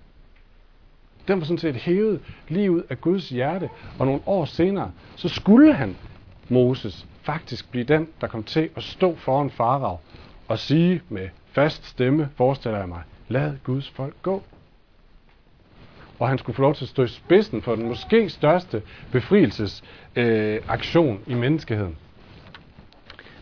Den 1.29 1.41
var 1.41 1.45
sådan 1.45 1.59
set 1.59 1.77
hævet 1.77 2.21
lige 2.49 2.71
ud 2.71 2.83
af 2.91 3.01
Guds 3.01 3.29
hjerte, 3.29 3.71
og 3.99 4.07
nogle 4.07 4.21
år 4.27 4.45
senere, 4.45 4.93
så 5.17 5.29
skulle 5.29 5.75
han, 5.75 5.97
Moses, 6.49 7.07
faktisk 7.23 7.71
blive 7.71 7.85
den, 7.85 8.09
der 8.21 8.27
kom 8.27 8.43
til 8.43 8.71
at 8.77 8.83
stå 8.83 9.15
foran 9.15 9.51
farav 9.51 10.01
og 10.49 10.59
sige 10.59 11.03
med 11.09 11.29
fast 11.53 11.87
stemme, 11.87 12.31
forestiller 12.37 12.79
jeg 12.79 12.89
mig, 12.89 13.03
lad 13.29 13.53
Guds 13.65 13.91
folk 13.91 14.15
gå. 14.23 14.43
Og 16.19 16.29
han 16.29 16.39
skulle 16.39 16.57
få 16.57 16.63
lov 16.63 16.75
til 16.75 16.85
at 16.85 16.89
stå 16.89 17.03
i 17.03 17.09
spidsen 17.09 17.63
for 17.63 17.75
den 17.75 17.89
måske 17.89 18.29
største 18.29 18.83
befrielsesaktion 19.13 21.17
øh, 21.17 21.33
i 21.33 21.35
menneskeheden. 21.35 21.97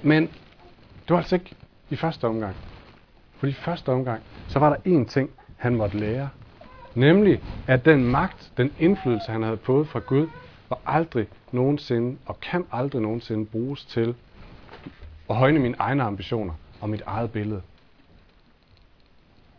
Men 0.03 0.31
det 1.03 1.11
var 1.11 1.17
altså 1.17 1.35
ikke 1.35 1.55
i 1.91 1.97
første 1.97 2.25
omgang. 2.25 2.57
For 3.37 3.47
i 3.47 3.53
første 3.53 3.89
omgang, 3.89 4.23
så 4.49 4.59
var 4.59 4.69
der 4.69 4.77
én 4.77 5.09
ting, 5.09 5.31
han 5.57 5.77
måtte 5.77 5.99
lære. 5.99 6.29
Nemlig, 6.95 7.41
at 7.67 7.85
den 7.85 8.05
magt, 8.05 8.53
den 8.57 8.73
indflydelse, 8.79 9.33
han 9.33 9.43
havde 9.43 9.59
fået 9.63 9.89
fra 9.89 9.99
Gud, 9.99 10.29
var 10.69 10.79
aldrig 10.87 11.27
nogensinde, 11.53 12.19
og 12.27 12.41
kan 12.41 12.65
aldrig 12.73 13.03
nogensinde 13.03 13.47
bruges 13.47 13.85
til 13.85 14.15
at 15.31 15.37
højne 15.37 15.59
mine 15.59 15.77
egne 15.79 16.03
ambitioner 16.03 16.55
og 16.81 16.91
mit 16.91 17.03
eget 17.07 17.31
billede. 17.31 17.63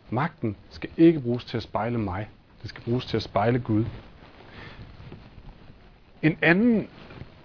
Magten 0.09 0.55
skal 0.69 0.89
ikke 0.97 1.19
bruges 1.19 1.45
til 1.45 1.57
at 1.57 1.63
spejle 1.63 1.97
mig. 1.97 2.29
Det 2.63 2.69
skal 2.69 2.83
bruges 2.83 3.05
til 3.05 3.17
at 3.17 3.23
spejle 3.23 3.59
Gud. 3.59 3.85
En 6.21 6.37
anden, 6.41 6.87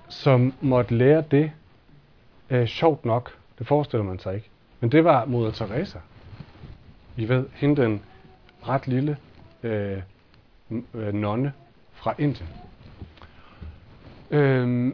som 0.09 0.55
måtte 0.61 0.95
lære 0.95 1.25
det, 1.31 1.53
øh, 2.51 2.67
sjovt 2.67 3.05
nok, 3.05 3.35
det 3.59 3.67
forestiller 3.67 4.05
man 4.05 4.19
sig 4.19 4.35
ikke, 4.35 4.49
men 4.81 4.93
det 4.93 5.05
var 5.05 5.25
Moder 5.25 5.51
Teresa. 5.51 5.99
I 7.17 7.29
ved, 7.29 7.47
hende 7.55 7.83
den 7.83 8.03
ret 8.69 8.87
lille 8.87 9.17
øh, 9.63 10.03
øh, 10.95 11.15
nonne 11.15 11.53
fra 11.93 12.15
Indien. 12.19 12.49
Øh, 14.31 14.93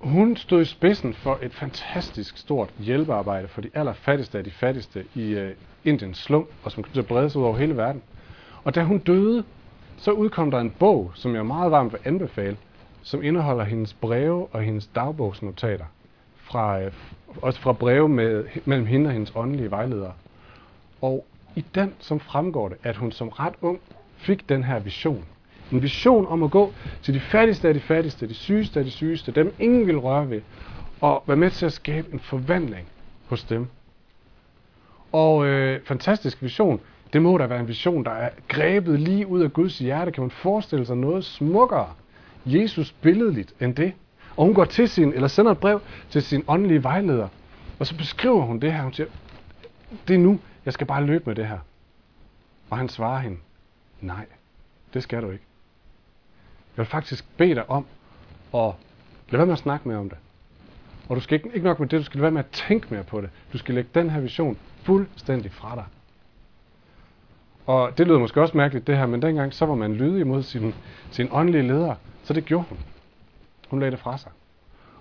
hun 0.00 0.36
stod 0.36 0.62
i 0.62 0.64
spidsen 0.64 1.14
for 1.14 1.38
et 1.42 1.54
fantastisk 1.54 2.36
stort 2.36 2.70
hjælpearbejde 2.78 3.48
for 3.48 3.60
de 3.60 3.70
allerfattigste 3.74 4.38
af 4.38 4.44
de 4.44 4.50
fattigste 4.50 5.04
i 5.14 5.30
øh, 5.30 5.54
Indiens 5.84 6.18
slum, 6.18 6.46
og 6.64 6.72
som 6.72 6.82
kunne 6.82 7.02
brede 7.02 7.30
sig 7.30 7.40
ud 7.40 7.46
over 7.46 7.56
hele 7.56 7.76
verden. 7.76 8.02
Og 8.64 8.74
da 8.74 8.82
hun 8.82 8.98
døde, 8.98 9.44
så 10.00 10.10
udkom 10.10 10.50
der 10.50 10.58
en 10.58 10.70
bog, 10.70 11.12
som 11.14 11.34
jeg 11.34 11.46
meget 11.46 11.70
varmt 11.70 11.92
vil 11.92 12.00
anbefale, 12.04 12.56
som 13.02 13.22
indeholder 13.22 13.64
hendes 13.64 13.94
breve 13.94 14.46
og 14.46 14.62
hendes 14.62 14.86
dagbogsnotater, 14.86 15.84
fra, 16.36 16.80
øh, 16.80 16.92
også 17.42 17.60
fra 17.60 17.72
breve 17.72 18.08
med, 18.08 18.44
mellem 18.64 18.86
hende 18.86 19.08
og 19.08 19.12
hendes 19.12 19.32
åndelige 19.34 19.70
vejledere. 19.70 20.12
Og 21.00 21.26
i 21.56 21.64
den, 21.74 21.94
som 21.98 22.20
fremgår 22.20 22.68
det, 22.68 22.76
at 22.82 22.96
hun 22.96 23.12
som 23.12 23.28
ret 23.28 23.54
ung 23.62 23.80
fik 24.16 24.48
den 24.48 24.64
her 24.64 24.78
vision. 24.78 25.24
En 25.72 25.82
vision 25.82 26.26
om 26.26 26.42
at 26.42 26.50
gå 26.50 26.72
til 27.02 27.14
de 27.14 27.20
fattigste 27.20 27.68
af 27.68 27.74
de 27.74 27.80
fattigste, 27.80 28.28
de 28.28 28.34
sygeste 28.34 28.78
af 28.78 28.84
de 28.84 28.90
sygeste, 28.90 29.32
dem 29.32 29.54
ingen 29.58 29.86
vil 29.86 29.98
røre 29.98 30.30
ved, 30.30 30.40
og 31.00 31.22
være 31.26 31.36
med 31.36 31.50
til 31.50 31.66
at 31.66 31.72
skabe 31.72 32.12
en 32.12 32.20
forvandling 32.20 32.86
hos 33.28 33.44
dem. 33.44 33.66
Og 35.12 35.46
øh, 35.46 35.80
fantastisk 35.84 36.42
vision. 36.42 36.80
Det 37.12 37.22
må 37.22 37.38
da 37.38 37.46
være 37.46 37.60
en 37.60 37.68
vision, 37.68 38.04
der 38.04 38.10
er 38.10 38.30
grebet 38.48 39.00
lige 39.00 39.26
ud 39.26 39.40
af 39.40 39.52
Guds 39.52 39.78
hjerte. 39.78 40.12
Kan 40.12 40.22
man 40.22 40.30
forestille 40.30 40.86
sig 40.86 40.96
noget 40.96 41.24
smukkere, 41.24 41.88
Jesus 42.44 42.92
billedligt 42.92 43.54
end 43.60 43.74
det? 43.74 43.92
Og 44.36 44.44
hun 44.44 44.54
går 44.54 44.64
til 44.64 44.88
sin, 44.88 45.12
eller 45.12 45.28
sender 45.28 45.52
et 45.52 45.58
brev 45.58 45.80
til 46.10 46.22
sin 46.22 46.44
åndelige 46.48 46.82
vejleder. 46.82 47.28
Og 47.78 47.86
så 47.86 47.96
beskriver 47.96 48.42
hun 48.42 48.58
det 48.58 48.72
her. 48.72 48.82
Hun 48.82 48.92
siger, 48.92 49.08
det 50.08 50.14
er 50.14 50.18
nu, 50.18 50.40
jeg 50.64 50.72
skal 50.72 50.86
bare 50.86 51.04
løbe 51.04 51.24
med 51.26 51.34
det 51.34 51.46
her. 51.46 51.58
Og 52.70 52.78
han 52.78 52.88
svarer 52.88 53.18
hende, 53.18 53.36
nej, 54.00 54.26
det 54.94 55.02
skal 55.02 55.22
du 55.22 55.30
ikke. 55.30 55.44
Jeg 56.76 56.82
vil 56.82 56.86
faktisk 56.86 57.24
bede 57.36 57.54
dig 57.54 57.70
om 57.70 57.86
at 58.54 58.72
lade 59.28 59.38
være 59.38 59.46
med 59.46 59.52
at 59.52 59.58
snakke 59.58 59.88
mere 59.88 59.98
om 59.98 60.08
det. 60.08 60.18
Og 61.08 61.16
du 61.16 61.20
skal 61.20 61.34
ikke, 61.34 61.50
ikke 61.54 61.66
nok 61.66 61.80
med 61.80 61.88
det, 61.88 61.98
du 61.98 62.04
skal 62.04 62.18
lade 62.18 62.22
være 62.22 62.30
med 62.30 62.40
at 62.40 62.50
tænke 62.50 62.86
mere 62.90 63.04
på 63.04 63.20
det. 63.20 63.30
Du 63.52 63.58
skal 63.58 63.74
lægge 63.74 63.90
den 63.94 64.10
her 64.10 64.20
vision 64.20 64.58
fuldstændig 64.82 65.52
fra 65.52 65.74
dig. 65.74 65.84
Og 67.70 67.98
det 67.98 68.06
lyder 68.06 68.18
måske 68.18 68.40
også 68.40 68.56
mærkeligt 68.56 68.86
det 68.86 68.96
her, 68.96 69.06
men 69.06 69.22
dengang 69.22 69.54
så 69.54 69.66
var 69.66 69.74
man 69.74 69.94
lydig 69.94 70.20
imod 70.20 70.42
sin, 70.42 70.74
sin 71.10 71.28
åndelige 71.32 71.62
leder, 71.62 71.94
så 72.24 72.32
det 72.32 72.44
gjorde 72.44 72.64
hun. 72.68 72.78
Hun 73.68 73.80
lagde 73.80 73.90
det 73.90 74.00
fra 74.00 74.18
sig. 74.18 74.32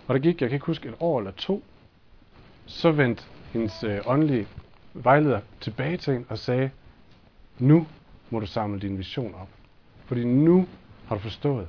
Og 0.08 0.16
der 0.16 0.22
gik, 0.22 0.42
jeg 0.42 0.50
kan 0.50 0.56
ikke 0.56 0.66
huske, 0.66 0.90
et 0.90 0.96
år 1.00 1.20
eller 1.20 1.32
to, 1.32 1.64
så 2.66 2.92
vendte 2.92 3.24
hendes 3.54 3.84
øh, 3.84 4.00
åndelige 4.06 4.48
vejleder 4.94 5.40
tilbage 5.62 5.98
til 5.98 6.14
hende 6.14 6.26
og 6.30 6.38
sagde, 6.38 6.70
nu 7.60 7.88
må 8.30 8.40
du 8.40 8.46
samle 8.46 8.80
din 8.80 8.98
vision 8.98 9.36
op. 9.36 9.50
Fordi 10.06 10.24
nu 10.24 10.68
har 11.08 11.16
du 11.16 11.22
forstået, 11.22 11.68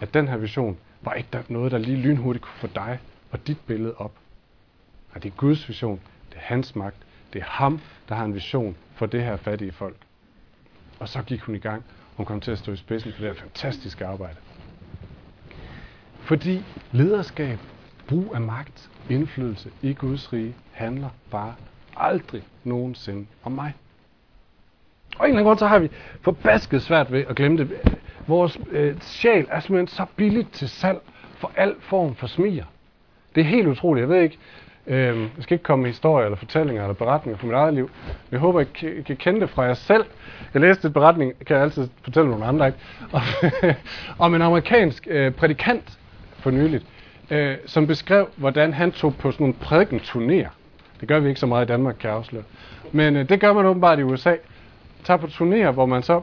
at 0.00 0.14
den 0.14 0.28
her 0.28 0.36
vision 0.36 0.78
var 1.02 1.12
ikke 1.12 1.28
der 1.32 1.42
noget, 1.48 1.72
der 1.72 1.78
lige 1.78 1.96
lynhurtigt 1.96 2.44
kunne 2.44 2.58
få 2.58 2.66
dig 2.74 2.98
og 3.30 3.46
dit 3.46 3.58
billede 3.66 3.94
op. 3.96 4.12
Nej, 5.14 5.20
det 5.20 5.30
er 5.30 5.36
Guds 5.36 5.68
vision, 5.68 6.00
det 6.30 6.36
er 6.36 6.42
hans 6.42 6.76
magt, 6.76 6.96
det 7.32 7.40
er 7.40 7.46
ham, 7.46 7.80
der 8.08 8.14
har 8.14 8.24
en 8.24 8.34
vision 8.34 8.76
for 8.94 9.06
det 9.06 9.22
her 9.22 9.36
fattige 9.36 9.72
folk. 9.72 9.96
Og 10.98 11.08
så 11.08 11.22
gik 11.22 11.40
hun 11.40 11.54
i 11.54 11.58
gang. 11.58 11.84
Hun 12.16 12.26
kom 12.26 12.40
til 12.40 12.50
at 12.50 12.58
stå 12.58 12.72
i 12.72 12.76
spidsen 12.76 13.12
for 13.12 13.20
det 13.20 13.34
her 13.34 13.40
fantastiske 13.40 14.06
arbejde. 14.06 14.36
Fordi 16.20 16.64
lederskab, 16.92 17.58
brug 18.08 18.32
af 18.34 18.40
magt, 18.40 18.90
indflydelse 19.10 19.70
i 19.82 19.92
Guds 19.92 20.32
rige, 20.32 20.54
handler 20.72 21.08
bare 21.30 21.54
aldrig 21.96 22.42
nogensinde 22.64 23.26
om 23.44 23.52
mig. 23.52 23.74
Og 25.18 25.24
en 25.24 25.30
eller 25.30 25.38
anden 25.38 25.44
grund, 25.44 25.58
så 25.58 25.66
har 25.66 25.78
vi 25.78 25.90
forbasket 26.20 26.82
svært 26.82 27.12
ved 27.12 27.24
at 27.28 27.36
glemme 27.36 27.58
det. 27.58 27.98
Vores 28.26 28.58
øh, 28.70 29.00
sjæl 29.00 29.46
er 29.50 29.60
simpelthen 29.60 29.86
så 29.96 30.06
billigt 30.16 30.52
til 30.52 30.68
salg 30.68 30.98
for 31.34 31.52
al 31.56 31.74
form 31.80 32.14
for 32.14 32.26
smiger. 32.26 32.64
Det 33.34 33.40
er 33.40 33.44
helt 33.44 33.68
utroligt. 33.68 34.02
Jeg 34.02 34.08
ved 34.08 34.22
ikke, 34.22 34.38
øh, 34.88 35.20
jeg 35.20 35.28
skal 35.40 35.54
ikke 35.54 35.62
komme 35.62 35.82
med 35.82 35.90
historier 35.90 36.24
eller 36.24 36.36
fortællinger 36.36 36.82
eller 36.82 36.94
beretninger 36.94 37.38
fra 37.38 37.46
mit 37.46 37.54
eget 37.54 37.74
liv. 37.74 37.90
Jeg 38.32 38.40
håber, 38.40 38.60
I 38.60 38.64
kan, 38.64 39.04
kan 39.06 39.16
kende 39.16 39.40
det 39.40 39.50
fra 39.50 39.62
jer 39.62 39.74
selv. 39.74 40.04
Jeg 40.54 40.62
læste 40.62 40.88
et 40.88 40.94
beretning, 40.94 41.32
kan 41.46 41.56
jeg 41.56 41.64
altid 41.64 41.88
fortælle 42.02 42.30
nogle 42.30 42.44
andre, 42.44 42.66
ikke? 42.66 42.78
Om, 43.12 43.22
om 44.26 44.34
en 44.34 44.42
amerikansk 44.42 45.06
øh, 45.10 45.32
prædikant 45.32 45.98
for 46.32 46.50
nyligt, 46.50 46.86
øh, 47.30 47.56
som 47.66 47.86
beskrev, 47.86 48.28
hvordan 48.36 48.72
han 48.72 48.92
tog 48.92 49.14
på 49.16 49.30
sådan 49.30 49.44
nogle 49.44 49.54
prædikenturnéer. 49.62 50.48
Det 51.00 51.08
gør 51.08 51.20
vi 51.20 51.28
ikke 51.28 51.40
så 51.40 51.46
meget 51.46 51.64
i 51.64 51.68
Danmark, 51.68 51.96
kan 52.00 52.10
jeg 52.10 52.16
afsløre. 52.16 52.44
Men 52.92 53.16
øh, 53.16 53.28
det 53.28 53.40
gør 53.40 53.52
man 53.52 53.66
åbenbart 53.66 53.98
i 53.98 54.02
USA. 54.02 54.34
Tager 55.04 55.18
på 55.18 55.26
turnéer, 55.26 55.70
hvor 55.70 55.86
man 55.86 56.02
så 56.02 56.20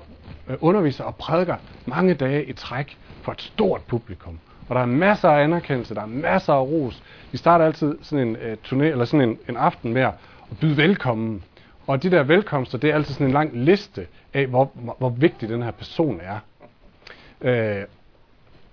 øh, 0.49 0.55
underviser 0.61 1.03
og 1.03 1.15
prædiker 1.15 1.55
mange 1.85 2.13
dage 2.13 2.45
i 2.45 2.53
træk 2.53 2.97
for 3.21 3.31
et 3.31 3.41
stort 3.41 3.81
publikum. 3.81 4.39
Og 4.69 4.75
der 4.75 4.81
er 4.81 4.85
masser 4.85 5.29
af 5.29 5.43
anerkendelse, 5.43 5.95
der 5.95 6.01
er 6.01 6.05
masser 6.05 6.53
af 6.53 6.61
ros. 6.61 7.03
Vi 7.31 7.37
starter 7.37 7.65
altid 7.65 7.97
sådan 8.01 8.27
en 8.27 8.35
øh, 8.35 8.57
turné, 8.65 8.83
eller 8.83 9.05
sådan 9.05 9.29
en, 9.29 9.37
en 9.49 9.57
aften 9.57 9.93
med 9.93 10.01
at 10.01 10.13
byde 10.61 10.77
velkommen. 10.77 11.43
Og 11.87 12.03
de 12.03 12.11
der 12.11 12.23
velkomster, 12.23 12.77
det 12.77 12.89
er 12.89 12.95
altid 12.95 13.13
sådan 13.13 13.27
en 13.27 13.33
lang 13.33 13.51
liste 13.53 14.07
af, 14.33 14.47
hvor, 14.47 14.71
hvor, 14.97 15.09
vigtig 15.09 15.49
den 15.49 15.63
her 15.63 15.71
person 15.71 16.21
er. 16.21 16.39
Øh, 17.41 17.85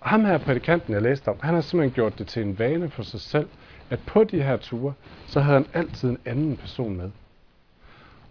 ham 0.00 0.24
her 0.24 0.38
prædikanten, 0.38 0.94
jeg 0.94 1.02
læste 1.02 1.28
om, 1.28 1.36
han 1.42 1.54
har 1.54 1.60
simpelthen 1.60 1.94
gjort 1.94 2.18
det 2.18 2.26
til 2.26 2.42
en 2.42 2.58
vane 2.58 2.90
for 2.90 3.02
sig 3.02 3.20
selv, 3.20 3.48
at 3.90 4.00
på 4.06 4.24
de 4.24 4.42
her 4.42 4.56
ture, 4.56 4.92
så 5.26 5.40
havde 5.40 5.56
han 5.56 5.66
altid 5.74 6.10
en 6.10 6.18
anden 6.24 6.56
person 6.56 6.96
med. 6.96 7.10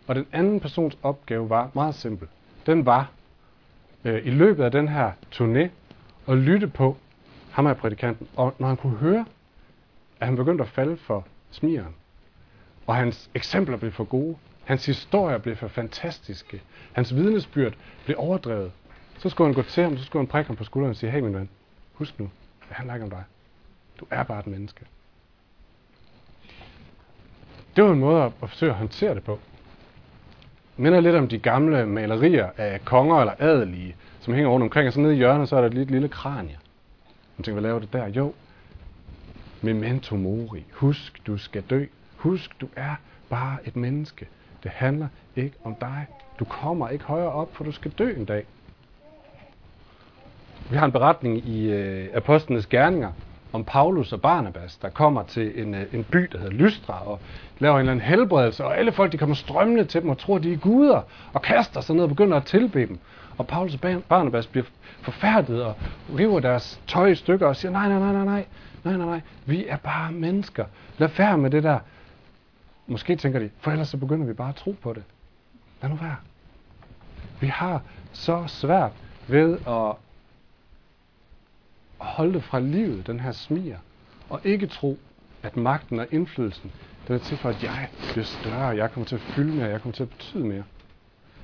Og 0.07 0.15
den 0.15 0.25
anden 0.31 0.59
persons 0.59 0.97
opgave 1.03 1.49
var 1.49 1.69
meget 1.73 1.95
simpel. 1.95 2.27
Den 2.65 2.85
var 2.85 3.11
øh, 4.05 4.25
i 4.25 4.29
løbet 4.29 4.63
af 4.63 4.71
den 4.71 4.87
her 4.87 5.11
turné 5.35 5.69
at 6.27 6.37
lytte 6.37 6.67
på 6.67 6.97
ham 7.51 7.65
er 7.65 7.73
prædikanten. 7.73 8.27
Og 8.35 8.53
når 8.59 8.67
han 8.67 8.77
kunne 8.77 8.97
høre, 8.97 9.25
at 10.19 10.27
han 10.27 10.35
begyndte 10.35 10.63
at 10.63 10.69
falde 10.69 10.97
for 10.97 11.25
smigeren, 11.51 11.95
og 12.87 12.95
hans 12.95 13.29
eksempler 13.35 13.77
blev 13.77 13.91
for 13.91 14.03
gode, 14.03 14.35
hans 14.63 14.85
historier 14.85 15.37
blev 15.37 15.55
for 15.55 15.67
fantastiske, 15.67 16.61
hans 16.91 17.15
vidnesbyrd 17.15 17.73
blev 18.05 18.15
overdrevet, 18.19 18.71
så 19.17 19.29
skulle 19.29 19.47
han 19.47 19.53
gå 19.55 19.61
til 19.61 19.83
ham, 19.83 19.97
så 19.97 20.03
skulle 20.03 20.21
han 20.21 20.27
prikke 20.27 20.47
ham 20.47 20.55
på 20.55 20.63
skulderen 20.63 20.89
og 20.89 20.95
sige, 20.95 21.11
hey 21.11 21.19
min 21.19 21.33
ven, 21.33 21.49
husk 21.93 22.19
nu, 22.19 22.29
det 22.69 22.75
handler 22.75 22.93
ikke 22.93 23.03
om 23.03 23.09
dig. 23.09 23.23
Du 23.99 24.05
er 24.09 24.23
bare 24.23 24.39
et 24.39 24.47
menneske. 24.47 24.85
Det 27.75 27.83
var 27.83 27.91
en 27.91 27.99
måde 27.99 28.23
at, 28.23 28.31
forsøge 28.39 28.71
at 28.71 28.77
håndtere 28.77 29.15
det 29.15 29.23
på. 29.23 29.39
minder 30.77 30.99
lidt 30.99 31.15
om 31.15 31.27
de 31.27 31.39
gamle 31.39 31.85
malerier 31.85 32.49
af 32.57 32.85
konger 32.85 33.19
eller 33.19 33.33
adelige, 33.39 33.95
som 34.19 34.33
hænger 34.33 34.49
rundt 34.49 34.63
omkring, 34.63 34.87
og 34.87 34.93
så 34.93 34.99
nede 34.99 35.13
i 35.13 35.17
hjørnet, 35.17 35.49
så 35.49 35.55
er 35.55 35.59
der 35.59 35.67
et 35.67 35.73
lille, 35.73 35.91
lille 35.91 36.07
kranie. 36.07 36.57
Hun 37.41 37.43
tænker, 37.43 37.61
hvad 37.61 37.69
laver 37.69 37.79
du 37.79 37.87
der? 37.93 38.07
Jo, 38.07 38.33
memento 39.61 40.15
mori. 40.15 40.63
Husk, 40.73 41.27
du 41.27 41.37
skal 41.37 41.63
dø. 41.69 41.85
Husk, 42.15 42.61
du 42.61 42.67
er 42.75 42.95
bare 43.29 43.57
et 43.67 43.75
menneske. 43.75 44.27
Det 44.63 44.71
handler 44.71 45.07
ikke 45.35 45.55
om 45.63 45.75
dig. 45.75 46.05
Du 46.39 46.45
kommer 46.45 46.89
ikke 46.89 47.05
højere 47.05 47.31
op, 47.31 47.55
for 47.55 47.63
du 47.63 47.71
skal 47.71 47.91
dø 47.91 48.15
en 48.15 48.25
dag. 48.25 48.45
Vi 50.69 50.77
har 50.77 50.85
en 50.85 50.91
beretning 50.91 51.47
i 51.47 51.71
øh, 51.71 52.09
Apostlenes 52.13 52.67
Gerninger 52.67 53.11
om 53.53 53.63
Paulus 53.63 54.13
og 54.13 54.21
Barnabas, 54.21 54.77
der 54.77 54.89
kommer 54.89 55.23
til 55.23 55.61
en, 55.61 55.75
øh, 55.75 55.93
en 55.93 56.03
by, 56.03 56.29
der 56.31 56.37
hedder 56.37 56.53
Lystra, 56.53 57.07
og 57.09 57.19
laver 57.59 57.75
en 57.75 57.79
eller 57.79 57.91
anden 57.91 58.05
helbredelse, 58.05 58.65
og 58.65 58.77
alle 58.77 58.91
folk 58.91 59.11
de 59.11 59.17
kommer 59.17 59.35
strømmende 59.35 59.85
til 59.85 60.01
dem 60.01 60.09
og 60.09 60.17
tror, 60.17 60.37
de 60.37 60.53
er 60.53 60.57
guder, 60.57 61.01
og 61.33 61.41
kaster 61.41 61.81
sig 61.81 61.95
ned 61.95 62.03
og 62.03 62.09
begynder 62.09 62.37
at 62.37 62.45
tilbe 62.45 62.79
dem. 62.79 62.99
Og 63.37 63.47
Paulus 63.47 63.73
og 63.73 64.03
Barnabas 64.09 64.47
bliver 64.47 64.65
forfærdet 65.01 65.63
og 65.63 65.75
river 66.17 66.39
deres 66.39 66.81
tøj 66.87 67.07
i 67.07 67.15
stykker 67.15 67.47
og 67.47 67.55
siger, 67.55 67.71
nej, 67.71 67.89
nej, 67.89 67.99
nej, 67.99 68.13
nej, 68.13 68.25
nej, 68.25 68.45
nej, 68.83 68.97
nej, 68.97 69.05
nej, 69.05 69.21
vi 69.45 69.67
er 69.67 69.77
bare 69.77 70.11
mennesker. 70.11 70.65
Lad 70.97 71.09
være 71.17 71.37
med 71.37 71.49
det 71.49 71.63
der. 71.63 71.79
Måske 72.87 73.15
tænker 73.15 73.39
de, 73.39 73.49
for 73.59 73.71
ellers 73.71 73.89
så 73.89 73.97
begynder 73.97 74.25
vi 74.25 74.33
bare 74.33 74.49
at 74.49 74.55
tro 74.55 74.75
på 74.81 74.93
det. 74.93 75.03
Lad 75.81 75.89
nu 75.89 75.95
være. 75.95 76.15
Vi 77.39 77.47
har 77.47 77.81
så 78.11 78.43
svært 78.47 78.91
ved 79.27 79.57
at 79.67 79.95
holde 82.01 82.33
det 82.33 82.43
fra 82.43 82.59
livet, 82.59 83.07
den 83.07 83.19
her 83.19 83.31
smier, 83.31 83.77
og 84.29 84.41
ikke 84.43 84.67
tro, 84.67 84.99
at 85.43 85.57
magten 85.57 85.99
og 85.99 86.07
indflydelsen, 86.11 86.71
den 87.07 87.15
er 87.15 87.19
til 87.19 87.37
for, 87.37 87.49
at 87.49 87.63
jeg 87.63 87.89
bliver 88.11 88.25
større, 88.25 88.67
jeg 88.67 88.91
kommer 88.91 89.07
til 89.07 89.15
at 89.15 89.21
fylde 89.21 89.55
mere, 89.55 89.67
jeg 89.67 89.81
kommer 89.81 89.95
til 89.95 90.03
at 90.03 90.09
betyde 90.09 90.43
mere. 90.43 90.63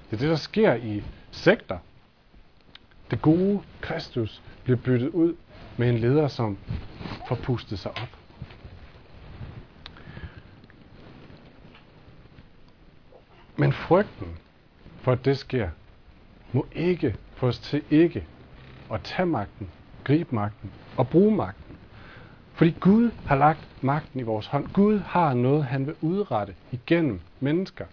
Det 0.10 0.16
er 0.16 0.18
det, 0.18 0.30
der 0.30 0.36
sker 0.36 0.74
i 0.74 1.04
sekter. 1.32 1.78
Det 3.12 3.22
gode 3.22 3.62
Kristus 3.82 4.42
bliver 4.64 4.78
byttet 4.78 5.10
ud 5.10 5.36
med 5.78 5.90
en 5.90 5.98
leder, 5.98 6.28
som 6.28 6.58
får 7.28 7.36
pustet 7.36 7.80
sig 7.80 7.92
op. 7.92 8.18
Men 13.58 13.74
frygten 13.74 14.38
for, 15.02 15.12
at 15.12 15.26
det 15.26 15.38
sker, 15.38 15.70
må 16.52 16.68
ikke 16.72 17.16
få 17.36 17.48
os 17.48 17.60
til 17.60 17.84
ikke 17.90 18.28
at 18.92 19.02
tage 19.04 19.26
magten, 19.26 19.70
gribe 20.08 20.36
magten 20.36 20.72
og 20.98 21.10
bruge 21.10 21.36
magten. 21.36 21.76
Fordi 22.54 22.76
Gud 22.80 23.12
har 23.26 23.36
lagt 23.36 23.68
magten 23.82 24.20
i 24.20 24.24
vores 24.24 24.48
hånd. 24.48 24.68
Gud 24.74 25.00
har 25.00 25.34
noget, 25.34 25.64
han 25.64 25.86
vil 25.86 25.96
udrette 26.02 26.54
igennem 26.72 27.20
mennesker. 27.40 27.86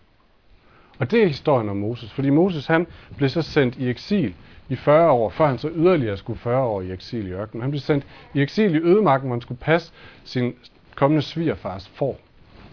Og 0.98 1.10
det 1.10 1.22
er 1.22 1.26
historien 1.26 1.68
om 1.68 1.76
Moses. 1.76 2.12
Fordi 2.12 2.30
Moses 2.30 2.66
han 2.66 2.86
blev 3.16 3.28
så 3.28 3.42
sendt 3.42 3.76
i 3.76 3.88
eksil 3.88 4.34
i 4.68 4.76
40 4.76 5.10
år, 5.10 5.30
før 5.30 5.46
han 5.46 5.58
så 5.58 5.70
yderligere 5.74 6.16
skulle 6.16 6.38
40 6.38 6.62
år 6.62 6.80
i 6.80 6.92
eksil 6.92 7.26
i 7.26 7.32
ørkenen. 7.32 7.62
Han 7.62 7.70
blev 7.70 7.80
sendt 7.80 8.06
i 8.34 8.42
eksil 8.42 8.74
i 8.74 8.78
ødemarken, 8.78 9.28
hvor 9.28 9.34
han 9.36 9.42
skulle 9.42 9.60
passe 9.60 9.92
sin 10.24 10.54
kommende 10.94 11.22
svigerfars 11.22 11.88
for. 11.88 12.16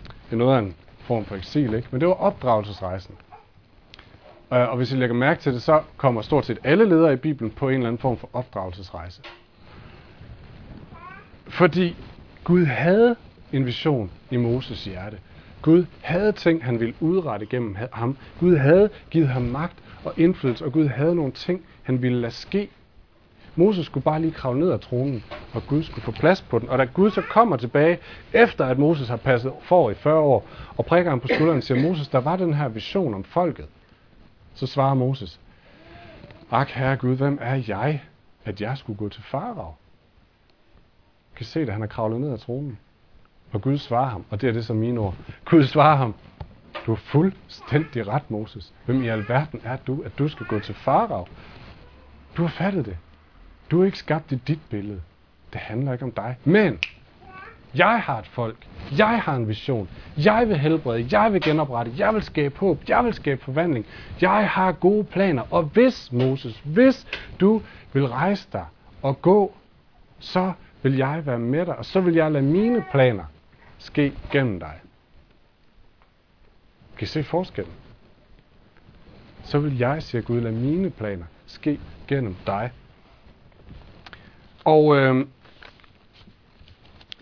Det 0.06 0.32
er 0.32 0.36
noget 0.36 0.56
af 0.56 0.60
en 0.60 0.76
form 1.00 1.26
for 1.26 1.36
eksil, 1.36 1.74
ikke? 1.74 1.88
Men 1.92 2.02
det 2.02 2.08
var 2.08 2.14
opdragelsesrejsen. 2.14 3.16
Øh, 4.54 4.70
og 4.70 4.78
hvis 4.78 4.92
I 4.92 4.96
lægger 4.96 5.16
mærke 5.16 5.42
til 5.42 5.54
det, 5.54 5.62
så 5.62 5.82
kommer 5.98 6.22
stort 6.22 6.46
set 6.46 6.60
alle 6.64 6.86
ledere 6.86 7.14
i 7.14 7.16
Bibelen 7.16 7.52
på 7.52 7.70
en 7.70 7.76
eller 7.76 7.88
anden 7.88 8.00
form 8.00 8.18
for 8.18 8.30
opdragelsesrejse. 8.34 9.22
Fordi 11.48 11.96
Gud 12.44 12.66
havde 12.66 13.16
en 13.54 13.66
vision 13.66 14.12
i 14.32 14.38
Moses 14.38 14.84
hjerte. 14.86 15.18
Gud 15.62 15.86
havde 16.02 16.32
ting, 16.32 16.66
han 16.66 16.80
ville 16.80 16.94
udrette 17.00 17.46
gennem 17.46 17.78
ham. 17.94 18.18
Gud 18.40 18.58
havde 18.58 18.90
givet 19.10 19.28
ham 19.28 19.42
magt 19.42 19.76
og 20.04 20.14
indflydelse, 20.18 20.66
og 20.66 20.72
Gud 20.72 20.88
havde 20.88 21.16
nogle 21.16 21.32
ting, 21.32 21.62
han 21.84 22.02
ville 22.02 22.22
lade 22.22 22.34
ske. 22.34 22.70
Moses 23.56 23.86
skulle 23.86 24.04
bare 24.04 24.22
lige 24.22 24.32
kravle 24.32 24.60
ned 24.60 24.72
af 24.72 24.80
tronen, 24.80 25.24
og 25.54 25.68
Gud 25.68 25.84
skulle 25.84 26.04
få 26.04 26.12
plads 26.12 26.42
på 26.42 26.60
den. 26.60 26.70
Og 26.70 26.78
da 26.78 26.84
Gud 26.84 27.12
så 27.12 27.22
kommer 27.22 27.58
tilbage, 27.58 27.98
efter 28.34 28.66
at 28.66 28.80
Moses 28.80 29.10
har 29.10 29.16
passet 29.16 29.52
for 29.62 29.90
i 29.90 29.94
40 29.94 30.20
år, 30.20 30.48
og 30.78 30.86
prikker 30.86 31.12
ham 31.12 31.20
på 31.20 31.28
skulderen 31.28 31.62
siger, 31.62 31.82
Moses, 31.82 32.08
der 32.08 32.20
var 32.20 32.36
den 32.36 32.54
her 32.54 32.68
vision 32.68 33.14
om 33.14 33.24
folket. 33.24 33.66
Så 34.54 34.68
svarer 34.68 34.94
Moses, 34.94 35.40
Ak, 36.52 36.70
herre 36.70 36.98
Gud, 36.98 37.16
hvem 37.16 37.38
er 37.42 37.64
jeg, 37.68 38.04
at 38.46 38.62
jeg 38.62 38.78
skulle 38.78 38.98
gå 38.98 39.10
til 39.10 39.24
farao? 39.24 39.74
kan 41.36 41.46
se, 41.46 41.62
at 41.62 41.70
han 41.70 41.84
er 41.84 41.88
kravlet 41.88 42.22
ned 42.22 42.32
af 42.32 42.40
tronen. 42.40 42.80
Og 43.52 43.62
Gud 43.62 43.78
svarer 43.78 44.10
ham, 44.10 44.26
og 44.30 44.42
det 44.42 44.50
er 44.50 44.54
det 44.54 44.66
som 44.66 44.76
mine 44.76 45.00
ord. 45.00 45.16
Gud 45.46 45.64
svarer 45.64 45.96
ham, 45.96 46.16
du 46.86 46.92
er 46.92 46.96
fuldstændig 46.96 48.08
ret, 48.08 48.32
Moses. 48.32 48.74
Hvem 48.86 49.04
i 49.04 49.08
alverden 49.08 49.62
er 49.64 49.78
du, 49.88 50.02
at 50.06 50.12
du 50.20 50.28
skal 50.28 50.46
gå 50.46 50.60
til 50.60 50.76
farao? 50.76 51.28
Du 52.38 52.42
har 52.42 52.50
fattet 52.50 52.86
det. 52.86 52.98
Du 53.72 53.82
er 53.82 53.86
ikke 53.86 53.98
skabt 53.98 54.32
i 54.32 54.36
dit 54.36 54.60
billede. 54.70 55.02
Det 55.54 55.62
handler 55.62 55.94
ikke 55.94 56.06
om 56.06 56.12
dig. 56.12 56.38
Men 56.44 56.80
jeg 57.76 58.02
har 58.02 58.20
et 58.20 58.28
folk. 58.28 58.68
Jeg 58.98 59.22
har 59.22 59.36
en 59.36 59.48
vision. 59.48 59.90
Jeg 60.18 60.48
vil 60.48 60.58
helbrede. 60.58 61.08
Jeg 61.12 61.34
vil 61.34 61.42
genoprette. 61.42 61.94
Jeg 61.98 62.14
vil 62.14 62.24
skabe 62.24 62.58
håb. 62.58 62.80
Jeg 62.88 63.06
vil 63.06 63.14
skabe 63.14 63.44
forvandling. 63.44 63.86
Jeg 64.22 64.50
har 64.50 64.72
gode 64.72 65.04
planer. 65.04 65.44
Og 65.54 65.64
hvis, 65.64 66.12
Moses, 66.12 66.62
hvis 66.66 67.08
du 67.40 67.62
vil 67.94 68.08
rejse 68.08 68.48
dig 68.54 68.66
og 69.02 69.22
gå, 69.22 69.54
så 70.20 70.54
vil 70.82 70.98
jeg 70.98 71.26
være 71.26 71.40
med 71.40 71.66
dig, 71.66 71.78
og 71.78 71.86
så 71.86 72.00
vil 72.00 72.14
jeg 72.14 72.32
lade 72.32 72.44
mine 72.44 72.86
planer 72.92 73.24
ske 73.78 74.14
gennem 74.32 74.60
dig. 74.60 74.80
Kan 76.98 77.06
I 77.06 77.08
se 77.08 77.24
forskellen? 77.24 77.74
Så 79.44 79.60
vil 79.60 79.78
jeg, 79.78 80.04
siger 80.04 80.22
Gud, 80.22 80.42
lade 80.42 80.56
mine 80.56 80.90
planer 80.90 81.26
ske 81.46 81.80
gennem 82.08 82.36
dig. 82.48 82.72
Og 84.64 84.96
øh, 84.96 85.26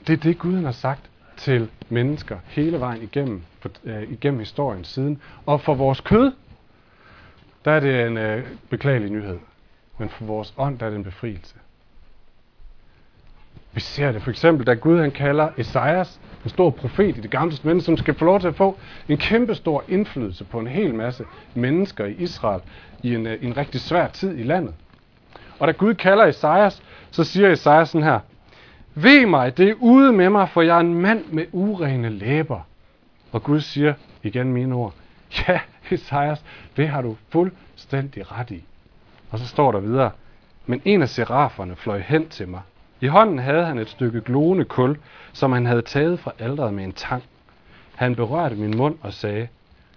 det 0.10 0.18
er 0.18 0.22
det, 0.22 0.40
Gud 0.40 0.64
har 0.64 0.72
sagt 0.72 1.10
til 1.38 1.70
mennesker 1.90 2.38
hele 2.46 2.80
vejen 2.80 3.02
igennem, 3.02 3.42
for, 3.60 3.70
øh, 3.84 4.12
igennem 4.12 4.40
historien 4.40 4.84
siden. 4.84 5.22
Og 5.46 5.62
for 5.62 5.74
vores 5.74 6.02
kød, 6.02 6.32
der 7.66 7.72
er 7.72 7.80
det 7.80 8.08
en 8.08 8.18
øh, 8.18 8.48
beklagelig 8.70 9.12
nyhed. 9.12 9.38
Men 9.98 10.10
for 10.10 10.26
vores 10.26 10.54
ånd, 10.58 10.80
der 10.80 10.86
er 10.86 10.90
det 10.90 10.98
en 10.98 11.04
befrielse. 11.04 11.56
Vi 13.74 13.80
ser 13.80 14.12
det 14.12 14.22
for 14.22 14.30
eksempel, 14.30 14.68
da 14.68 14.74
Gud 14.74 15.00
han 15.00 15.12
kalder 15.12 15.50
Esajas, 15.58 16.20
en 16.44 16.50
stor 16.50 16.70
profet 16.70 17.18
i 17.18 17.22
det 17.22 17.32
gamle 17.32 17.52
testament, 17.52 17.84
som 17.84 17.98
skal 17.98 18.14
få 18.14 18.26
lov 18.26 18.40
til 18.40 18.48
at 18.48 18.56
få 18.56 18.78
en 19.10 19.18
kæmpe 19.18 19.56
stor 19.56 19.84
indflydelse 19.88 20.44
på 20.44 20.60
en 20.60 20.68
hel 20.68 20.96
masse 20.96 21.26
mennesker 21.54 22.06
i 22.06 22.14
Israel 22.14 22.62
i 23.04 23.16
en, 23.16 23.28
øh, 23.28 23.44
en 23.44 23.58
rigtig 23.58 23.82
svær 23.82 24.08
tid 24.08 24.38
i 24.38 24.44
landet. 24.44 24.74
Og 25.60 25.68
da 25.68 25.72
Gud 25.72 25.94
kalder 25.94 26.26
Esajas, 26.26 26.84
så 27.12 27.24
siger 27.24 27.52
Esajas 27.52 27.90
sådan 27.90 28.04
her, 28.04 28.20
ved 28.96 29.26
mig, 29.26 29.58
det 29.58 29.70
er 29.70 29.76
ude 29.80 30.14
med 30.14 30.30
mig, 30.30 30.50
for 30.50 30.62
jeg 30.62 30.76
er 30.76 30.80
en 30.80 30.94
mand 30.94 31.26
med 31.26 31.46
urene 31.52 32.10
læber. 32.10 32.60
Og 33.32 33.44
Gud 33.44 33.62
siger, 33.62 33.94
igen 34.24 34.54
mine 34.54 34.76
ord, 34.76 34.94
ja, 35.48 35.60
Esajas, 35.92 36.44
det 36.78 36.90
har 36.90 37.02
du 37.02 37.18
fuldstændig 37.30 38.32
ret 38.32 38.52
i. 38.52 38.64
Og 39.32 39.40
så 39.40 39.48
står 39.48 39.72
der 39.72 39.80
videre, 39.80 40.12
men 40.66 40.82
en 40.86 41.02
af 41.02 41.10
seraferne 41.10 41.76
fløj 41.76 42.00
hen 42.00 42.30
til 42.30 42.48
mig, 42.48 42.62
i 43.02 43.08
hånden 43.08 43.40
havde 43.40 43.66
han 43.66 43.78
et 43.78 43.90
stykke 43.90 44.22
glående 44.22 44.66
kul, 44.66 44.98
som 45.34 45.52
han 45.52 45.66
havde 45.66 45.82
taget 45.82 46.20
fra 46.20 46.32
alderet 46.40 46.74
med 46.74 46.84
en 46.84 46.94
tang. 46.94 47.24
Han 47.96 48.16
berørte 48.16 48.56
min 48.56 48.78
mund 48.78 48.98
og 49.02 49.14
sagde, 49.14 49.48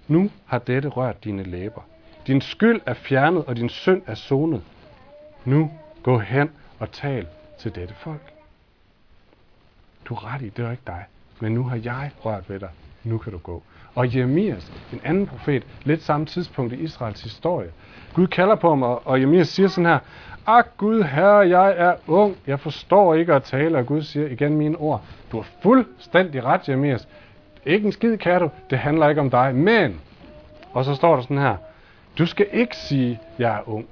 Nu 0.08 0.30
har 0.46 0.58
dette 0.58 0.88
rørt 0.88 1.24
dine 1.24 1.42
læber. 1.42 1.80
Din 2.26 2.40
skyld 2.40 2.80
er 2.86 2.94
fjernet, 2.94 3.44
og 3.44 3.56
din 3.56 3.68
synd 3.68 4.02
er 4.06 4.14
sonet. 4.14 4.62
Nu 5.44 5.70
gå 6.02 6.18
hen 6.18 6.50
og 6.78 6.92
tal 6.92 7.26
til 7.58 7.74
dette 7.74 7.94
folk. 7.94 8.31
Du 10.04 10.14
er 10.14 10.34
ret 10.34 10.42
i, 10.42 10.48
det 10.48 10.64
er 10.64 10.70
ikke 10.70 10.82
dig. 10.86 11.04
Men 11.40 11.52
nu 11.52 11.64
har 11.64 11.80
jeg 11.84 12.10
rørt 12.24 12.50
ved 12.50 12.60
dig. 12.60 12.70
Nu 13.04 13.18
kan 13.18 13.32
du 13.32 13.38
gå. 13.38 13.62
Og 13.94 14.16
Jeremias, 14.16 14.72
en 14.92 15.00
anden 15.04 15.26
profet, 15.26 15.66
lidt 15.84 16.02
samme 16.02 16.26
tidspunkt 16.26 16.72
i 16.72 16.76
Israels 16.76 17.22
historie. 17.22 17.70
Gud 18.14 18.26
kalder 18.26 18.54
på 18.54 18.68
ham, 18.68 18.82
og 18.82 19.20
Jeremias 19.20 19.48
siger 19.48 19.68
sådan 19.68 19.86
her, 19.86 19.98
Ak 20.46 20.66
Gud, 20.76 21.02
herre, 21.02 21.48
jeg 21.48 21.74
er 21.76 21.94
ung, 22.06 22.36
jeg 22.46 22.60
forstår 22.60 23.14
ikke 23.14 23.34
at 23.34 23.42
tale, 23.42 23.78
og 23.78 23.86
Gud 23.86 24.02
siger 24.02 24.26
igen 24.26 24.56
mine 24.56 24.76
ord. 24.76 25.02
Du 25.32 25.36
har 25.36 25.46
fuldstændig 25.62 26.44
ret, 26.44 26.68
Jeremias. 26.68 27.08
Ikke 27.66 27.86
en 27.86 27.92
skid, 27.92 28.16
kan 28.16 28.40
du. 28.40 28.50
Det 28.70 28.78
handler 28.78 29.08
ikke 29.08 29.20
om 29.20 29.30
dig. 29.30 29.54
Men, 29.54 30.00
og 30.72 30.84
så 30.84 30.94
står 30.94 31.14
der 31.14 31.22
sådan 31.22 31.38
her, 31.38 31.56
du 32.18 32.26
skal 32.26 32.46
ikke 32.52 32.76
sige, 32.76 33.20
jeg 33.38 33.56
er 33.56 33.68
ung. 33.68 33.86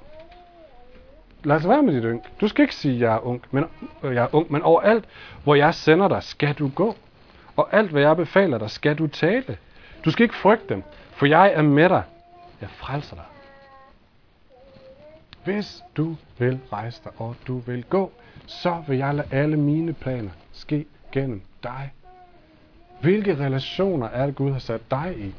Lad 1.43 1.55
os 1.55 1.67
være 1.67 1.83
med 1.83 1.93
dit 1.93 2.03
ynk. 2.03 2.23
Du 2.41 2.47
skal 2.47 2.63
ikke 2.63 2.75
sige, 2.75 2.99
jeg 2.99 3.15
er 3.15 3.25
ung, 3.25 3.41
men, 3.51 3.65
øh, 4.03 4.15
jeg 4.15 4.23
er 4.23 4.35
ung, 4.35 4.51
men 4.51 4.61
overalt, 4.61 5.05
hvor 5.43 5.55
jeg 5.55 5.73
sender 5.73 6.07
dig, 6.07 6.23
skal 6.23 6.53
du 6.53 6.71
gå. 6.75 6.95
Og 7.55 7.69
alt, 7.71 7.91
hvad 7.91 8.01
jeg 8.01 8.17
befaler 8.17 8.57
dig, 8.57 8.69
skal 8.69 8.95
du 8.95 9.07
tale. 9.07 9.57
Du 10.05 10.11
skal 10.11 10.23
ikke 10.23 10.35
frygte 10.35 10.73
dem, 10.73 10.83
for 11.11 11.25
jeg 11.25 11.53
er 11.53 11.61
med 11.61 11.89
dig. 11.89 12.03
Jeg 12.61 12.69
frelser 12.69 13.15
dig. 13.15 13.25
Hvis 15.43 15.83
du 15.97 16.15
vil 16.37 16.59
rejse 16.71 17.01
dig, 17.03 17.11
og 17.17 17.35
du 17.47 17.57
vil 17.57 17.83
gå, 17.83 18.11
så 18.45 18.83
vil 18.87 18.97
jeg 18.97 19.15
lade 19.15 19.27
alle 19.31 19.57
mine 19.57 19.93
planer 19.93 20.29
ske 20.51 20.85
gennem 21.11 21.41
dig. 21.63 21.93
Hvilke 23.01 23.35
relationer 23.35 24.07
er 24.07 24.25
det, 24.25 24.35
Gud 24.35 24.51
har 24.51 24.59
sat 24.59 24.91
dig 24.91 25.15
i? 25.17 25.33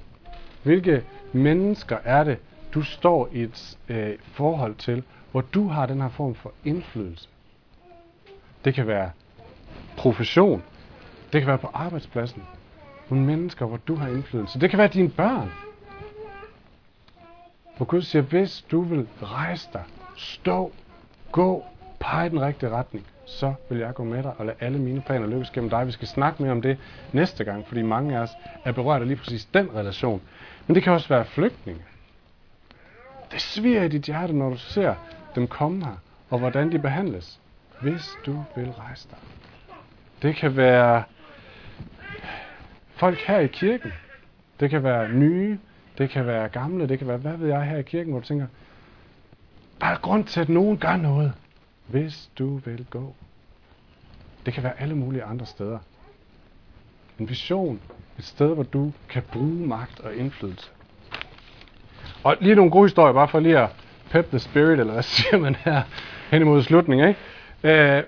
Hvilke 0.63 1.05
mennesker 1.33 1.99
er 2.05 2.25
det, 2.25 2.39
du 2.75 2.83
står 2.83 3.29
i 3.33 3.43
et 3.43 3.79
øh, 3.89 4.19
forhold 4.33 4.75
til, 4.75 5.03
hvor 5.33 5.41
du 5.41 5.69
har 5.69 5.87
den 5.87 6.01
her 6.01 6.09
form 6.09 6.35
for 6.35 6.53
indflydelse? 6.65 7.29
Det 8.65 8.75
kan 8.75 8.87
være 8.87 9.11
profession. 9.97 10.63
Det 11.33 11.41
kan 11.41 11.49
være 11.49 11.59
på 11.59 11.71
arbejdspladsen. 11.75 12.43
Nogle 13.11 13.27
mennesker, 13.27 13.67
hvor 13.67 13.77
du 13.77 13.95
har 13.95 14.09
indflydelse. 14.09 14.61
Det 14.61 14.71
kan 14.71 14.79
være 14.79 14.89
dine 14.89 15.09
børn. 15.09 15.53
Hvor 17.77 17.87
Gud 17.87 18.03
siger, 18.03 18.23
hvis 18.23 18.65
du 18.71 18.81
vil 18.81 19.09
rejse 19.23 19.69
dig, 19.73 19.83
stå, 20.17 20.73
gå, 21.33 21.65
pege 22.01 22.27
i 22.27 22.31
den 22.31 22.41
rigtige 22.41 22.71
retning, 22.71 23.07
så 23.27 23.55
vil 23.69 23.79
jeg 23.79 23.95
gå 23.95 24.05
med 24.05 24.23
dig 24.23 24.33
og 24.39 24.47
lade 24.47 24.57
alle 24.61 24.79
mine 24.79 25.01
planer 25.01 25.27
lykkes 25.27 25.51
gennem 25.51 25.71
dig. 25.71 25.87
Vi 25.87 25.93
skal 25.93 26.09
snakke 26.09 26.43
mere 26.43 26.53
om 26.53 26.63
det 26.63 26.79
næste 27.13 27.45
gang, 27.45 27.67
fordi 27.67 27.83
mange 27.83 28.17
af 28.17 28.21
os 28.21 28.31
er 28.65 28.73
berørt 28.73 29.03
af 29.03 29.09
lige 29.09 29.17
præcis 29.17 29.45
den 29.45 29.75
relation. 29.75 30.23
Men 30.67 30.75
det 30.75 30.83
kan 30.83 30.93
også 30.93 31.09
være 31.09 31.25
flygtninge. 31.25 31.83
Det 33.33 33.41
sviger 33.41 33.83
i 33.83 33.89
dit 33.89 34.03
hjerte, 34.03 34.33
når 34.33 34.51
du 34.51 34.57
ser 34.57 34.95
dem 35.35 35.49
komme 35.49 35.85
her, 35.85 35.97
og 36.31 36.39
hvordan 36.39 36.73
de 36.73 36.79
behandles, 36.79 37.41
hvis 37.81 38.19
du 38.27 38.45
vil 38.57 38.71
rejse 38.71 39.09
dig. 39.11 39.19
Det 40.23 40.37
kan 40.37 40.57
være 40.57 41.03
folk 42.95 43.19
her 43.19 43.39
i 43.39 43.47
kirken. 43.47 43.93
Det 44.61 44.71
kan 44.71 44.83
være 44.83 45.09
nye, 45.09 45.59
det 45.99 46.11
kan 46.11 46.27
være 46.27 46.49
gamle, 46.49 46.89
det 46.89 46.99
kan 46.99 47.09
være, 47.09 47.17
hvad 47.17 47.37
ved 47.37 47.49
jeg, 47.49 47.65
her 47.65 47.79
i 47.79 47.83
kirken, 47.83 48.13
hvor 48.13 48.21
du 48.21 48.27
tænker, 48.27 48.47
der 49.81 49.87
er 49.87 49.99
grund 49.99 50.25
til, 50.25 50.41
at 50.41 50.49
nogen 50.49 50.79
gør 50.79 50.97
noget, 50.97 51.33
hvis 51.87 52.31
du 52.39 52.57
vil 52.57 52.87
gå. 52.91 53.15
Det 54.47 54.55
kan 54.55 54.63
være 54.63 54.81
alle 54.81 54.95
mulige 54.95 55.25
andre 55.25 55.47
steder. 55.47 55.79
En 57.19 57.29
vision, 57.29 57.81
et 58.19 58.25
sted, 58.25 58.55
hvor 58.55 58.63
du 58.63 58.93
kan 59.09 59.23
bruge 59.33 59.67
magt 59.67 60.01
og 60.01 60.15
indflydelse. 60.15 60.71
Og 62.25 62.37
lige 62.41 62.55
nogle 62.55 62.71
gode 62.71 62.85
historier, 62.85 63.13
bare 63.13 63.29
for 63.29 63.41
lige 63.41 63.59
at 63.59 63.71
pep 64.13 64.31
the 64.31 64.39
spirit, 64.39 64.81
eller 64.81 64.93
hvad 64.93 65.03
siger 65.17 65.39
man 65.39 65.55
her, 65.55 65.83
hen 66.31 66.43
imod 66.43 66.63
slutningen, 66.63 67.09
ikke? 67.09 67.21
Øh, 67.65 68.03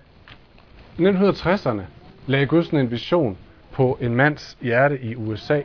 1960'erne 0.99 1.83
lagde 2.27 2.47
Gud 2.47 2.63
sådan 2.63 2.79
en 2.79 2.91
vision 2.91 3.39
på 3.73 3.99
en 4.01 4.15
mands 4.15 4.59
hjerte 4.61 5.01
i 5.03 5.17
USA. 5.17 5.61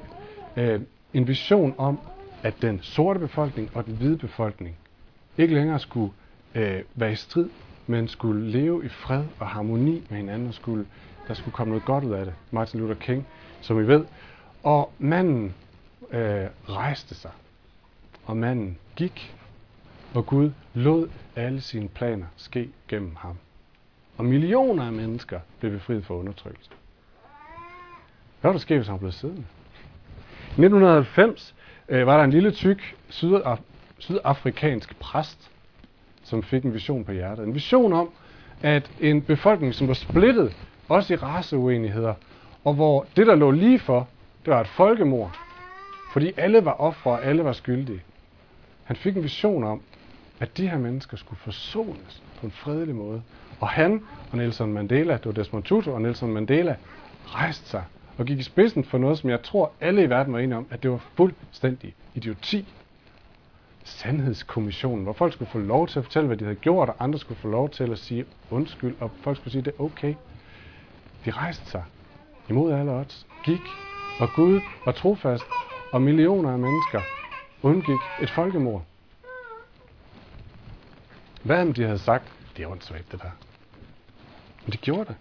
Øh, 0.58 0.82
en 1.13 1.28
vision 1.28 1.75
om, 1.78 1.99
at 2.43 2.54
den 2.62 2.80
sorte 2.82 3.19
befolkning 3.19 3.71
og 3.73 3.86
den 3.86 3.95
hvide 3.95 4.17
befolkning 4.17 4.75
ikke 5.38 5.54
længere 5.54 5.80
skulle 5.80 6.12
øh, 6.56 6.82
være 6.95 7.12
i 7.12 7.15
strid, 7.15 7.49
men 7.88 8.08
skulle 8.08 8.52
leve 8.52 8.86
i 8.86 8.89
fred 8.89 9.23
og 9.39 9.47
harmoni 9.47 10.04
med 10.10 10.17
hinanden, 10.17 10.47
og 10.47 10.54
skulle, 10.54 10.86
der 11.28 11.34
skulle 11.34 11.54
komme 11.54 11.71
noget 11.71 11.86
godt 11.86 12.04
ud 12.04 12.12
af 12.12 12.25
det. 12.25 12.34
Martin 12.52 12.80
Luther 12.80 12.95
King, 12.95 13.28
som 13.62 13.80
I 13.80 13.88
ved. 13.88 14.06
Og 14.63 14.91
manden 14.99 15.54
øh, 16.12 16.45
rejste 16.69 17.15
sig, 17.15 17.32
og 18.25 18.38
manden 18.38 18.78
gik, 18.95 19.36
og 20.13 20.25
Gud 20.25 20.51
lod 20.73 21.09
alle 21.35 21.61
sine 21.61 21.87
planer 21.87 22.25
ske 22.37 22.69
gennem 22.87 23.15
ham. 23.15 23.37
Og 24.17 24.25
millioner 24.25 24.85
af 24.85 24.91
mennesker 24.91 25.39
blev 25.59 25.71
befriet 25.71 26.05
fra 26.05 26.15
undertrykkelse. 26.15 26.71
Hvad 28.41 28.49
var 28.49 28.51
der 28.51 28.59
sket, 28.59 28.77
hvis 28.77 28.87
han 28.87 28.99
blev 28.99 29.11
siddende? 29.11 29.45
I 30.57 30.61
1990 30.61 31.55
øh, 31.89 32.07
var 32.07 32.17
der 32.17 32.23
en 32.23 32.31
lille 32.31 32.51
tyk 32.51 32.95
sydaf- 33.09 33.61
sydafrikansk 33.97 34.99
præst, 34.99 35.51
som 36.23 36.43
fik 36.43 36.63
en 36.63 36.73
vision 36.73 37.05
på 37.05 37.11
hjertet. 37.11 37.43
En 37.47 37.53
vision 37.53 37.93
om, 37.93 38.09
at 38.61 38.91
en 38.99 39.21
befolkning, 39.21 39.73
som 39.73 39.87
var 39.87 39.93
splittet, 39.93 40.55
også 40.89 41.13
i 41.13 41.17
raceuenigheder, 41.17 42.13
og 42.63 42.73
hvor 42.73 43.05
det, 43.15 43.27
der 43.27 43.35
lå 43.35 43.51
lige 43.51 43.79
for, 43.79 44.07
det 44.45 44.53
var 44.53 44.61
et 44.61 44.67
folkemord, 44.67 45.37
fordi 46.13 46.31
alle 46.37 46.65
var 46.65 46.71
ofre 46.73 47.11
og 47.11 47.25
alle 47.25 47.43
var 47.43 47.53
skyldige. 47.53 48.03
Han 48.83 48.95
fik 48.95 49.17
en 49.17 49.23
vision 49.23 49.63
om, 49.63 49.81
at 50.39 50.58
de 50.58 50.67
her 50.67 50.78
mennesker 50.78 51.17
skulle 51.17 51.39
forsones 51.39 52.23
på 52.39 52.45
en 52.45 52.52
fredelig 52.52 52.95
måde. 52.95 53.21
Og 53.60 53.67
han 53.67 54.02
og 54.32 54.38
Nelson 54.38 54.73
Mandela, 54.73 55.13
det 55.13 55.25
var 55.25 55.32
Desmond 55.32 55.63
Tutu 55.63 55.91
og 55.91 56.02
Nelson 56.02 56.32
Mandela, 56.34 56.75
rejste 57.25 57.69
sig 57.69 57.84
og 58.17 58.25
gik 58.25 58.39
i 58.39 58.43
spidsen 58.43 58.84
for 58.84 58.97
noget, 58.97 59.17
som 59.17 59.30
jeg 59.30 59.41
tror 59.41 59.71
alle 59.82 60.04
i 60.04 60.10
verden 60.10 60.34
var 60.34 60.39
enige 60.39 60.58
om, 60.58 60.67
at 60.69 60.84
det 60.84 60.91
var 60.91 61.04
fuldstændig 61.15 61.95
idioti. 62.15 62.65
Sandhedskommissionen, 63.84 65.04
hvor 65.04 65.13
folk 65.13 65.34
skulle 65.34 65.52
få 65.52 65.60
lov 65.60 65.88
til 65.88 65.99
at 65.99 66.06
fortælle, 66.06 66.28
hvad 66.28 66.38
de 66.38 66.43
havde 66.43 66.56
gjort, 66.56 66.89
og 66.89 66.95
andre 66.99 67.19
skulle 67.19 67.39
få 67.39 67.47
lov 67.47 67.69
til 67.69 67.91
at 67.91 67.99
sige 67.99 68.25
undskyld, 68.49 68.95
og 68.99 69.12
folk 69.21 69.38
skulle 69.38 69.52
sige, 69.52 69.62
det 69.62 69.73
er 69.80 69.84
okay. 69.84 70.13
De 71.25 71.32
rejste 71.32 71.69
sig 71.69 71.84
imod 72.49 72.73
alle 72.73 72.91
odds, 72.91 73.28
gik, 73.45 73.62
og 74.19 74.30
Gud 74.36 74.60
var 74.86 74.91
trofast, 74.91 75.43
og 75.91 76.02
millioner 76.02 76.52
af 76.52 76.60
mennesker 76.60 77.02
undgik 77.63 77.99
et 78.21 78.30
folkemord. 78.30 78.84
Hvad 81.43 81.62
om 81.62 81.73
de 81.73 81.84
havde 81.84 81.99
sagt, 81.99 82.23
det 82.58 82.63
er 82.63 82.67
åndssvagt 82.67 83.12
det 83.12 83.21
der. 83.21 83.30
Men 84.65 84.71
de 84.71 84.78
gjorde 84.78 85.06
det. 85.06 85.15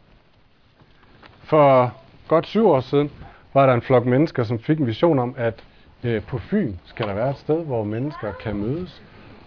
For 1.42 1.94
godt 2.28 2.46
syv 2.46 2.66
år 2.66 2.80
siden 2.80 3.10
var 3.54 3.66
der 3.66 3.74
en 3.74 3.82
flok 3.82 4.06
mennesker, 4.06 4.44
som 4.44 4.58
fik 4.58 4.78
en 4.78 4.86
vision 4.86 5.18
om, 5.18 5.34
at 5.38 5.64
øh, 6.04 6.22
på 6.22 6.38
Fyn 6.38 6.74
skal 6.84 7.06
der 7.06 7.14
være 7.14 7.30
et 7.30 7.38
sted, 7.38 7.64
hvor 7.64 7.84
mennesker 7.84 8.32
kan 8.32 8.56
mødes, 8.56 9.02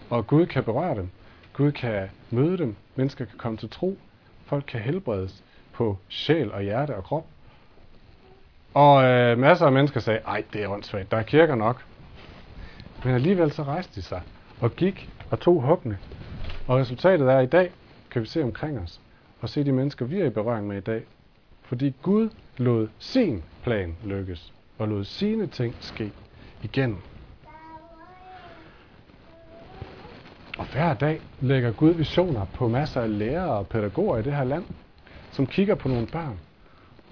og 0.10 0.28
Gud 0.28 0.46
kan 0.46 0.64
berøre 0.64 0.96
dem. 0.96 1.10
Gud 1.54 1.72
kan 1.72 2.10
møde 2.30 2.58
dem. 2.58 2.76
Mennesker 2.96 3.26
kan 3.26 3.38
komme 3.38 3.58
til 3.58 3.70
tro. 3.70 3.98
Folk 4.46 4.64
kan 4.68 4.82
helbredes 4.82 5.44
på 5.74 5.98
sjæl 6.10 6.52
og 6.52 6.62
hjerte 6.62 6.96
og 6.96 7.04
krop. 7.04 7.26
Og 8.74 9.04
øh, 9.04 9.38
masser 9.38 9.66
af 9.66 9.72
mennesker 9.72 10.00
sagde, 10.00 10.20
ej, 10.20 10.44
det 10.54 10.64
er 10.64 10.68
åndssvagt, 10.68 11.12
der 11.12 11.18
er 11.18 11.24
kirker 11.24 11.56
nok. 11.56 11.84
Men 13.04 13.16
alligevel 13.16 13.52
så 13.52 13.64
rejste 13.64 13.96
de 13.96 14.02
sig 14.02 14.22
og 14.62 14.76
gik 14.76 15.10
og 15.32 15.40
tog 15.40 15.62
huggene. 15.62 15.98
Og 16.68 16.78
resultatet 16.78 17.32
er 17.32 17.40
i 17.40 17.46
dag, 17.46 17.72
kan 18.12 18.22
vi 18.22 18.28
se 18.28 18.44
omkring 18.44 18.80
os, 18.80 19.02
og 19.42 19.50
se 19.50 19.64
de 19.64 19.72
mennesker, 19.72 20.06
vi 20.06 20.20
er 20.20 20.26
i 20.26 20.30
berøring 20.30 20.68
med 20.68 20.78
i 20.78 20.82
dag. 20.82 21.04
Fordi 21.62 21.94
Gud 22.02 22.30
lod 22.58 22.88
sin 23.00 23.44
plan 23.64 23.98
lykkes, 24.04 24.54
og 24.78 24.88
lod 24.88 25.04
sine 25.04 25.48
ting 25.48 25.76
ske 25.80 26.12
igen. 26.64 26.98
Og 30.58 30.66
hver 30.72 30.94
dag 30.94 31.22
lægger 31.40 31.72
Gud 31.72 31.92
visioner 31.92 32.46
på 32.46 32.68
masser 32.68 33.02
af 33.02 33.20
lærere 33.20 33.52
og 33.52 33.68
pædagoger 33.68 34.18
i 34.18 34.22
det 34.22 34.36
her 34.36 34.44
land, 34.44 34.64
som 35.32 35.48
kigger 35.48 35.76
på 35.76 35.88
nogle 35.88 36.08
børn, 36.08 36.40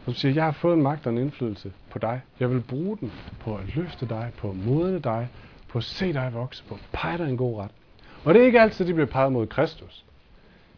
som 0.06 0.14
siger, 0.14 0.34
jeg 0.34 0.44
har 0.44 0.52
fået 0.52 0.74
en 0.74 0.84
magt 0.84 1.08
og 1.08 1.14
en 1.14 1.18
indflydelse 1.18 1.72
på 1.90 2.00
dig. 2.00 2.22
Jeg 2.40 2.50
vil 2.50 2.62
bruge 2.62 2.98
den 2.98 3.12
på 3.40 3.56
at 3.56 3.76
løfte 3.76 4.06
dig, 4.10 4.32
på 4.38 4.50
at 4.50 4.56
modne 4.56 5.00
dig, 5.00 5.30
på 5.68 5.78
at 5.78 5.84
se 5.84 6.14
dig 6.14 6.34
vokse, 6.34 6.64
på 6.64 6.74
at 6.76 6.82
pege 6.92 7.18
dig 7.18 7.30
en 7.30 7.38
god 7.38 7.60
ret. 7.60 7.72
Og 8.24 8.34
det 8.34 8.42
er 8.42 8.46
ikke 8.46 8.62
altid, 8.62 8.86
de 8.86 8.94
bliver 8.94 9.08
peget 9.08 9.32
mod 9.32 9.48
Kristus. 9.48 10.06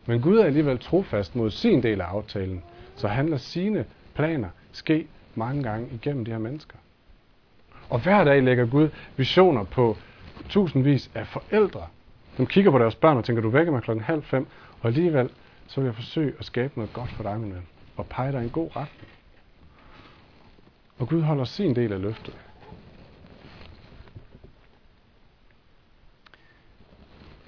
Men 0.05 0.21
Gud 0.21 0.37
er 0.37 0.45
alligevel 0.45 0.79
trofast 0.79 1.35
mod 1.35 1.49
sin 1.49 1.83
del 1.83 2.01
af 2.01 2.05
aftalen, 2.05 2.63
så 2.95 3.07
han 3.07 3.25
lader 3.25 3.37
sine 3.37 3.85
planer 4.13 4.49
ske 4.71 5.07
mange 5.35 5.63
gange 5.63 5.87
igennem 5.91 6.25
de 6.25 6.31
her 6.31 6.37
mennesker. 6.37 6.77
Og 7.89 7.99
hver 7.99 8.23
dag 8.23 8.43
lægger 8.43 8.65
Gud 8.65 8.89
visioner 9.17 9.63
på 9.63 9.97
tusindvis 10.49 11.11
af 11.15 11.27
forældre, 11.27 11.87
som 12.35 12.47
kigger 12.47 12.71
på 12.71 12.79
deres 12.79 12.95
børn 12.95 13.17
og 13.17 13.25
tænker, 13.25 13.41
du 13.41 13.49
vækker 13.49 13.71
mig 13.71 13.81
klokken 13.81 14.03
halv 14.03 14.23
fem, 14.23 14.47
og 14.81 14.87
alligevel 14.87 15.29
så 15.67 15.81
vil 15.81 15.87
jeg 15.87 15.95
forsøge 15.95 16.33
at 16.39 16.45
skabe 16.45 16.73
noget 16.75 16.93
godt 16.93 17.09
for 17.09 17.23
dig, 17.23 17.39
min 17.39 17.53
ven, 17.53 17.67
og 17.97 18.05
pege 18.05 18.31
dig 18.31 18.43
en 18.43 18.49
god 18.49 18.75
retning. 18.75 19.07
Og 20.99 21.07
Gud 21.09 21.21
holder 21.21 21.43
sin 21.43 21.75
del 21.75 21.93
af 21.93 22.01
løftet. 22.01 22.33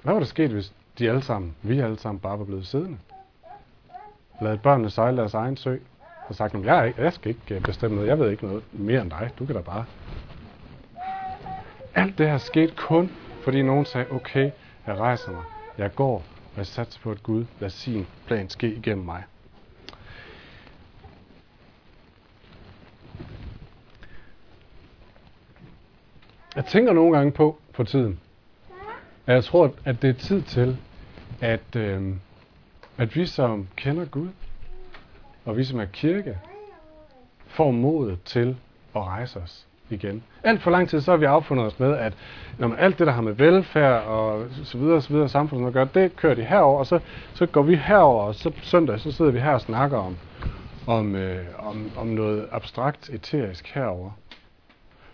Hvad 0.04 0.14
var 0.14 0.20
der 0.20 0.26
sket, 0.26 0.50
hvis 0.50 0.72
de 0.98 1.08
alle 1.08 1.22
sammen, 1.22 1.54
vi 1.62 1.80
alle 1.80 1.98
sammen, 1.98 2.20
bare 2.20 2.38
var 2.38 2.44
blevet 2.44 2.66
siddende? 2.66 2.98
Lad 4.40 4.58
børnene 4.58 4.90
sejle 4.90 5.16
deres 5.16 5.34
egen 5.34 5.56
sø, 5.56 5.76
og 6.28 6.34
sagt, 6.34 6.54
jeg, 6.54 6.78
er 6.78 6.84
ikke, 6.84 7.02
jeg 7.02 7.12
skal 7.12 7.28
ikke 7.28 7.54
øh, 7.54 7.60
bestemme 7.60 7.96
noget, 7.96 8.08
jeg 8.08 8.18
ved 8.18 8.30
ikke 8.30 8.46
noget 8.46 8.62
mere 8.72 9.02
end 9.02 9.10
dig, 9.10 9.30
du 9.38 9.46
kan 9.46 9.54
da 9.54 9.60
bare. 9.60 9.84
Alt 11.94 12.18
det 12.18 12.28
her 12.28 12.38
skete 12.38 12.72
kun, 12.76 13.10
fordi 13.44 13.62
nogen 13.62 13.84
sagde, 13.84 14.06
okay, 14.10 14.50
jeg 14.86 14.98
rejser 14.98 15.32
mig, 15.32 15.44
jeg 15.78 15.94
går, 15.94 16.14
og 16.14 16.56
jeg 16.56 16.66
satser 16.66 17.00
på, 17.00 17.10
at 17.10 17.22
Gud 17.22 17.44
lader 17.60 17.70
sin 17.70 18.06
plan 18.26 18.50
ske 18.50 18.74
igennem 18.74 19.04
mig. 19.04 19.22
Jeg 26.56 26.64
tænker 26.64 26.92
nogle 26.92 27.16
gange 27.16 27.32
på, 27.32 27.58
for 27.72 27.84
tiden, 27.84 28.20
og 29.26 29.32
jeg 29.32 29.44
tror, 29.44 29.72
at 29.84 30.02
det 30.02 30.10
er 30.10 30.14
tid 30.14 30.42
til, 30.42 30.76
at, 31.40 31.76
øh, 31.76 32.14
at 32.98 33.16
vi 33.16 33.26
som 33.26 33.68
kender 33.76 34.04
Gud, 34.04 34.28
og 35.44 35.56
vi 35.56 35.64
som 35.64 35.80
er 35.80 35.84
kirke, 35.84 36.38
får 37.46 37.70
mod 37.70 38.16
til 38.24 38.56
at 38.96 39.02
rejse 39.02 39.40
os 39.40 39.66
igen. 39.90 40.22
Alt 40.42 40.62
for 40.62 40.70
lang 40.70 40.88
tid 40.88 41.00
så 41.00 41.10
har 41.10 41.16
vi 41.16 41.24
affundet 41.24 41.66
os 41.66 41.78
med, 41.78 41.96
at 41.96 42.12
når 42.58 42.68
man, 42.68 42.78
alt 42.78 42.98
det, 42.98 43.06
der 43.06 43.12
har 43.12 43.22
med 43.22 43.32
velfærd 43.32 44.02
og 44.02 44.46
så 44.64 44.78
videre, 44.78 45.02
så 45.02 45.12
videre 45.12 45.28
samfundet 45.28 45.66
at 45.66 45.72
gøre, 45.72 45.88
det 45.94 46.16
kører 46.16 46.34
de 46.34 46.44
herover, 46.44 46.78
og 46.78 46.86
så, 46.86 46.98
så 47.34 47.46
går 47.46 47.62
vi 47.62 47.76
herover, 47.76 48.24
og 48.24 48.34
så 48.34 48.52
søndag, 48.62 49.00
så 49.00 49.12
sidder 49.12 49.30
vi 49.30 49.40
her 49.40 49.52
og 49.52 49.60
snakker 49.60 49.98
om, 49.98 50.16
om, 50.86 51.14
øh, 51.14 51.44
om, 51.58 51.90
om 51.96 52.06
noget 52.06 52.46
abstrakt 52.52 53.10
eterisk 53.10 53.66
herover. 53.74 54.10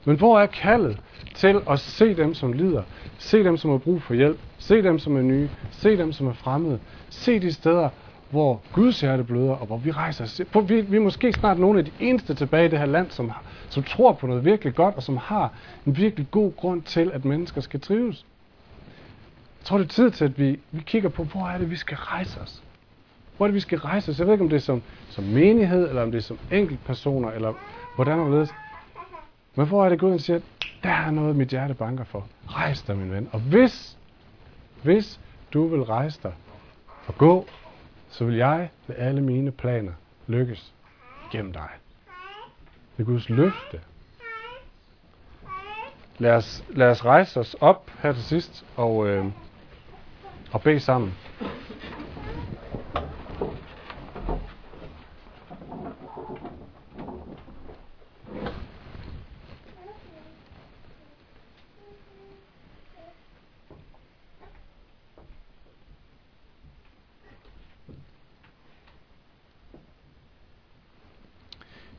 Men 0.04 0.16
hvor 0.16 0.40
er 0.40 0.46
kaldet 0.46 0.98
til 1.34 1.60
at 1.70 1.78
se 1.80 2.14
dem, 2.14 2.34
som 2.34 2.52
lider? 2.52 2.82
Se 3.18 3.44
dem, 3.44 3.56
som 3.56 3.70
har 3.70 3.78
brug 3.78 4.02
for 4.02 4.14
hjælp? 4.14 4.38
Se 4.58 4.82
dem, 4.82 4.98
som 4.98 5.16
er 5.16 5.22
nye? 5.22 5.48
Se 5.70 5.96
dem, 5.96 6.12
som 6.12 6.26
er 6.26 6.32
fremmede? 6.32 6.80
Se 7.10 7.40
de 7.40 7.52
steder, 7.52 7.88
hvor 8.30 8.62
Guds 8.72 9.00
hjerte 9.00 9.24
bløder, 9.24 9.52
og 9.52 9.66
hvor 9.66 9.76
vi 9.76 9.90
rejser 9.90 10.24
os. 10.24 10.40
Vi, 10.68 10.80
vi 10.80 10.96
er 10.96 11.00
måske 11.00 11.32
snart 11.32 11.58
nogle 11.58 11.78
af 11.78 11.84
de 11.84 11.90
eneste 11.98 12.34
tilbage 12.34 12.66
i 12.66 12.68
det 12.68 12.78
her 12.78 12.86
land, 12.86 13.10
som, 13.10 13.32
som 13.68 13.82
tror 13.82 14.12
på 14.12 14.26
noget 14.26 14.44
virkelig 14.44 14.74
godt, 14.74 14.94
og 14.94 15.02
som 15.02 15.16
har 15.16 15.52
en 15.86 15.96
virkelig 15.96 16.30
god 16.30 16.52
grund 16.56 16.82
til, 16.82 17.10
at 17.14 17.24
mennesker 17.24 17.60
skal 17.60 17.80
trives. 17.80 18.26
Jeg 19.60 19.64
tror, 19.64 19.78
det 19.78 19.84
er 19.84 19.88
tid 19.88 20.10
til, 20.10 20.24
at 20.24 20.38
vi, 20.38 20.60
vi 20.70 20.80
kigger 20.86 21.08
på, 21.08 21.24
hvor 21.24 21.48
er 21.48 21.58
det, 21.58 21.70
vi 21.70 21.76
skal 21.76 21.96
rejse 21.96 22.40
os. 22.40 22.62
Hvor 23.36 23.46
er 23.46 23.48
det, 23.48 23.54
vi 23.54 23.60
skal 23.60 23.78
rejse 23.78 24.10
os. 24.10 24.18
Jeg 24.18 24.26
ved 24.26 24.34
ikke, 24.34 24.44
om 24.44 24.50
det 24.50 24.56
er 24.56 24.60
som, 24.60 24.82
som 25.08 25.24
menighed, 25.24 25.88
eller 25.88 26.02
om 26.02 26.10
det 26.10 26.18
er 26.18 26.22
som 26.22 26.38
enkeltpersoner, 26.52 27.30
eller 27.30 27.52
hvordan 27.94 28.18
og 28.18 28.24
hvorledes. 28.24 28.54
Men 29.54 29.66
hvor 29.66 29.84
er 29.84 29.88
det 29.88 30.00
Gud, 30.00 30.18
siger, 30.18 30.40
der 30.82 30.90
er 30.90 31.10
noget, 31.10 31.36
mit 31.36 31.48
hjerte 31.48 31.74
banker 31.74 32.04
for. 32.04 32.26
Rejs 32.48 32.82
dig, 32.82 32.96
min 32.96 33.10
ven. 33.10 33.28
Og 33.32 33.40
hvis, 33.40 33.98
hvis 34.82 35.20
du 35.52 35.66
vil 35.66 35.82
rejse 35.82 36.20
dig 36.22 36.34
og 37.06 37.18
gå, 37.18 37.46
så 38.10 38.24
vil 38.24 38.36
jeg 38.36 38.70
med 38.86 38.96
alle 38.98 39.20
mine 39.20 39.50
planer 39.50 39.92
lykkes 40.26 40.74
gennem 41.32 41.52
dig. 41.52 41.68
Det 42.96 43.02
er 43.02 43.06
Guds 43.06 43.28
løfte. 43.28 43.80
Lad 46.18 46.32
os, 46.32 46.64
lad 46.68 46.90
os 46.90 47.04
rejse 47.04 47.40
os 47.40 47.56
op 47.60 47.90
her 48.02 48.12
til 48.12 48.22
sidst 48.22 48.64
og, 48.76 49.08
øh, 49.08 49.26
og 50.52 50.62
bede 50.62 50.80
sammen. 50.80 51.14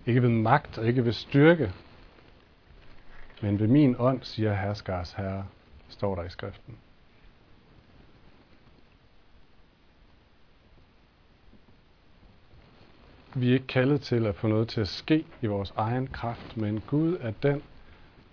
Ikke 0.06 0.22
ved 0.22 0.30
magt 0.52 0.78
og 0.78 0.88
ikke 0.88 1.06
ved 1.06 1.14
styrke, 1.14 1.74
men 3.42 3.60
ved 3.60 3.68
min 3.68 3.96
ånd, 4.00 4.24
siger 4.24 4.54
herskars 4.54 5.14
herre, 5.14 5.48
står 5.90 6.16
der 6.16 6.24
i 6.24 6.30
skriften. 6.30 6.78
Vi 13.36 13.50
er 13.50 13.54
ikke 13.54 13.68
kaldet 13.68 14.02
til 14.02 14.26
at 14.26 14.36
få 14.36 14.48
noget 14.48 14.68
til 14.68 14.82
at 14.82 14.88
ske 14.88 15.26
i 15.42 15.46
vores 15.46 15.74
egen 15.76 16.08
kraft, 16.08 16.58
men 16.58 16.82
Gud 16.88 17.18
er 17.22 17.32
den, 17.32 17.64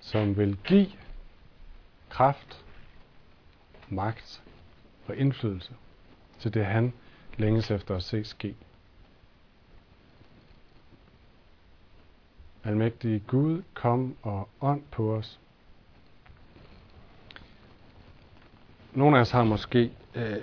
som 0.01 0.37
vil 0.37 0.57
give 0.65 0.91
kraft, 2.09 2.65
magt 3.89 4.43
og 5.07 5.17
indflydelse 5.17 5.73
til 6.39 6.55
det, 6.55 6.67
han 6.67 6.93
længes 7.37 7.71
efter 7.71 7.97
at 7.97 8.03
se 8.03 8.25
ske. 8.25 8.55
Almægtige 12.65 13.19
Gud, 13.19 13.63
kom 13.75 14.17
og 14.23 14.49
ånd 14.61 14.83
på 14.91 15.15
os. 15.15 15.41
Nogle 18.95 19.17
af 19.17 19.21
os 19.21 19.31
har 19.31 19.45
måske 19.45 19.93
øh, 20.15 20.37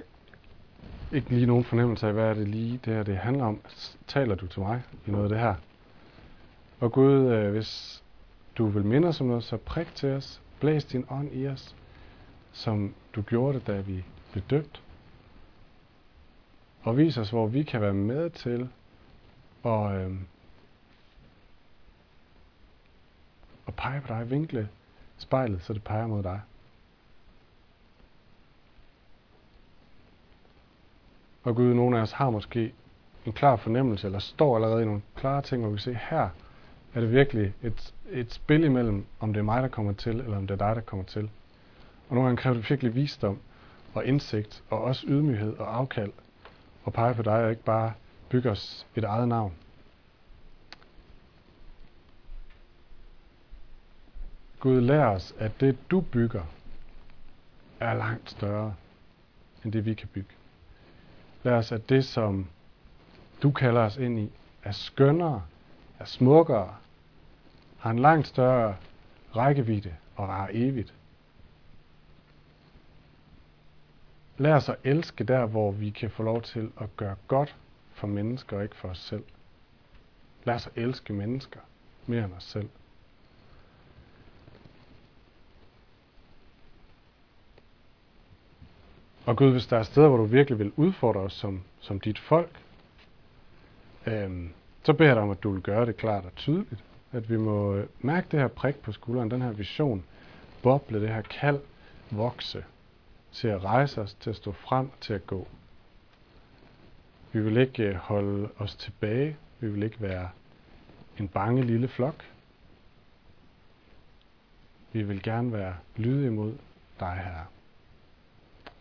ikke 1.11 1.29
lige 1.29 1.45
nogen 1.45 1.63
fornemmelse 1.63 2.07
af, 2.07 2.13
hvad 2.13 2.23
er 2.23 2.33
det 2.33 2.47
lige 2.47 2.79
det 2.85 2.93
her 2.93 3.03
det 3.03 3.17
handler 3.17 3.45
om. 3.45 3.59
Taler 4.07 4.35
du 4.35 4.47
til 4.47 4.61
mig 4.61 4.81
i 5.07 5.11
noget 5.11 5.23
af 5.23 5.29
det 5.29 5.39
her? 5.39 5.55
Og 6.79 6.91
Gud, 6.91 7.13
øh, 7.13 7.51
hvis 7.51 8.03
du 8.57 8.67
vil 8.67 8.85
minde 8.85 9.07
os 9.07 9.21
om 9.21 9.27
noget, 9.27 9.43
så 9.43 9.57
prik 9.57 9.95
til 9.95 10.09
os. 10.09 10.41
Blæs 10.59 10.85
din 10.85 11.05
ånd 11.09 11.29
i 11.33 11.47
os, 11.47 11.75
som 12.53 12.93
du 13.15 13.21
gjorde 13.21 13.59
det, 13.59 13.67
da 13.67 13.79
vi 13.79 14.05
blev 14.31 14.43
døbt. 14.49 14.81
Og 16.83 16.97
vis 16.97 17.17
os, 17.17 17.29
hvor 17.29 17.47
vi 17.47 17.63
kan 17.63 17.81
være 17.81 17.93
med 17.93 18.29
til 18.29 18.69
at, 19.65 19.91
øh, 19.91 20.11
og 23.65 23.73
pege 23.75 24.01
på 24.01 24.07
dig, 24.07 24.29
vinkle 24.29 24.69
spejlet, 25.17 25.63
så 25.63 25.73
det 25.73 25.83
peger 25.83 26.07
mod 26.07 26.23
dig. 26.23 26.41
Og 31.43 31.55
Gud, 31.55 31.73
nogle 31.73 31.97
af 31.97 32.01
os 32.01 32.11
har 32.11 32.29
måske 32.29 32.73
en 33.25 33.33
klar 33.33 33.55
fornemmelse, 33.55 34.07
eller 34.07 34.19
står 34.19 34.55
allerede 34.55 34.81
i 34.81 34.85
nogle 34.85 35.01
klare 35.15 35.41
ting, 35.41 35.61
hvor 35.61 35.71
vi 35.71 35.79
ser, 35.79 35.93
her 36.09 36.29
er 36.93 36.99
det 36.99 37.11
virkelig 37.11 37.53
et, 37.63 37.93
et 38.11 38.33
spil 38.33 38.63
imellem, 38.63 39.05
om 39.19 39.33
det 39.33 39.39
er 39.39 39.43
mig, 39.43 39.61
der 39.61 39.67
kommer 39.67 39.93
til, 39.93 40.19
eller 40.19 40.37
om 40.37 40.47
det 40.47 40.61
er 40.61 40.67
dig, 40.67 40.75
der 40.75 40.81
kommer 40.81 41.05
til. 41.05 41.29
Og 42.09 42.15
nogle 42.15 42.27
gange 42.27 42.41
kræver 42.41 42.55
det 42.55 42.69
virkelig 42.69 42.95
visdom 42.95 43.39
og 43.93 44.05
indsigt, 44.05 44.63
og 44.69 44.81
også 44.81 45.05
ydmyghed 45.07 45.57
og 45.57 45.77
afkald, 45.77 46.11
og 46.83 46.93
pege 46.93 47.13
på 47.13 47.21
dig, 47.21 47.43
og 47.43 47.49
ikke 47.49 47.63
bare 47.63 47.93
bygge 48.29 48.49
os 48.49 48.87
et 48.95 49.03
eget 49.03 49.27
navn. 49.27 49.53
Gud, 54.59 54.81
lær 54.81 55.05
os, 55.05 55.35
at 55.39 55.51
det 55.59 55.77
du 55.91 56.01
bygger, 56.01 56.43
er 57.79 57.93
langt 57.93 58.29
større, 58.29 58.75
end 59.63 59.73
det 59.73 59.85
vi 59.85 59.93
kan 59.93 60.07
bygge. 60.07 60.33
Lær 61.43 61.57
os, 61.57 61.71
at 61.71 61.89
det, 61.89 62.05
som 62.05 62.47
du 63.43 63.51
kalder 63.51 63.81
os 63.81 63.97
ind 63.97 64.19
i, 64.19 64.31
er 64.63 64.71
skønnere, 64.71 65.43
er 65.99 66.05
smukkere, 66.05 66.75
har 67.77 67.91
en 67.91 67.99
langt 67.99 68.27
større 68.27 68.75
rækkevidde 69.35 69.95
og 70.15 70.25
er 70.25 70.47
evigt. 70.51 70.93
Lær 74.37 74.55
os 74.55 74.69
at 74.69 74.77
elske 74.83 75.23
der, 75.23 75.45
hvor 75.45 75.71
vi 75.71 75.89
kan 75.89 76.09
få 76.09 76.23
lov 76.23 76.41
til 76.41 76.71
at 76.81 76.97
gøre 76.97 77.15
godt 77.27 77.55
for 77.93 78.07
mennesker 78.07 78.57
og 78.57 78.63
ikke 78.63 78.75
for 78.75 78.87
os 78.87 78.97
selv. 78.97 79.23
Lad 80.43 80.55
os 80.55 80.67
at 80.67 80.73
elske 80.75 81.13
mennesker 81.13 81.59
mere 82.05 82.25
end 82.25 82.33
os 82.33 82.43
selv. 82.43 82.69
Og 89.25 89.37
Gud, 89.37 89.51
hvis 89.51 89.67
der 89.67 89.77
er 89.77 89.83
steder, 89.83 90.07
hvor 90.07 90.17
du 90.17 90.23
virkelig 90.23 90.59
vil 90.59 90.71
udfordre 90.75 91.21
os 91.21 91.33
som, 91.33 91.61
som 91.79 91.99
dit 91.99 92.19
folk, 92.19 92.59
øhm, 94.05 94.49
så 94.83 94.93
beder 94.93 95.09
jeg 95.09 95.15
dig 95.15 95.23
om, 95.23 95.29
at 95.29 95.43
du 95.43 95.51
vil 95.51 95.61
gøre 95.61 95.85
det 95.85 95.97
klart 95.97 96.25
og 96.25 96.35
tydeligt. 96.35 96.83
At 97.11 97.29
vi 97.29 97.37
må 97.37 97.75
øh, 97.75 97.87
mærke 97.99 98.27
det 98.31 98.39
her 98.39 98.47
prik 98.47 98.75
på 98.75 98.91
skulderen, 98.91 99.31
den 99.31 99.41
her 99.41 99.51
vision, 99.51 100.03
boble, 100.63 101.01
det 101.01 101.09
her 101.09 101.21
kald, 101.21 101.59
vokse, 102.11 102.63
til 103.31 103.47
at 103.47 103.63
rejse 103.63 104.01
os, 104.01 104.13
til 104.13 104.29
at 104.29 104.35
stå 104.35 104.51
frem, 104.51 104.89
til 105.01 105.13
at 105.13 105.27
gå. 105.27 105.47
Vi 107.31 107.41
vil 107.41 107.57
ikke 107.57 107.83
øh, 107.83 107.95
holde 107.95 108.49
os 108.57 108.75
tilbage. 108.75 109.37
Vi 109.59 109.69
vil 109.69 109.83
ikke 109.83 110.01
være 110.01 110.29
en 111.19 111.27
bange 111.27 111.63
lille 111.63 111.87
flok. 111.87 112.23
Vi 114.93 115.03
vil 115.03 115.23
gerne 115.23 115.53
være 115.53 115.75
lydige 115.95 116.31
mod 116.31 116.53
dig, 116.99 117.21
Herre. 117.23 117.45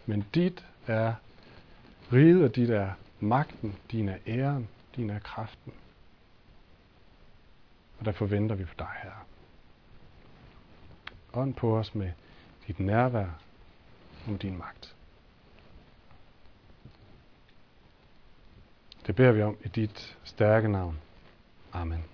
Men 0.06 0.26
dit 0.34 0.66
er 0.86 1.14
riget, 2.12 2.44
og 2.44 2.56
dit 2.56 2.70
er 2.70 2.90
magten, 3.20 3.74
din 3.90 4.08
er 4.08 4.18
æren, 4.26 4.68
din 4.96 5.10
er 5.10 5.18
kraften. 5.18 5.72
Og 7.98 8.04
der 8.04 8.12
forventer 8.12 8.54
vi 8.56 8.64
på 8.64 8.74
dig, 8.78 8.90
Herre. 9.02 9.22
Ånd 11.32 11.54
på 11.54 11.78
os 11.78 11.94
med 11.94 12.12
dit 12.66 12.80
nærvær 12.80 13.40
om 14.28 14.38
din 14.38 14.58
magt. 14.58 14.94
Det 19.06 19.16
beder 19.16 19.32
vi 19.32 19.42
om 19.42 19.56
i 19.64 19.68
dit 19.68 20.18
stærke 20.24 20.68
navn. 20.68 20.98
Amen. 21.72 22.13